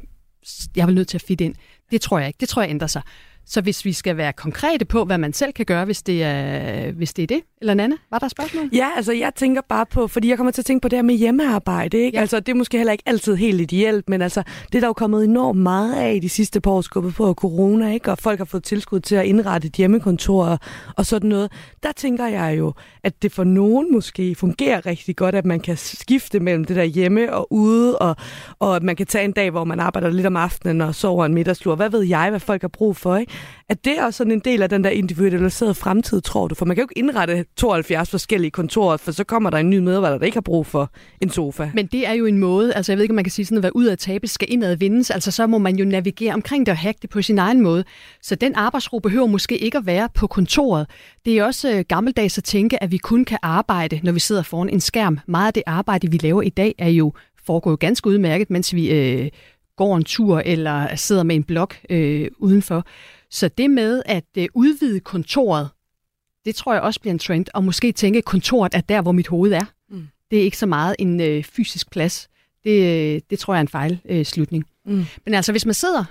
jeg 0.75 0.81
er 0.81 0.85
vel 0.85 0.95
nødt 0.95 1.07
til 1.07 1.17
at 1.17 1.21
fit 1.21 1.41
ind. 1.41 1.55
Det 1.91 2.01
tror 2.01 2.19
jeg 2.19 2.27
ikke. 2.27 2.37
Det 2.39 2.49
tror 2.49 2.61
jeg 2.61 2.69
ændrer 2.69 2.87
sig. 2.87 3.01
Så 3.47 3.61
hvis 3.61 3.85
vi 3.85 3.93
skal 3.93 4.17
være 4.17 4.33
konkrete 4.33 4.85
på, 4.85 5.05
hvad 5.05 5.17
man 5.17 5.33
selv 5.33 5.53
kan 5.53 5.65
gøre, 5.65 5.85
hvis 5.85 6.03
det 6.03 6.23
er, 6.23 6.91
hvis 6.91 7.13
det, 7.13 7.23
er 7.23 7.27
det. 7.27 7.41
Eller 7.61 7.73
Nanne, 7.73 7.97
var 8.11 8.19
der 8.19 8.27
spørgsmål? 8.27 8.69
Ja, 8.73 8.89
altså 8.95 9.13
jeg 9.13 9.31
tænker 9.35 9.61
bare 9.69 9.85
på, 9.85 10.07
fordi 10.07 10.29
jeg 10.29 10.37
kommer 10.37 10.51
til 10.51 10.61
at 10.61 10.65
tænke 10.65 10.81
på 10.81 10.87
det 10.87 10.97
her 10.97 11.03
med 11.03 11.15
hjemmearbejde. 11.15 11.97
Ikke? 11.97 12.15
Ja. 12.17 12.21
Altså 12.21 12.39
det 12.39 12.49
er 12.49 12.55
måske 12.55 12.77
heller 12.77 12.91
ikke 12.91 13.03
altid 13.05 13.35
helt 13.35 13.61
ideelt, 13.61 14.09
men 14.09 14.21
altså 14.21 14.43
det 14.67 14.75
er 14.75 14.79
der 14.79 14.87
jo 14.87 14.93
kommet 14.93 15.23
enormt 15.23 15.59
meget 15.59 15.95
af 15.95 16.13
i 16.13 16.19
de 16.19 16.29
sidste 16.29 16.61
par 16.61 16.71
år, 16.71 16.81
skubbet 16.81 17.15
på 17.15 17.33
corona, 17.33 17.93
ikke? 17.93 18.11
og 18.11 18.17
folk 18.17 18.37
har 18.37 18.45
fået 18.45 18.63
tilskud 18.63 18.99
til 18.99 19.15
at 19.15 19.25
indrette 19.25 19.67
et 19.67 19.73
hjemmekontor 19.73 20.45
og, 20.45 20.59
og 20.95 21.05
sådan 21.05 21.29
noget. 21.29 21.51
Der 21.83 21.91
tænker 21.91 22.27
jeg 22.27 22.55
jo, 22.57 22.73
at 23.03 23.21
det 23.21 23.31
for 23.31 23.43
nogen 23.43 23.93
måske 23.93 24.35
fungerer 24.35 24.85
rigtig 24.85 25.15
godt, 25.15 25.35
at 25.35 25.45
man 25.45 25.59
kan 25.59 25.77
skifte 25.77 26.39
mellem 26.39 26.65
det 26.65 26.75
der 26.75 26.83
hjemme 26.83 27.33
og 27.33 27.53
ude, 27.53 27.97
og, 27.97 28.15
og 28.59 28.75
at 28.75 28.83
man 28.83 28.95
kan 28.95 29.05
tage 29.07 29.25
en 29.25 29.31
dag, 29.31 29.51
hvor 29.51 29.63
man 29.63 29.79
arbejder 29.79 30.09
lidt 30.09 30.27
om 30.27 30.35
aftenen 30.37 30.81
og 30.81 30.95
sover 30.95 31.25
en 31.25 31.33
middagslur. 31.33 31.75
Hvad 31.75 31.89
ved 31.89 32.01
jeg, 32.01 32.29
hvad 32.29 32.39
folk 32.39 32.61
har 32.61 32.67
brug 32.67 32.97
for, 32.97 33.17
ikke? 33.17 33.31
At 33.69 33.85
det 33.85 33.99
er 33.99 34.05
også 34.05 34.17
sådan 34.17 34.31
en 34.31 34.39
del 34.39 34.61
af 34.61 34.69
den 34.69 34.83
der 34.83 34.89
individualiserede 34.89 35.73
fremtid, 35.73 36.21
tror 36.21 36.47
du? 36.47 36.55
For 36.55 36.65
man 36.65 36.75
kan 36.75 36.81
jo 36.81 36.85
ikke 36.85 36.99
indrette 36.99 37.45
72 37.55 38.09
forskellige 38.09 38.51
kontorer, 38.51 38.97
for 38.97 39.11
så 39.11 39.23
kommer 39.23 39.49
der 39.49 39.57
en 39.57 39.69
ny 39.69 39.77
medarbejder, 39.77 40.17
der 40.17 40.25
ikke 40.25 40.35
har 40.35 40.41
brug 40.41 40.65
for 40.65 40.91
en 41.21 41.29
sofa. 41.29 41.69
Men 41.73 41.85
det 41.85 42.07
er 42.07 42.13
jo 42.13 42.25
en 42.25 42.39
måde, 42.39 42.73
altså 42.73 42.91
jeg 42.91 42.97
ved 42.97 43.03
ikke, 43.03 43.11
om 43.11 43.15
man 43.15 43.23
kan 43.23 43.31
sige 43.31 43.45
sådan, 43.45 43.57
at 43.57 43.63
være 43.63 43.75
ud 43.75 43.85
af 43.85 43.97
tabe 43.97 44.27
skal 44.27 44.47
indad 44.51 44.75
vindes, 44.77 45.09
altså 45.09 45.31
så 45.31 45.47
må 45.47 45.57
man 45.57 45.75
jo 45.75 45.85
navigere 45.85 46.33
omkring 46.33 46.65
det 46.65 46.71
og 46.71 46.77
hacke 46.77 46.99
det 47.01 47.09
på 47.09 47.21
sin 47.21 47.39
egen 47.39 47.61
måde. 47.61 47.83
Så 48.21 48.35
den 48.35 48.55
arbejdsro 48.55 48.99
behøver 48.99 49.27
måske 49.27 49.57
ikke 49.57 49.77
at 49.77 49.85
være 49.85 50.09
på 50.13 50.27
kontoret. 50.27 50.87
Det 51.25 51.37
er 51.37 51.43
også 51.43 51.71
øh, 51.71 51.85
gammeldags 51.87 52.37
at 52.37 52.43
tænke, 52.43 52.83
at 52.83 52.91
vi 52.91 52.97
kun 52.97 53.25
kan 53.25 53.37
arbejde, 53.41 53.99
når 54.03 54.11
vi 54.11 54.19
sidder 54.19 54.43
foran 54.43 54.69
en 54.69 54.81
skærm. 54.81 55.19
Meget 55.27 55.47
af 55.47 55.53
det 55.53 55.63
arbejde, 55.65 56.11
vi 56.11 56.17
laver 56.17 56.41
i 56.41 56.49
dag, 56.49 56.75
er 56.77 56.89
jo 56.89 57.13
foregår 57.45 57.71
jo 57.71 57.77
ganske 57.79 58.07
udmærket, 58.07 58.49
mens 58.49 58.73
vi 58.73 58.91
øh, 58.91 59.29
går 59.77 59.97
en 59.97 60.03
tur 60.03 60.39
eller 60.45 60.95
sidder 60.95 61.23
med 61.23 61.35
en 61.35 61.43
blok 61.43 61.77
øh, 61.89 62.27
udenfor. 62.37 62.85
Så 63.35 63.47
det 63.47 63.69
med 63.69 64.01
at 64.05 64.23
øh, 64.37 64.47
udvide 64.53 64.99
kontoret, 64.99 65.69
det 66.45 66.55
tror 66.55 66.73
jeg 66.73 66.81
også 66.81 66.99
bliver 66.99 67.13
en 67.13 67.19
trend, 67.19 67.45
og 67.53 67.63
måske 67.63 67.91
tænke, 67.91 68.17
at 68.17 68.25
kontoret 68.25 68.75
er 68.75 68.81
der, 68.81 69.01
hvor 69.01 69.11
mit 69.11 69.27
hoved 69.27 69.51
er. 69.51 69.65
Mm. 69.89 70.07
Det 70.31 70.39
er 70.39 70.43
ikke 70.43 70.57
så 70.57 70.65
meget 70.65 70.95
en 70.99 71.21
øh, 71.21 71.43
fysisk 71.43 71.91
plads. 71.91 72.29
Det, 72.63 72.71
øh, 72.71 73.21
det 73.29 73.39
tror 73.39 73.53
jeg 73.53 73.59
er 73.59 73.61
en 73.61 73.67
fejl 73.67 73.99
øh, 74.09 74.25
slutning. 74.25 74.65
Mm. 74.85 75.05
Men 75.25 75.33
altså, 75.33 75.51
hvis 75.51 75.65
man 75.65 75.73
sidder... 75.73 76.05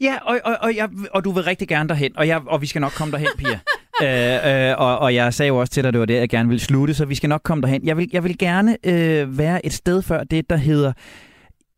Ja, 0.00 0.16
og, 0.22 0.40
og, 0.44 0.56
og, 0.60 0.76
jeg, 0.76 0.88
og 1.10 1.24
du 1.24 1.30
vil 1.30 1.42
rigtig 1.42 1.68
gerne 1.68 1.88
derhen, 1.88 2.16
og, 2.16 2.28
jeg, 2.28 2.40
og 2.46 2.62
vi 2.62 2.66
skal 2.66 2.80
nok 2.80 2.92
komme 2.92 3.12
derhen, 3.12 3.28
Pia. 3.38 3.60
øh, 4.02 4.70
øh, 4.70 4.74
og, 4.78 4.98
og 4.98 5.14
jeg 5.14 5.34
sagde 5.34 5.48
jo 5.48 5.56
også 5.56 5.72
til 5.72 5.82
dig, 5.82 5.88
at 5.88 5.94
det 5.94 6.00
var 6.00 6.06
det, 6.06 6.14
jeg 6.14 6.28
gerne 6.28 6.48
ville 6.48 6.60
slutte, 6.60 6.94
så 6.94 7.04
vi 7.04 7.14
skal 7.14 7.28
nok 7.28 7.42
komme 7.44 7.62
derhen. 7.62 7.86
Jeg 7.86 7.96
vil, 7.96 8.10
jeg 8.12 8.24
vil 8.24 8.38
gerne 8.38 8.76
øh, 8.86 9.38
være 9.38 9.66
et 9.66 9.72
sted 9.72 10.02
før 10.02 10.24
det, 10.24 10.50
der 10.50 10.56
hedder... 10.56 10.92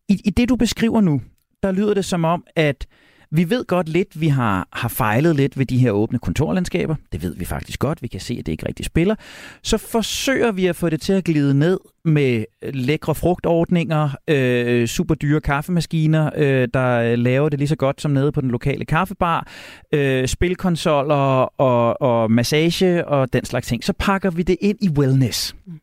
I, 0.08 0.20
I 0.24 0.30
det, 0.30 0.48
du 0.48 0.56
beskriver 0.56 1.00
nu, 1.00 1.22
der 1.62 1.72
lyder 1.72 1.94
det 1.94 2.04
som 2.04 2.24
om, 2.24 2.44
at 2.56 2.86
vi 3.30 3.50
ved 3.50 3.64
godt 3.64 3.88
lidt, 3.88 4.20
vi 4.20 4.28
har, 4.28 4.68
har 4.72 4.88
fejlet 4.88 5.36
lidt 5.36 5.58
ved 5.58 5.66
de 5.66 5.78
her 5.78 5.90
åbne 5.90 6.18
kontorlandskaber. 6.18 6.94
Det 7.12 7.22
ved 7.22 7.36
vi 7.36 7.44
faktisk 7.44 7.78
godt. 7.80 8.02
Vi 8.02 8.08
kan 8.08 8.20
se, 8.20 8.36
at 8.38 8.46
det 8.46 8.52
ikke 8.52 8.68
rigtig 8.68 8.86
spiller. 8.86 9.14
Så 9.62 9.78
forsøger 9.78 10.52
vi 10.52 10.66
at 10.66 10.76
få 10.76 10.88
det 10.88 11.00
til 11.00 11.12
at 11.12 11.24
glide 11.24 11.54
ned 11.54 11.78
med 12.04 12.44
lækre 12.62 13.14
frugtordninger, 13.14 14.10
øh, 14.28 14.86
super 14.86 15.14
dyre 15.14 15.40
kaffemaskiner, 15.40 16.30
øh, 16.36 16.68
der 16.74 17.16
laver 17.16 17.48
det 17.48 17.58
lige 17.58 17.68
så 17.68 17.76
godt 17.76 18.00
som 18.00 18.10
nede 18.10 18.32
på 18.32 18.40
den 18.40 18.50
lokale 18.50 18.84
kaffebar, 18.84 19.46
øh, 19.92 20.28
spilkonsoller 20.28 21.14
og, 21.60 22.02
og 22.02 22.30
massage 22.30 23.08
og 23.08 23.32
den 23.32 23.44
slags 23.44 23.66
ting. 23.66 23.84
Så 23.84 23.92
pakker 23.98 24.30
vi 24.30 24.42
det 24.42 24.56
ind 24.60 24.78
i 24.80 24.88
wellness. 24.88 25.56
Mm. 25.66 25.80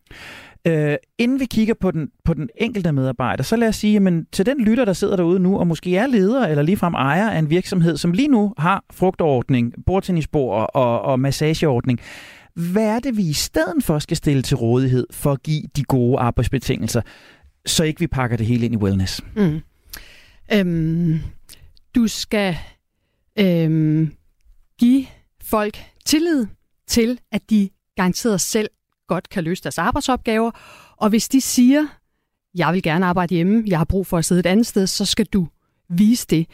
Øh, 0.68 0.96
inden 1.18 1.40
vi 1.40 1.46
kigger 1.46 1.74
på 1.74 1.92
den, 1.92 2.10
på 2.26 2.34
den 2.34 2.50
enkelte 2.58 2.92
medarbejder, 2.92 3.44
så 3.44 3.56
lad 3.56 3.68
os 3.68 3.76
sige, 3.76 4.00
men 4.00 4.26
til 4.32 4.46
den 4.46 4.64
lytter, 4.64 4.86
der 4.86 4.94
sidder 4.94 5.16
derude 5.16 5.40
nu, 5.40 5.60
og 5.60 5.68
måske 5.68 5.98
er 5.98 6.08
leder 6.08 6.48
eller 6.48 6.64
ligefrem 6.64 6.94
ejer 6.94 7.30
af 7.30 7.40
en 7.40 7.50
virksomhed, 7.50 7.98
som 7.98 8.12
lige 8.12 8.28
nu 8.28 8.54
har 8.58 8.84
frugtordning, 8.92 9.74
bordtennisbord 9.86 10.70
og, 10.74 11.02
og 11.02 11.20
massageordning, 11.20 12.00
hvad 12.54 12.86
er 12.86 13.00
det, 13.00 13.18
vi 13.18 13.24
i 13.24 13.34
stedet 13.34 13.84
for 13.84 14.00
skal 14.00 14.18
stille 14.18 14.42
til 14.42 14.58
rådighed 14.58 15.08
for 15.12 15.32
at 15.32 15.44
give 15.44 15.64
de 15.76 15.84
gode 15.84 16.20
arbejdsbetingelser, 16.20 17.02
så 17.66 17.84
ikke 17.84 18.00
vi 18.00 18.08
pakker 18.08 18.38
det 18.38 18.46
hele 18.46 18.66
ind 18.66 18.74
i 18.74 18.78
wellness? 18.78 19.22
Mm. 19.36 19.60
Øhm, 20.54 21.20
du 21.96 22.08
skal 22.08 22.56
øhm, 23.40 24.14
give 24.80 25.06
folk 25.44 25.78
tillid 26.06 26.46
til, 26.88 27.20
at 27.32 27.42
de 27.50 27.70
garanteret 27.96 28.42
selv 28.42 28.70
godt 29.14 29.30
kan 29.30 29.44
løse 29.44 29.64
deres 29.64 29.78
arbejdsopgaver. 29.78 30.52
Og 30.98 31.10
hvis 31.10 31.30
de 31.30 31.42
siger, 31.42 31.88
jeg 32.56 32.74
vil 32.74 32.84
gerne 32.84 33.06
arbejde 33.06 33.36
hjemme, 33.36 33.64
jeg 33.68 33.78
har 33.78 33.86
brug 33.86 34.08
for 34.08 34.18
at 34.18 34.26
sidde 34.26 34.40
et 34.40 34.46
andet 34.46 34.68
sted, 34.68 34.88
så 34.88 35.06
skal 35.06 35.26
du 35.26 35.48
vise 35.90 36.28
det. 36.30 36.48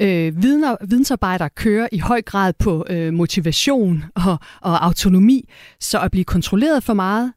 Øh, 0.00 0.42
vidner, 0.42 0.76
vidensarbejdere 0.88 1.50
kører 1.50 1.88
i 1.92 1.98
høj 1.98 2.22
grad 2.22 2.52
på 2.52 2.86
øh, 2.90 3.14
motivation 3.14 4.04
og, 4.14 4.38
og 4.60 4.84
autonomi, 4.84 5.48
så 5.80 6.00
at 6.00 6.10
blive 6.10 6.24
kontrolleret 6.24 6.82
for 6.82 6.94
meget, 6.94 7.32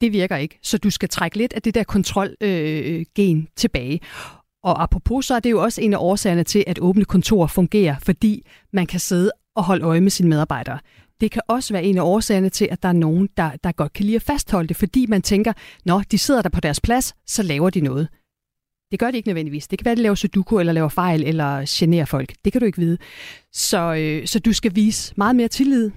det 0.00 0.12
virker 0.12 0.36
ikke. 0.36 0.58
Så 0.62 0.78
du 0.78 0.90
skal 0.90 1.08
trække 1.08 1.36
lidt 1.36 1.52
af 1.52 1.62
det 1.62 1.74
der 1.74 1.84
kontrolgen 1.84 2.36
øh, 2.40 3.04
gen 3.14 3.48
tilbage. 3.56 4.00
Og 4.62 4.82
apropos, 4.82 5.26
så 5.26 5.34
er 5.34 5.40
det 5.40 5.50
jo 5.50 5.62
også 5.62 5.80
en 5.80 5.92
af 5.94 5.98
årsagerne 6.00 6.44
til, 6.44 6.64
at 6.66 6.78
åbne 6.78 7.04
kontorer 7.04 7.46
fungerer, 7.46 7.96
fordi 7.98 8.46
man 8.72 8.86
kan 8.86 9.00
sidde 9.00 9.30
og 9.56 9.64
holde 9.64 9.84
øje 9.84 10.00
med 10.00 10.10
sine 10.10 10.28
medarbejdere. 10.28 10.78
Det 11.20 11.30
kan 11.30 11.42
også 11.48 11.74
være 11.74 11.84
en 11.84 11.98
af 11.98 12.02
årsagerne 12.02 12.48
til, 12.48 12.68
at 12.70 12.82
der 12.82 12.88
er 12.88 12.92
nogen, 12.92 13.28
der, 13.36 13.50
der 13.64 13.72
godt 13.72 13.92
kan 13.92 14.04
lide 14.04 14.16
at 14.16 14.22
fastholde 14.22 14.68
det, 14.68 14.76
fordi 14.76 15.06
man 15.06 15.22
tænker, 15.22 15.52
når 15.84 16.02
de 16.10 16.18
sidder 16.18 16.42
der 16.42 16.48
på 16.48 16.60
deres 16.60 16.80
plads, 16.80 17.14
så 17.26 17.42
laver 17.42 17.70
de 17.70 17.80
noget. 17.80 18.08
Det 18.90 18.98
gør 18.98 19.10
de 19.10 19.16
ikke 19.16 19.28
nødvendigvis. 19.28 19.68
Det 19.68 19.78
kan 19.78 19.84
være, 19.84 19.92
at 19.92 19.98
de 19.98 20.02
laver 20.02 20.14
sudoku, 20.14 20.58
eller 20.58 20.72
laver 20.72 20.88
fejl, 20.88 21.22
eller 21.22 21.64
generer 21.68 22.04
folk. 22.04 22.32
Det 22.44 22.52
kan 22.52 22.60
du 22.60 22.66
ikke 22.66 22.78
vide. 22.78 22.98
Så, 23.52 23.94
øh, 23.94 24.26
så 24.26 24.38
du 24.38 24.52
skal 24.52 24.74
vise 24.74 25.14
meget 25.16 25.36
mere 25.36 25.48
tillid. 25.48 25.90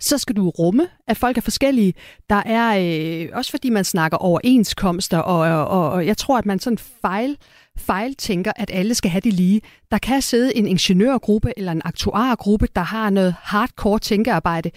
Så 0.00 0.18
skal 0.18 0.36
du 0.36 0.50
rumme, 0.50 0.88
at 1.08 1.16
folk 1.16 1.36
er 1.36 1.40
forskellige. 1.40 1.94
Der 2.30 2.42
er 2.46 2.78
øh, 2.78 3.28
også 3.32 3.50
fordi 3.50 3.70
man 3.70 3.84
snakker 3.84 4.18
overenskomster, 4.18 5.18
og, 5.18 5.66
og, 5.66 5.90
og 5.90 6.06
jeg 6.06 6.16
tror, 6.16 6.38
at 6.38 6.46
man 6.46 6.58
sådan 6.58 6.78
fejl, 6.78 7.36
fejltænker, 7.78 8.52
at 8.56 8.70
alle 8.74 8.94
skal 8.94 9.10
have 9.10 9.20
det 9.20 9.32
lige. 9.32 9.60
Der 9.90 9.98
kan 9.98 10.22
sidde 10.22 10.56
en 10.56 10.66
ingeniørgruppe 10.66 11.52
eller 11.56 11.72
en 11.72 11.82
aktuargruppe, 11.84 12.68
der 12.76 12.82
har 12.82 13.10
noget 13.10 13.34
hardcore 13.42 13.98
tænkearbejde. 13.98 14.70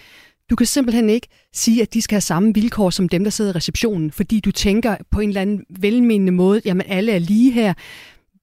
Du 0.50 0.56
kan 0.56 0.66
simpelthen 0.66 1.10
ikke 1.10 1.28
sige, 1.52 1.82
at 1.82 1.94
de 1.94 2.02
skal 2.02 2.14
have 2.14 2.20
samme 2.20 2.54
vilkår 2.54 2.90
som 2.90 3.08
dem, 3.08 3.24
der 3.24 3.30
sidder 3.30 3.50
i 3.50 3.56
receptionen, 3.56 4.10
fordi 4.12 4.40
du 4.40 4.50
tænker 4.50 4.96
på 5.10 5.20
en 5.20 5.28
eller 5.28 5.40
anden 5.40 5.64
velmenende 5.70 6.32
måde, 6.32 6.60
jamen 6.64 6.86
alle 6.88 7.12
er 7.12 7.18
lige 7.18 7.52
her. 7.52 7.74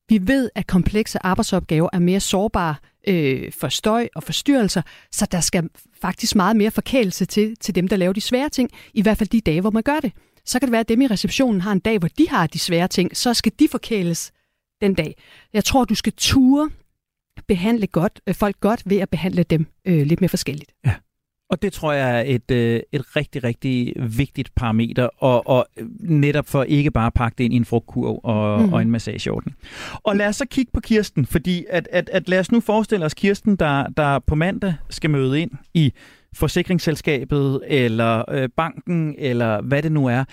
Vi 0.10 0.20
ved, 0.22 0.50
at 0.56 0.68
komplekse 0.68 1.26
arbejdsopgaver 1.26 1.90
er 1.94 2.00
mere 2.00 2.20
sårbare 2.20 2.76
øh, 3.08 3.52
for 3.52 3.68
støj 3.68 4.08
og 4.16 4.24
forstyrrelser, 4.24 4.82
så 5.12 5.28
der 5.32 5.40
skal 5.40 5.70
faktisk 6.02 6.36
meget 6.36 6.56
mere 6.56 6.72
forkælelse 6.72 7.26
til, 7.26 7.56
til 7.60 7.76
dem, 7.76 7.88
der 7.88 7.96
laver 7.96 8.14
de 8.14 8.22
svære 8.22 8.50
ting, 8.50 8.70
i 8.94 9.02
hvert 9.02 9.18
fald 9.18 9.30
de 9.30 9.42
dage, 9.42 9.62
hvor 9.62 9.72
man 9.72 9.84
gør 9.84 10.00
det. 10.00 10.12
Så 10.46 10.60
kan 10.60 10.68
det 10.68 10.72
være, 10.72 10.80
at 10.80 10.90
dem 10.90 11.02
i 11.02 11.08
receptionen 11.08 11.62
har 11.62 11.72
en 11.72 11.80
dag, 11.80 12.00
hvor 12.00 12.10
de 12.18 12.30
har 12.30 12.48
de 12.48 12.60
svære 12.60 12.88
ting, 12.88 13.18
så 13.18 13.34
skal 13.34 13.52
de 13.60 13.68
forkæles 13.72 14.32
den 14.84 14.94
dag. 14.94 15.16
Jeg 15.54 15.64
tror, 15.64 15.86
du 15.86 15.96
skal 15.96 16.14
ture 16.18 16.70
behandle 17.48 17.88
godt, 17.88 18.22
øh, 18.28 18.36
folk 18.36 18.60
godt 18.60 18.82
ved 18.86 18.98
at 18.98 19.10
behandle 19.10 19.44
dem 19.44 19.66
øh, 19.86 20.06
lidt 20.06 20.22
mere 20.22 20.30
forskelligt. 20.30 20.72
Ja. 20.86 20.94
Og 21.50 21.62
det 21.62 21.74
tror 21.74 21.94
jeg 21.94 22.20
er 22.20 22.24
et, 22.28 22.52
øh, 22.52 22.82
et 22.92 23.16
rigtig, 23.16 23.44
rigtig 23.44 23.94
vigtigt 24.18 24.56
parameter, 24.56 25.10
og, 25.18 25.48
og 25.48 25.66
netop 26.00 26.48
for 26.48 26.64
ikke 26.64 26.92
bare 26.92 27.08
at 27.08 27.14
pakke 27.14 27.36
det 27.38 27.44
ind 27.44 27.54
i 27.54 27.58
en 27.58 27.66
frugtkurv 27.66 28.20
og, 28.24 28.62
mm. 28.62 28.74
og 28.74 28.82
en 28.82 28.92
massageordning. 28.92 29.58
Og 30.04 30.16
lad 30.16 30.28
os 30.28 30.36
så 30.36 30.46
kigge 30.46 30.72
på 30.74 30.80
Kirsten, 30.80 31.26
fordi 31.26 31.66
at, 31.70 31.88
at, 31.92 32.10
at 32.10 32.30
lad 32.30 32.40
os 32.40 32.52
nu 32.52 32.60
forestille 32.60 33.06
os 33.06 33.14
Kirsten, 33.14 33.56
der, 33.56 33.88
der 33.88 34.20
på 34.20 34.36
mandag 34.36 34.74
skal 34.90 35.10
møde 35.10 35.42
ind 35.42 35.52
i 35.74 35.94
forsikringsselskabet, 36.34 37.62
eller 37.68 38.32
øh, 38.32 38.50
banken, 38.58 39.16
eller 39.18 39.62
hvad 39.62 39.84
det 39.84 39.92
nu 39.92 40.06
er, 40.06 40.24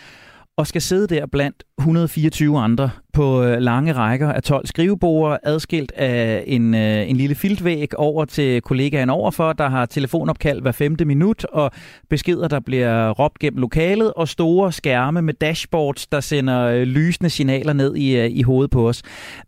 og 0.60 0.66
skal 0.66 0.82
sidde 0.82 1.06
der 1.06 1.26
blandt 1.26 1.64
124 1.78 2.58
andre 2.58 2.90
på 3.12 3.42
øh, 3.42 3.58
lange 3.58 3.92
rækker 3.92 4.32
af 4.32 4.42
12 4.42 4.66
skrivebord, 4.66 5.38
adskilt 5.42 5.92
af 5.92 6.44
en, 6.46 6.74
øh, 6.74 7.10
en 7.10 7.16
lille 7.16 7.34
filtvæg 7.34 7.98
over 7.98 8.24
til 8.24 8.62
kollegaen 8.62 9.10
overfor, 9.10 9.52
der 9.52 9.68
har 9.68 9.86
telefonopkald 9.86 10.62
hver 10.62 10.72
femte 10.72 11.04
minut, 11.04 11.44
og 11.44 11.70
beskeder, 12.10 12.48
der 12.48 12.60
bliver 12.60 13.10
råbt 13.10 13.38
gennem 13.38 13.60
lokalet, 13.60 14.12
og 14.14 14.28
store 14.28 14.72
skærme 14.72 15.22
med 15.22 15.34
dashboards, 15.34 16.06
der 16.06 16.20
sender 16.20 16.60
øh, 16.60 16.82
lysende 16.82 17.30
signaler 17.30 17.72
ned 17.72 17.96
i, 17.96 18.26
i 18.26 18.42
hovedet 18.42 18.70
på 18.70 18.88
os. 18.88 19.02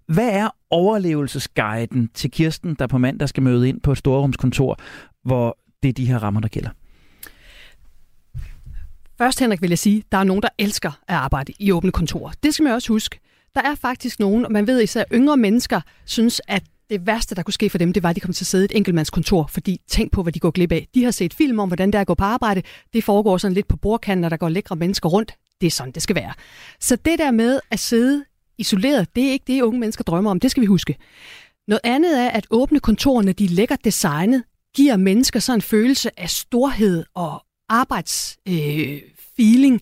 Hvad 0.09 0.29
er 0.33 0.49
overlevelsesguiden 0.71 2.11
til 2.15 2.31
Kirsten, 2.31 2.77
der 2.79 2.87
på 2.87 2.99
mandag 2.99 3.29
skal 3.29 3.43
møde 3.43 3.69
ind 3.69 3.81
på 3.81 3.93
et 3.93 3.99
storrumskontor, 3.99 4.79
hvor 5.25 5.59
det 5.83 5.89
er 5.89 5.93
de 5.93 6.07
her 6.07 6.19
rammer, 6.19 6.41
der 6.41 6.49
gælder? 6.49 6.71
Først, 9.23 9.41
Henrik, 9.41 9.63
vil 9.63 9.71
jeg 9.71 9.79
sige, 9.79 10.03
der 10.13 10.19
er 10.19 10.25
nogen, 10.25 10.43
der 10.43 10.49
elsker 10.59 10.91
at 11.09 11.15
arbejde 11.15 11.53
i 11.59 11.73
åbne 11.73 11.93
kontorer. 11.93 12.33
Det 12.43 12.55
skal 12.55 12.65
man 12.65 12.73
også 12.73 12.89
huske. 12.89 13.21
Der 13.55 13.61
er 13.61 13.75
faktisk 13.75 14.21
nogen, 14.21 14.45
og 14.45 14.53
man 14.53 14.67
ved 14.67 14.83
især 14.83 15.05
yngre 15.13 15.37
mennesker, 15.37 15.81
synes, 16.05 16.41
at 16.49 16.63
det 16.91 17.07
værste, 17.07 17.35
der 17.35 17.43
kunne 17.43 17.55
ske 17.55 17.71
for 17.71 17.79
dem, 17.79 17.93
det 17.93 18.03
var, 18.03 18.11
at 18.11 18.17
de 18.17 18.21
kom 18.21 18.33
til 18.33 18.43
at 18.45 18.47
sidde 18.47 18.65
i 18.65 18.71
et 18.71 18.77
enkeltmandskontor, 18.77 19.47
fordi 19.47 19.81
tænk 19.89 20.13
på, 20.13 20.23
hvad 20.23 20.33
de 20.33 20.39
går 20.39 20.51
glip 20.51 20.73
af. 20.73 20.89
De 20.95 21.05
har 21.05 21.11
set 21.11 21.35
film 21.35 21.59
om, 21.59 21.69
hvordan 21.69 21.89
det 21.89 21.95
er 21.95 22.01
at 22.01 22.07
gå 22.07 22.15
på 22.15 22.25
arbejde. 22.25 22.63
Det 22.93 23.05
foregår 23.05 23.39
sådan 23.39 23.55
lidt 23.55 23.69
på 23.69 23.77
bordkanten, 23.77 24.21
når 24.21 24.29
der 24.29 24.37
går 24.37 24.49
lækre 24.49 24.77
mennesker 24.77 25.09
rundt. 25.09 25.35
Det 25.61 25.67
er 25.67 25.71
sådan, 25.71 25.93
det 25.93 26.03
skal 26.03 26.17
være. 26.17 26.33
Så 26.81 26.97
det 26.97 27.19
der 27.19 27.31
med 27.31 27.61
at 27.71 27.79
sidde 27.79 28.25
isoleret, 28.59 29.09
det 29.17 29.25
er 29.25 29.33
ikke 29.33 29.45
det, 29.47 29.63
unge 29.63 29.81
mennesker 29.81 30.05
drømmer 30.05 30.31
om. 30.31 30.41
Det 30.41 30.51
skal 30.51 30.61
vi 30.61 30.67
huske. 30.67 30.97
Noget 31.69 31.81
andet 31.85 32.21
er, 32.21 32.29
at 32.29 32.47
åbne 32.51 32.81
kontorerne, 32.81 33.33
de 33.33 33.45
er 33.45 33.49
lækkert 33.49 33.85
designet, 33.85 34.43
giver 34.77 34.97
mennesker 34.97 35.41
sådan 35.41 35.59
en 35.59 35.63
følelse 35.63 36.21
af 36.21 36.31
storhed 36.31 37.05
og 37.15 37.45
arbejds... 37.69 38.37
øh, 38.49 39.01
feeling, 39.37 39.81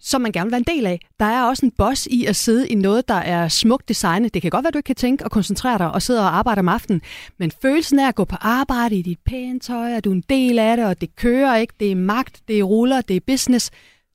som 0.00 0.20
man 0.20 0.32
gerne 0.32 0.46
vil 0.46 0.52
være 0.52 0.64
en 0.68 0.76
del 0.76 0.86
af. 0.86 1.00
Der 1.20 1.26
er 1.26 1.42
også 1.42 1.66
en 1.66 1.72
boss 1.78 2.08
i 2.10 2.24
at 2.24 2.36
sidde 2.36 2.68
i 2.68 2.74
noget, 2.74 3.08
der 3.08 3.14
er 3.14 3.48
smukt 3.48 3.88
designet. 3.88 4.34
Det 4.34 4.42
kan 4.42 4.50
godt 4.50 4.64
være, 4.64 4.70
du 4.70 4.78
ikke 4.78 4.86
kan 4.86 4.96
tænke 4.96 5.24
og 5.24 5.30
koncentrere 5.30 5.78
dig 5.78 5.90
og 5.90 6.02
sidde 6.02 6.20
og 6.20 6.36
arbejde 6.36 6.58
om 6.58 6.68
aftenen, 6.68 7.02
men 7.38 7.52
følelsen 7.62 7.98
af 7.98 8.08
at 8.08 8.14
gå 8.14 8.24
på 8.24 8.36
arbejde 8.40 8.96
i 8.96 9.02
dit 9.02 9.18
pæne 9.26 9.60
tøj, 9.60 9.92
at 9.92 10.04
du 10.04 10.10
er 10.10 10.14
en 10.14 10.24
del 10.28 10.58
af 10.58 10.76
det, 10.76 10.86
og 10.86 11.00
det 11.00 11.16
kører 11.16 11.56
ikke, 11.56 11.74
det 11.80 11.90
er 11.90 11.96
magt, 11.96 12.40
det 12.48 12.58
er 12.58 12.62
ruller, 12.62 13.00
det 13.00 13.16
er 13.16 13.20
business, 13.26 13.70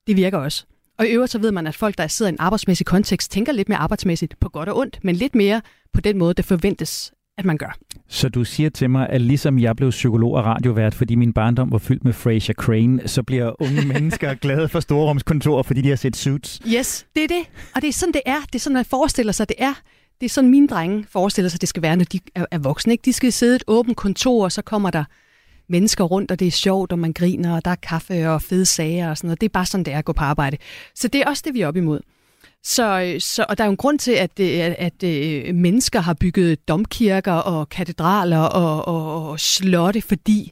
det 0.08 0.18
virker 0.18 0.38
også. 0.38 0.66
Og 1.00 1.08
i 1.08 1.10
øvrigt 1.10 1.32
så 1.32 1.40
ved 1.40 1.52
man, 1.52 1.68
at 1.68 1.76
folk, 1.76 1.98
der 1.98 2.08
sidder 2.08 2.32
i 2.32 2.34
en 2.34 2.40
arbejdsmæssig 2.40 2.86
kontekst, 2.86 3.32
tænker 3.32 3.52
lidt 3.52 3.70
mere 3.70 3.80
arbejdsmæssigt 3.80 4.40
på 4.40 4.50
godt 4.50 4.70
og 4.70 4.78
ondt, 4.78 5.00
men 5.04 5.16
lidt 5.16 5.36
mere 5.36 5.62
på 5.94 6.02
den 6.02 6.18
måde, 6.18 6.34
det 6.34 6.46
forventes, 6.46 7.14
at 7.38 7.46
man 7.46 7.58
gør. 7.58 7.78
Så 8.08 8.30
du 8.30 8.44
siger 8.44 8.70
til 8.70 8.90
mig, 8.90 9.10
at 9.10 9.22
ligesom 9.22 9.60
jeg 9.60 9.76
blev 9.76 9.90
psykolog 9.90 10.34
og 10.34 10.46
radiovært, 10.46 10.94
fordi 10.94 11.16
min 11.16 11.34
barndom 11.34 11.72
var 11.72 11.78
fyldt 11.78 12.04
med 12.04 12.14
Fraser 12.14 12.54
Crane, 12.54 13.08
så 13.08 13.24
bliver 13.24 13.62
unge 13.62 13.86
mennesker 13.94 14.34
glade 14.34 14.70
for 14.70 14.80
storrumskontorer, 14.80 15.64
fordi 15.64 15.82
de 15.82 15.90
har 15.90 15.96
set 15.96 16.16
Suits? 16.16 16.62
Yes, 16.68 17.06
det 17.16 17.24
er 17.24 17.28
det. 17.28 17.50
Og 17.76 17.82
det 17.82 17.88
er 17.88 17.94
sådan, 17.94 18.14
det 18.14 18.22
er. 18.26 18.40
Det 18.46 18.56
er 18.56 18.60
sådan, 18.60 18.74
man 18.74 18.86
forestiller 18.86 19.34
sig, 19.34 19.50
det 19.50 19.56
er. 19.60 19.74
Det 20.22 20.26
er 20.26 20.30
sådan, 20.30 20.50
mine 20.50 20.68
drenge 20.68 21.06
forestiller 21.10 21.50
sig, 21.50 21.62
det 21.62 21.70
skal 21.70 21.84
være, 21.84 21.96
når 21.98 22.06
de 22.06 22.20
er, 22.36 22.46
er 22.52 22.58
voksne. 22.58 22.94
Ikke? 22.94 23.02
De 23.06 23.14
skal 23.14 23.32
sidde 23.34 23.54
i 23.54 23.56
et 23.56 23.64
åbent 23.68 23.98
kontor, 23.98 24.44
og 24.44 24.52
så 24.52 24.62
kommer 24.62 24.92
der 24.92 25.04
mennesker 25.70 26.04
rundt, 26.04 26.32
og 26.32 26.40
det 26.40 26.48
er 26.48 26.52
sjovt, 26.52 26.92
og 26.92 27.00
man 27.00 27.14
griner, 27.14 27.56
og 27.56 27.66
der 27.66 27.72
er 27.72 27.76
kaffe 27.76 28.30
og 28.30 28.42
fede 28.42 28.66
sager 28.66 29.10
og 29.10 29.18
sådan 29.18 29.28
noget. 29.28 29.42
Det 29.42 29.48
er 29.48 29.54
bare 29.54 29.66
sådan, 29.66 29.84
det 29.84 29.94
er 29.94 29.98
at 29.98 30.06
gå 30.06 30.14
på 30.14 30.24
arbejde. 30.24 30.58
Så 30.96 31.08
det 31.08 31.22
er 31.22 31.30
også 31.30 31.44
det, 31.46 31.54
vi 31.54 31.62
er 31.62 31.68
op 31.68 31.76
imod. 31.76 32.00
Så, 32.66 33.16
så, 33.20 33.46
og 33.50 33.58
der 33.58 33.64
er 33.64 33.68
jo 33.68 33.72
en 33.72 33.78
grund 33.78 34.00
til, 34.00 34.12
at, 34.12 34.40
øh, 34.40 34.48
at, 34.48 35.04
at, 35.04 35.56
mennesker 35.56 36.00
har 36.00 36.14
bygget 36.14 36.68
domkirker 36.68 37.32
og 37.32 37.70
katedraler 37.70 38.40
og, 38.40 38.86
og, 38.86 39.30
og 39.30 39.40
slotte, 39.40 40.02
fordi 40.02 40.52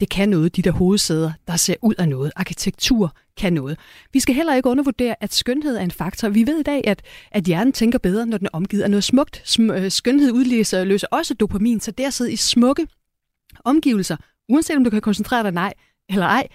det 0.00 0.10
kan 0.10 0.28
noget, 0.28 0.56
de 0.56 0.62
der 0.62 0.70
hovedsæder, 0.70 1.32
der 1.46 1.56
ser 1.56 1.74
ud 1.82 1.94
af 1.98 2.08
noget. 2.08 2.32
Arkitektur 2.36 3.16
kan 3.36 3.52
noget. 3.52 3.78
Vi 4.12 4.20
skal 4.20 4.34
heller 4.34 4.54
ikke 4.54 4.68
undervurdere, 4.68 5.14
at 5.20 5.34
skønhed 5.34 5.76
er 5.76 5.82
en 5.82 5.90
faktor. 5.90 6.28
Vi 6.28 6.46
ved 6.46 6.60
i 6.60 6.62
dag, 6.62 6.86
at, 6.86 7.02
at 7.30 7.44
hjernen 7.44 7.72
tænker 7.72 7.98
bedre, 7.98 8.26
når 8.26 8.38
den 8.38 8.46
er 8.46 8.50
omgivet 8.52 8.82
af 8.82 8.90
noget 8.90 9.04
smukt. 9.04 9.42
Sm- 9.46 9.72
øh, 9.72 9.90
skønhed 9.90 10.32
udløser 10.32 10.84
løser 10.84 11.06
også 11.10 11.34
dopamin, 11.34 11.80
så 11.80 11.90
det 11.90 12.04
at 12.04 12.14
sidde 12.14 12.32
i 12.32 12.36
smukke 12.36 12.86
omgivelser, 13.64 14.16
uanset 14.48 14.76
om 14.76 14.84
du 14.84 14.90
kan 14.90 15.00
koncentrere 15.00 15.42
dig 15.42 15.52
nej 15.52 15.74
eller 16.08 16.26
ej, 16.26 16.48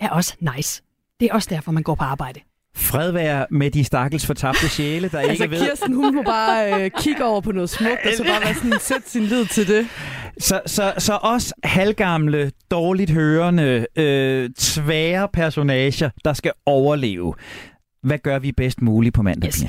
er 0.00 0.10
også 0.10 0.34
nice. 0.56 0.82
Det 1.20 1.28
er 1.30 1.34
også 1.34 1.48
derfor, 1.50 1.72
man 1.72 1.82
går 1.82 1.94
på 1.94 2.04
arbejde. 2.04 2.40
Fred 2.78 3.10
være 3.10 3.46
med 3.50 3.70
de 3.70 3.84
stakkels 3.84 4.26
fortabte 4.26 4.68
sjæle, 4.76 5.08
der 5.08 5.18
altså, 5.18 5.44
ikke 5.44 5.50
ved... 5.56 5.66
Kirsten, 5.66 5.94
hun 5.94 6.14
må 6.14 6.22
bare 6.22 6.84
øh, 6.84 6.90
kigge 6.98 7.24
over 7.24 7.40
på 7.40 7.52
noget 7.52 7.70
smukt, 7.70 8.06
og 8.06 8.12
så 8.16 8.24
bare 8.24 8.40
være 8.44 8.54
sådan, 8.54 8.80
sætte 8.80 9.10
sin 9.10 9.22
lid 9.22 9.46
til 9.46 9.68
det. 9.68 9.88
Så, 10.38 10.60
så, 10.66 10.92
så 10.98 11.18
os 11.22 11.52
halvgamle, 11.64 12.52
dårligt 12.70 13.10
hørende, 13.10 13.86
øh, 13.96 14.50
tvære 14.58 15.28
personager, 15.32 16.10
der 16.24 16.32
skal 16.32 16.52
overleve. 16.66 17.34
Hvad 18.02 18.18
gør 18.18 18.38
vi 18.38 18.52
bedst 18.52 18.82
muligt 18.82 19.14
på 19.14 19.22
mandag? 19.22 19.48
Yes. 19.48 19.64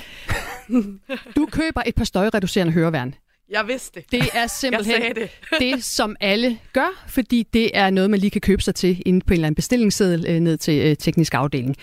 du 1.35 1.45
køber 1.51 1.81
et 1.85 1.95
par 1.95 2.05
støjreducerende 2.05 2.73
høreværn. 2.73 3.13
Jeg 3.49 3.67
vidste 3.67 3.99
det. 3.99 4.11
Det 4.11 4.29
er 4.33 4.47
simpelthen 4.47 5.01
det. 5.15 5.29
det, 5.59 5.83
som 5.83 6.15
alle 6.19 6.57
gør, 6.73 7.05
fordi 7.07 7.47
det 7.53 7.77
er 7.77 7.89
noget, 7.89 8.09
man 8.09 8.19
lige 8.19 8.29
kan 8.29 8.41
købe 8.41 8.61
sig 8.61 8.75
til 8.75 9.01
inde 9.05 9.21
på 9.21 9.33
en 9.33 9.33
eller 9.33 9.47
anden 9.47 9.55
bestillingsseddel 9.55 10.25
øh, 10.27 10.39
ned 10.39 10.57
til 10.57 10.85
øh, 10.85 10.95
teknisk 10.97 11.33
afdeling. 11.33 11.75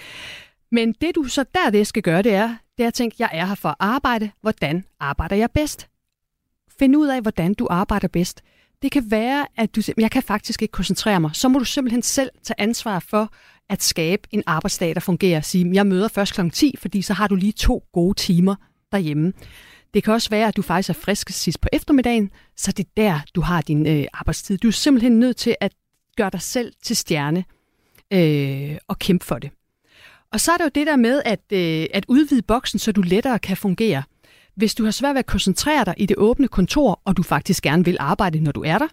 Men 0.76 0.92
det 0.92 1.14
du 1.14 1.24
så 1.24 1.44
der 1.54 1.70
det 1.70 1.86
skal 1.86 2.02
gøre, 2.02 2.22
det 2.22 2.34
er, 2.34 2.56
det 2.78 2.82
er 2.82 2.86
at 2.86 2.94
tænke, 2.94 3.16
jeg 3.18 3.30
er 3.32 3.46
her 3.46 3.54
for 3.54 3.68
at 3.68 3.74
arbejde. 3.78 4.30
Hvordan 4.40 4.84
arbejder 5.00 5.36
jeg 5.36 5.50
bedst? 5.50 5.88
Find 6.78 6.96
ud 6.96 7.08
af, 7.08 7.22
hvordan 7.22 7.54
du 7.54 7.66
arbejder 7.70 8.08
bedst. 8.08 8.42
Det 8.82 8.92
kan 8.92 9.10
være, 9.10 9.46
at 9.56 9.76
du 9.76 9.82
jeg 9.98 10.10
kan 10.10 10.22
faktisk 10.22 10.62
ikke 10.62 10.72
koncentrere 10.72 11.20
mig. 11.20 11.30
Så 11.34 11.48
må 11.48 11.58
du 11.58 11.64
simpelthen 11.64 12.02
selv 12.02 12.30
tage 12.42 12.60
ansvar 12.60 12.98
for 12.98 13.32
at 13.68 13.82
skabe 13.82 14.22
en 14.30 14.42
arbejdsdag, 14.46 14.94
der 14.94 15.00
fungerer. 15.00 15.40
Sige, 15.40 15.70
jeg 15.74 15.86
møder 15.86 16.08
først 16.08 16.34
kl. 16.34 16.50
10, 16.50 16.74
fordi 16.78 17.02
så 17.02 17.12
har 17.12 17.28
du 17.28 17.34
lige 17.34 17.52
to 17.52 17.84
gode 17.92 18.14
timer 18.14 18.54
derhjemme. 18.92 19.32
Det 19.94 20.04
kan 20.04 20.12
også 20.12 20.30
være, 20.30 20.48
at 20.48 20.56
du 20.56 20.62
faktisk 20.62 20.88
er 20.88 20.94
frisk 20.94 21.30
sidst 21.30 21.60
på 21.60 21.68
eftermiddagen, 21.72 22.30
så 22.56 22.72
det 22.72 22.86
er 22.86 22.90
der, 22.96 23.20
du 23.34 23.40
har 23.40 23.60
din 23.60 23.86
øh, 23.86 24.06
arbejdstid. 24.12 24.58
Du 24.58 24.68
er 24.68 24.72
simpelthen 24.72 25.18
nødt 25.18 25.36
til 25.36 25.56
at 25.60 25.72
gøre 26.16 26.30
dig 26.30 26.42
selv 26.42 26.72
til 26.82 26.96
stjerne 26.96 27.44
øh, 28.12 28.78
og 28.88 28.98
kæmpe 28.98 29.24
for 29.24 29.38
det. 29.38 29.50
Og 30.36 30.40
så 30.40 30.52
er 30.52 30.56
der 30.56 30.64
jo 30.64 30.70
det 30.74 30.86
der 30.86 30.96
med 30.96 31.22
at, 31.24 31.40
øh, 31.52 31.86
at 31.94 32.04
udvide 32.08 32.42
boksen, 32.42 32.78
så 32.78 32.92
du 32.92 33.00
lettere 33.00 33.38
kan 33.38 33.56
fungere. 33.56 34.02
Hvis 34.54 34.74
du 34.74 34.84
har 34.84 34.90
svært 34.90 35.14
ved 35.14 35.18
at 35.18 35.26
koncentrere 35.26 35.84
dig 35.84 35.94
i 35.96 36.06
det 36.06 36.16
åbne 36.18 36.48
kontor, 36.48 37.02
og 37.04 37.16
du 37.16 37.22
faktisk 37.22 37.62
gerne 37.62 37.84
vil 37.84 37.96
arbejde, 38.00 38.40
når 38.40 38.52
du 38.52 38.62
er 38.62 38.78
der, 38.78 38.88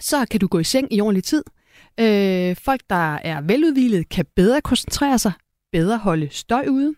så 0.00 0.26
kan 0.30 0.40
du 0.40 0.46
gå 0.46 0.58
i 0.58 0.64
seng 0.64 0.92
i 0.92 1.00
ordentlig 1.00 1.24
tid. 1.24 1.44
Øh, 2.00 2.56
folk, 2.56 2.80
der 2.90 3.14
er 3.14 3.40
veludvilet, 3.40 4.08
kan 4.08 4.26
bedre 4.36 4.60
koncentrere 4.60 5.18
sig, 5.18 5.32
bedre 5.72 5.98
holde 5.98 6.28
støj 6.30 6.66
ude. 6.68 6.94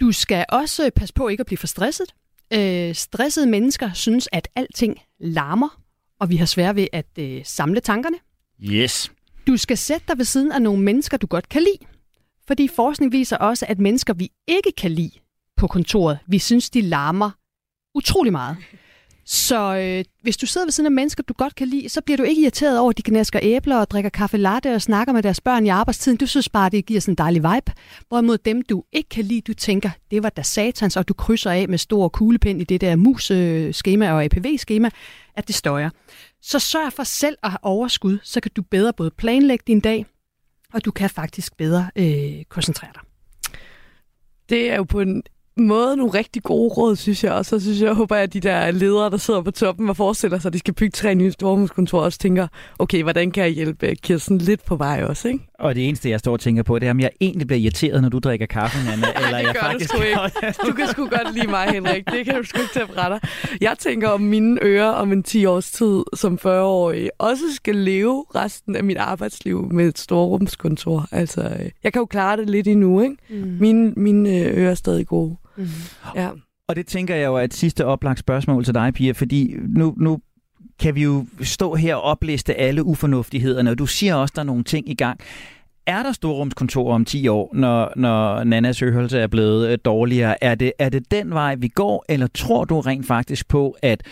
Du 0.00 0.12
skal 0.12 0.44
også 0.48 0.90
passe 0.96 1.14
på 1.14 1.28
ikke 1.28 1.40
at 1.40 1.46
blive 1.46 1.58
for 1.58 1.66
stresset. 1.66 2.14
Øh, 2.52 2.94
stressede 2.94 3.46
mennesker 3.46 3.92
synes, 3.92 4.28
at 4.32 4.48
alting 4.56 5.00
larmer, 5.20 5.80
og 6.20 6.30
vi 6.30 6.36
har 6.36 6.46
svært 6.46 6.76
ved 6.76 6.86
at 6.92 7.06
øh, 7.18 7.40
samle 7.44 7.80
tankerne. 7.80 8.16
Yes. 8.62 9.12
Du 9.46 9.56
skal 9.56 9.78
sætte 9.78 10.04
dig 10.08 10.18
ved 10.18 10.24
siden 10.24 10.52
af 10.52 10.62
nogle 10.62 10.82
mennesker, 10.82 11.16
du 11.16 11.26
godt 11.26 11.48
kan 11.48 11.62
lide. 11.62 11.95
Fordi 12.46 12.68
forskning 12.68 13.12
viser 13.12 13.36
også, 13.36 13.66
at 13.68 13.78
mennesker, 13.78 14.14
vi 14.14 14.30
ikke 14.46 14.72
kan 14.76 14.90
lide 14.90 15.18
på 15.56 15.66
kontoret, 15.66 16.18
vi 16.26 16.38
synes, 16.38 16.70
de 16.70 16.80
larmer 16.80 17.30
utrolig 17.94 18.32
meget. 18.32 18.56
Så 19.28 19.76
øh, 19.76 20.04
hvis 20.22 20.36
du 20.36 20.46
sidder 20.46 20.66
ved 20.66 20.72
siden 20.72 20.86
af 20.86 20.92
mennesker, 20.92 21.22
du 21.22 21.34
godt 21.38 21.54
kan 21.54 21.68
lide, 21.68 21.88
så 21.88 22.00
bliver 22.00 22.16
du 22.16 22.22
ikke 22.22 22.42
irriteret 22.42 22.78
over, 22.78 22.90
at 22.90 22.96
de 22.96 23.02
knasker 23.02 23.40
æbler 23.42 23.76
og 23.76 23.90
drikker 23.90 24.10
kaffe 24.10 24.36
latte 24.36 24.74
og 24.74 24.82
snakker 24.82 25.12
med 25.12 25.22
deres 25.22 25.40
børn 25.40 25.66
i 25.66 25.68
arbejdstiden. 25.68 26.18
Du 26.18 26.26
synes 26.26 26.48
bare, 26.48 26.70
det 26.70 26.86
giver 26.86 27.00
sådan 27.00 27.12
en 27.12 27.18
dejlig 27.18 27.42
vibe. 27.42 27.72
Hvorimod 28.08 28.38
dem, 28.38 28.62
du 28.62 28.84
ikke 28.92 29.08
kan 29.08 29.24
lide, 29.24 29.40
du 29.40 29.54
tænker, 29.54 29.90
det 30.10 30.22
var 30.22 30.28
da 30.28 30.42
satans, 30.42 30.96
og 30.96 31.08
du 31.08 31.14
krydser 31.14 31.50
af 31.50 31.68
med 31.68 31.78
stor 31.78 32.08
kuglepind 32.08 32.60
i 32.60 32.64
det 32.64 32.80
der 32.80 32.96
mus-skema 32.96 34.12
og 34.12 34.24
APV-skema, 34.24 34.90
at 35.34 35.46
det 35.46 35.54
støjer. 35.54 35.90
Så 36.42 36.58
sørg 36.58 36.92
for 36.92 37.02
selv 37.02 37.36
at 37.42 37.50
have 37.50 37.58
overskud, 37.62 38.18
så 38.22 38.40
kan 38.40 38.50
du 38.56 38.62
bedre 38.62 38.92
både 38.92 39.10
planlægge 39.10 39.64
din 39.66 39.80
dag, 39.80 40.06
og 40.72 40.84
du 40.84 40.90
kan 40.90 41.10
faktisk 41.10 41.56
bedre 41.56 41.90
øh, 41.96 42.44
koncentrere 42.44 42.90
dig. 42.94 43.02
Det 44.48 44.70
er 44.70 44.76
jo 44.76 44.84
på 44.84 45.00
en 45.00 45.22
måde 45.58 45.96
nogle 45.96 46.12
rigtig 46.14 46.42
gode 46.42 46.68
råd, 46.68 46.96
synes 46.96 47.24
jeg. 47.24 47.32
Og 47.32 47.44
så 47.44 47.60
synes 47.60 47.80
jeg, 47.80 47.86
jeg 47.86 47.94
håber, 47.94 48.16
at 48.16 48.32
de 48.32 48.40
der 48.40 48.70
ledere, 48.70 49.10
der 49.10 49.16
sidder 49.16 49.42
på 49.42 49.50
toppen 49.50 49.88
og 49.88 49.96
forestiller 49.96 50.38
sig, 50.38 50.48
at 50.48 50.52
de 50.52 50.58
skal 50.58 50.74
bygge 50.74 50.90
tre 50.90 51.14
nye 51.14 51.32
storhuskontorer, 51.32 52.04
også 52.04 52.18
tænker, 52.18 52.48
okay, 52.78 53.02
hvordan 53.02 53.30
kan 53.30 53.44
jeg 53.44 53.52
hjælpe 53.52 53.94
Kirsten 53.94 54.38
lidt 54.38 54.64
på 54.64 54.76
vej 54.76 55.02
også, 55.04 55.28
ikke? 55.28 55.40
Og 55.58 55.74
det 55.74 55.88
eneste, 55.88 56.10
jeg 56.10 56.20
står 56.20 56.32
og 56.32 56.40
tænker 56.40 56.62
på, 56.62 56.78
det 56.78 56.86
er, 56.86 56.90
om 56.90 57.00
jeg 57.00 57.10
egentlig 57.20 57.46
bliver 57.46 57.60
irriteret, 57.60 58.02
når 58.02 58.08
du 58.08 58.18
drikker 58.18 58.46
kaffe, 58.46 58.78
Nana. 58.84 59.06
eller 59.24 59.38
det 59.38 59.46
jeg 59.46 59.56
faktisk 59.60 59.92
du 59.92 60.02
ikke. 60.02 60.18
Du 60.66 60.72
kan 60.72 60.88
sgu 60.88 61.06
godt 61.06 61.34
lide 61.34 61.46
mig, 61.46 61.68
Henrik. 61.68 62.10
Det 62.10 62.24
kan 62.24 62.34
du 62.34 62.42
sgu 62.42 62.60
ikke 62.60 62.72
tage 62.74 62.86
fra 62.94 63.08
dig. 63.08 63.20
Jeg 63.60 63.76
tænker 63.78 64.08
om 64.08 64.20
mine 64.20 64.58
ører 64.62 64.88
om 64.88 65.12
en 65.12 65.22
10 65.22 65.44
års 65.44 65.70
tid 65.70 66.02
som 66.14 66.38
40-årig 66.46 67.10
også 67.18 67.44
skal 67.54 67.76
leve 67.76 68.24
resten 68.34 68.76
af 68.76 68.84
mit 68.84 68.96
arbejdsliv 68.96 69.72
med 69.72 69.88
et 69.88 69.98
storrumskontor. 69.98 71.06
Altså, 71.12 71.56
jeg 71.84 71.92
kan 71.92 72.00
jo 72.00 72.06
klare 72.06 72.36
det 72.36 72.50
lidt 72.50 72.68
endnu, 72.68 73.00
ikke? 73.00 73.16
Mm. 73.30 73.56
Mine, 73.60 73.92
mine 73.96 74.30
ører 74.30 74.70
er 74.70 74.74
stadig 74.74 75.06
gode. 75.06 75.36
Mm. 75.56 75.66
Ja. 76.16 76.30
Og 76.68 76.76
det 76.76 76.86
tænker 76.86 77.14
jeg 77.14 77.26
jo 77.26 77.34
er 77.34 77.42
et 77.42 77.54
sidste 77.54 77.84
oplagt 77.84 78.18
spørgsmål 78.18 78.64
til 78.64 78.74
dig, 78.74 78.94
Pia, 78.94 79.12
fordi 79.12 79.54
nu, 79.68 79.94
nu 79.96 80.20
kan 80.78 80.94
vi 80.94 81.02
jo 81.02 81.26
stå 81.42 81.74
her 81.74 81.94
og 81.94 82.02
opliste 82.02 82.54
alle 82.54 82.84
ufornuftighederne, 82.84 83.70
og 83.70 83.78
du 83.78 83.86
siger 83.86 84.14
også, 84.14 84.32
at 84.32 84.36
der 84.36 84.42
er 84.42 84.46
nogle 84.46 84.64
ting 84.64 84.88
i 84.88 84.94
gang. 84.94 85.20
Er 85.86 86.02
der 86.02 86.12
storrumskontor 86.12 86.94
om 86.94 87.04
10 87.04 87.28
år, 87.28 87.50
når, 87.54 87.92
når 87.96 88.44
Nannas 88.44 88.82
øhelse 88.82 89.18
er 89.18 89.26
blevet 89.26 89.68
øh, 89.68 89.78
dårligere? 89.84 90.44
Er 90.44 90.54
det, 90.54 90.72
er 90.78 90.88
det 90.88 91.10
den 91.10 91.30
vej, 91.30 91.54
vi 91.54 91.68
går, 91.68 92.04
eller 92.08 92.26
tror 92.26 92.64
du 92.64 92.80
rent 92.80 93.06
faktisk 93.06 93.48
på, 93.48 93.76
at 93.82 94.02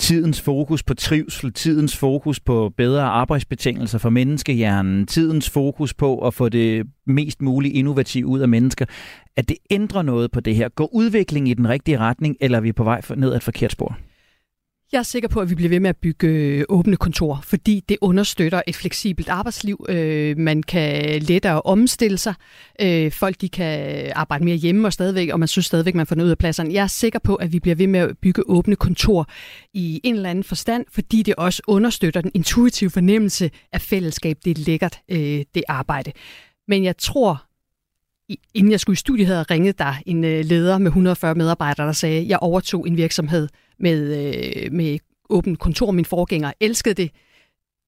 tidens 0.00 0.40
fokus 0.40 0.82
på 0.82 0.94
trivsel, 0.94 1.52
tidens 1.52 1.96
fokus 1.96 2.40
på 2.40 2.72
bedre 2.76 3.02
arbejdsbetingelser 3.02 3.98
for 3.98 4.10
menneskehjernen, 4.10 5.06
tidens 5.06 5.50
fokus 5.50 5.94
på 5.94 6.18
at 6.26 6.34
få 6.34 6.48
det 6.48 6.86
mest 7.06 7.42
muligt 7.42 7.74
innovativt 7.74 8.26
ud 8.26 8.40
af 8.40 8.48
mennesker, 8.48 8.84
at 9.36 9.48
det 9.48 9.56
ændrer 9.70 10.02
noget 10.02 10.30
på 10.30 10.40
det 10.40 10.56
her? 10.56 10.68
Går 10.68 10.94
udviklingen 10.94 11.50
i 11.50 11.54
den 11.54 11.68
rigtige 11.68 11.98
retning, 11.98 12.36
eller 12.40 12.58
er 12.58 12.62
vi 12.62 12.72
på 12.72 12.84
vej 12.84 13.00
ned 13.16 13.30
ad 13.30 13.36
et 13.36 13.42
forkert 13.42 13.72
spor? 13.72 13.98
Jeg 14.92 14.98
er 14.98 15.02
sikker 15.02 15.28
på, 15.28 15.40
at 15.40 15.50
vi 15.50 15.54
bliver 15.54 15.68
ved 15.68 15.80
med 15.80 15.90
at 15.90 15.96
bygge 15.96 16.28
øh, 16.28 16.64
åbne 16.68 16.96
kontorer, 16.96 17.40
fordi 17.40 17.84
det 17.88 17.96
understøtter 18.00 18.62
et 18.66 18.76
fleksibelt 18.76 19.28
arbejdsliv. 19.28 19.86
Øh, 19.88 20.38
man 20.38 20.62
kan 20.62 21.22
lettere 21.22 21.62
omstille 21.62 22.18
sig. 22.18 22.34
Øh, 22.80 23.12
folk 23.12 23.40
de 23.40 23.48
kan 23.48 24.12
arbejde 24.14 24.44
mere 24.44 24.56
hjemme 24.56 24.88
og 24.88 24.92
stadigvæk, 24.92 25.28
og 25.32 25.38
man 25.38 25.48
synes 25.48 25.66
stadigvæk, 25.66 25.94
man 25.94 26.06
får 26.06 26.16
noget 26.16 26.26
ud 26.26 26.30
af 26.30 26.38
pladserne. 26.38 26.72
Jeg 26.72 26.82
er 26.82 26.86
sikker 26.86 27.18
på, 27.18 27.34
at 27.34 27.52
vi 27.52 27.60
bliver 27.60 27.74
ved 27.74 27.86
med 27.86 28.00
at 28.00 28.18
bygge 28.18 28.42
åbne 28.46 28.76
kontor 28.76 29.26
i 29.74 30.00
en 30.04 30.14
eller 30.14 30.30
anden 30.30 30.44
forstand, 30.44 30.84
fordi 30.92 31.22
det 31.22 31.34
også 31.34 31.62
understøtter 31.66 32.20
den 32.20 32.30
intuitive 32.34 32.90
fornemmelse 32.90 33.50
af 33.72 33.80
fællesskab. 33.80 34.38
Det 34.44 34.58
er 34.58 34.64
lækkert, 34.64 34.98
det 35.54 35.62
arbejde. 35.68 36.12
Men 36.68 36.84
jeg 36.84 36.96
tror, 36.96 37.44
inden 38.54 38.72
jeg 38.72 38.80
skulle 38.80 38.94
i 38.94 38.96
studiet, 38.96 39.26
havde 39.26 39.42
ringet 39.42 39.78
der 39.78 39.94
en 40.06 40.20
leder 40.22 40.78
med 40.78 40.86
140 40.86 41.34
medarbejdere, 41.34 41.86
der 41.86 41.92
sagde, 41.92 42.20
at 42.20 42.28
jeg 42.28 42.38
overtog 42.38 42.88
en 42.88 42.96
virksomhed 42.96 43.48
med, 43.80 44.16
øh, 44.16 44.72
med 44.72 44.98
åbent 45.30 45.58
kontor. 45.58 45.90
Min 45.90 46.04
forgænger 46.04 46.52
elskede 46.60 46.94
det. 46.94 47.10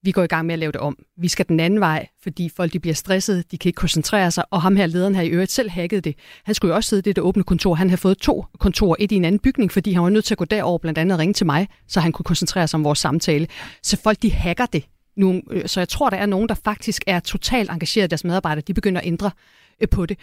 Vi 0.05 0.12
går 0.12 0.22
i 0.22 0.26
gang 0.26 0.47
med 0.47 0.53
at 0.53 0.59
lave 0.59 0.72
det 0.72 0.80
om. 0.80 0.99
Vi 1.16 1.28
skal 1.28 1.49
den 1.49 1.61
anden 1.61 1.80
vej, 1.80 2.09
fordi 2.22 2.49
folk 2.49 2.72
de 2.72 2.80
bliver 2.80 2.95
stresset, 2.95 3.51
de 3.51 3.59
kan 3.59 3.68
ikke 3.68 3.76
koncentrere 3.76 4.30
sig, 4.30 4.45
og 4.51 4.62
ham 4.62 4.76
her 4.76 4.86
lederen 4.86 5.14
her 5.14 5.22
i 5.22 5.28
øvrigt 5.28 5.51
selv 5.53 5.70
hackede 5.70 6.01
det. 6.01 6.16
Han 6.45 6.55
skulle 6.55 6.72
jo 6.72 6.76
også 6.76 6.88
sidde 6.88 7.01
i 7.01 7.03
det 7.03 7.16
der 7.16 7.22
åbne 7.22 7.45
kontor. 7.45 7.74
Han 7.74 7.90
havde 7.90 8.01
fået 8.01 8.18
to 8.18 8.45
kontorer, 8.59 8.97
et 8.99 9.12
i 9.12 9.14
en 9.14 9.24
anden 9.24 9.38
bygning, 9.38 9.72
fordi 9.72 9.93
han 9.93 10.03
var 10.03 10.09
nødt 10.09 10.24
til 10.24 10.34
at 10.34 10.38
gå 10.38 10.45
derover, 10.45 10.78
blandt 10.78 10.99
andet 10.99 11.18
ringe 11.18 11.34
til 11.34 11.47
mig, 11.47 11.68
så 11.88 12.01
han 12.01 12.12
kunne 12.12 12.24
koncentrere 12.24 12.68
sig 12.68 12.78
om 12.78 12.84
vores 12.84 12.99
samtale. 12.99 13.47
Så 13.82 13.97
folk 14.03 14.22
de 14.22 14.32
hacker 14.32 14.66
det 14.66 14.84
nu. 15.16 15.43
Øh, 15.51 15.68
så 15.68 15.80
jeg 15.80 15.88
tror, 15.88 16.11
der 16.11 16.16
er 16.16 16.26
nogen, 16.26 16.49
der 16.49 16.55
faktisk 16.55 17.05
er 17.07 17.20
totalt 17.20 17.70
engageret 17.70 18.05
i 18.05 18.09
deres 18.09 18.24
medarbejdere. 18.24 18.64
De 18.66 18.74
begynder 18.74 19.01
at 19.01 19.07
ændre 19.07 19.30
øh, 19.80 19.88
på 19.88 20.07
det. 20.07 20.18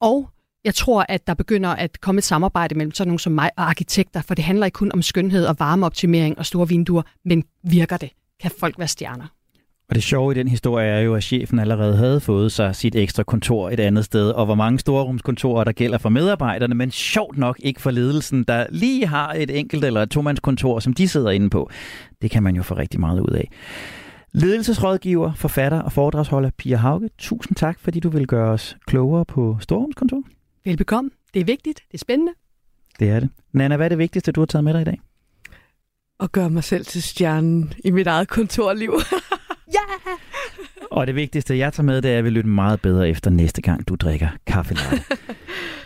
Og 0.00 0.30
jeg 0.64 0.74
tror, 0.74 1.06
at 1.08 1.26
der 1.26 1.34
begynder 1.34 1.68
at 1.68 2.00
komme 2.00 2.18
et 2.18 2.24
samarbejde 2.24 2.74
mellem 2.74 2.92
sådan 2.92 3.08
nogle 3.08 3.20
som 3.20 3.32
mig 3.32 3.50
og 3.56 3.68
arkitekter, 3.68 4.22
for 4.22 4.34
det 4.34 4.44
handler 4.44 4.66
ikke 4.66 4.76
kun 4.76 4.90
om 4.94 5.02
skønhed 5.02 5.46
og 5.46 5.56
varmeoptimering 5.58 6.38
og 6.38 6.46
store 6.46 6.68
vinduer, 6.68 7.02
men 7.24 7.44
virker 7.62 7.96
det? 7.96 8.10
Kan 8.42 8.50
folk 8.60 8.78
være 8.78 8.88
stjerner? 8.88 9.26
Og 9.88 9.94
det 9.94 10.02
sjove 10.02 10.32
i 10.32 10.34
den 10.34 10.48
historie 10.48 10.88
er 10.88 11.00
jo, 11.00 11.14
at 11.14 11.24
chefen 11.24 11.58
allerede 11.58 11.96
havde 11.96 12.20
fået 12.20 12.52
sig 12.52 12.76
sit 12.76 12.94
ekstra 12.94 13.22
kontor 13.22 13.70
et 13.70 13.80
andet 13.80 14.04
sted, 14.04 14.30
og 14.30 14.44
hvor 14.44 14.54
mange 14.54 14.78
storrumskontorer 14.78 15.64
der 15.64 15.72
gælder 15.72 15.98
for 15.98 16.08
medarbejderne, 16.08 16.74
men 16.74 16.90
sjovt 16.90 17.38
nok 17.38 17.60
ikke 17.62 17.80
for 17.80 17.90
ledelsen, 17.90 18.44
der 18.44 18.66
lige 18.70 19.06
har 19.06 19.32
et 19.32 19.58
enkelt 19.58 19.84
eller 19.84 20.02
et 20.02 20.10
tomandskontor, 20.10 20.80
som 20.80 20.92
de 20.92 21.08
sidder 21.08 21.30
inde 21.30 21.50
på. 21.50 21.70
Det 22.22 22.30
kan 22.30 22.42
man 22.42 22.56
jo 22.56 22.62
få 22.62 22.74
rigtig 22.74 23.00
meget 23.00 23.20
ud 23.20 23.34
af. 23.34 23.50
Ledelsesrådgiver, 24.32 25.32
forfatter 25.34 25.80
og 25.80 25.92
foredragsholder 25.92 26.50
Pia 26.58 26.76
Hauge, 26.76 27.08
tusind 27.18 27.56
tak, 27.56 27.80
fordi 27.80 28.00
du 28.00 28.08
vil 28.08 28.26
gøre 28.26 28.50
os 28.50 28.76
klogere 28.86 29.24
på 29.24 29.56
storrumskontor. 29.60 30.22
Velbekomme. 30.64 31.10
Det 31.34 31.40
er 31.40 31.44
vigtigt. 31.44 31.82
Det 31.92 31.94
er 31.94 31.98
spændende. 31.98 32.32
Det 32.98 33.10
er 33.10 33.20
det. 33.20 33.28
Nana, 33.52 33.76
hvad 33.76 33.86
er 33.86 33.88
det 33.88 33.98
vigtigste, 33.98 34.32
du 34.32 34.40
har 34.40 34.46
taget 34.46 34.64
med 34.64 34.72
dig 34.74 34.80
i 34.80 34.84
dag? 34.84 35.00
At 36.20 36.32
gøre 36.32 36.50
mig 36.50 36.64
selv 36.64 36.84
til 36.84 37.02
stjernen 37.02 37.72
i 37.84 37.90
mit 37.90 38.06
eget 38.06 38.28
kontorliv. 38.28 38.92
Ja! 39.74 40.10
Og 40.90 41.06
det 41.06 41.14
vigtigste, 41.14 41.58
jeg 41.58 41.72
tager 41.72 41.84
med, 41.84 42.02
det 42.02 42.10
er, 42.10 42.18
at 42.18 42.24
vi 42.24 42.30
lytter 42.30 42.50
meget 42.50 42.80
bedre 42.80 43.08
efter 43.08 43.30
næste 43.30 43.62
gang, 43.62 43.88
du 43.88 43.94
drikker 43.94 44.28
kaffe. 44.46 44.76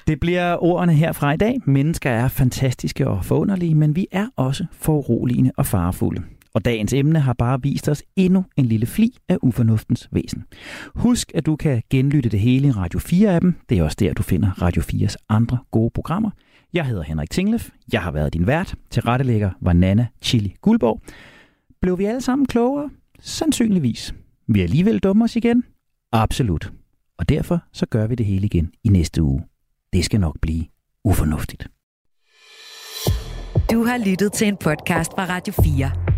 Det 0.06 0.20
bliver 0.20 0.62
ordene 0.62 0.94
herfra 0.94 1.32
i 1.32 1.36
dag. 1.36 1.56
Mennesker 1.64 2.10
er 2.10 2.28
fantastiske 2.28 3.08
og 3.08 3.24
forunderlige, 3.24 3.74
men 3.74 3.96
vi 3.96 4.06
er 4.12 4.26
også 4.36 4.66
foruroligende 4.72 5.52
og 5.56 5.66
farefulde. 5.66 6.22
Og 6.58 6.64
dagens 6.64 6.92
emne 6.92 7.20
har 7.20 7.32
bare 7.32 7.62
vist 7.62 7.88
os 7.88 8.02
endnu 8.16 8.44
en 8.56 8.66
lille 8.66 8.86
fli 8.86 9.16
af 9.28 9.38
ufornuftens 9.42 10.08
væsen. 10.12 10.44
Husk, 10.94 11.32
at 11.34 11.46
du 11.46 11.56
kan 11.56 11.82
genlytte 11.90 12.28
det 12.28 12.40
hele 12.40 12.68
i 12.68 12.70
Radio 12.70 12.98
4-appen. 12.98 13.52
Det 13.68 13.78
er 13.78 13.82
også 13.82 13.96
der, 14.00 14.12
du 14.12 14.22
finder 14.22 14.62
Radio 14.62 14.82
4's 14.82 15.14
andre 15.28 15.58
gode 15.70 15.90
programmer. 15.94 16.30
Jeg 16.72 16.86
hedder 16.86 17.02
Henrik 17.02 17.30
Tinglef. 17.30 17.70
Jeg 17.92 18.02
har 18.02 18.10
været 18.10 18.34
din 18.34 18.46
vært. 18.46 18.74
Til 18.90 19.02
rettelægger 19.02 19.50
var 19.60 19.72
Nana 19.72 20.06
Chili 20.22 20.54
Guldborg. 20.60 21.02
Blev 21.80 21.98
vi 21.98 22.04
alle 22.04 22.20
sammen 22.20 22.46
klogere? 22.46 22.90
Sandsynligvis. 23.20 24.14
Vi 24.48 24.60
er 24.60 24.64
alligevel 24.64 24.98
dumme 24.98 25.24
os 25.24 25.36
igen? 25.36 25.64
Absolut. 26.12 26.72
Og 27.18 27.28
derfor 27.28 27.62
så 27.72 27.86
gør 27.86 28.06
vi 28.06 28.14
det 28.14 28.26
hele 28.26 28.46
igen 28.46 28.70
i 28.84 28.88
næste 28.88 29.22
uge. 29.22 29.42
Det 29.92 30.04
skal 30.04 30.20
nok 30.20 30.40
blive 30.40 30.64
ufornuftigt. 31.04 31.68
Du 33.72 33.84
har 33.84 34.08
lyttet 34.10 34.32
til 34.32 34.48
en 34.48 34.56
podcast 34.56 35.12
fra 35.12 35.26
Radio 35.28 35.52
4. 35.52 36.17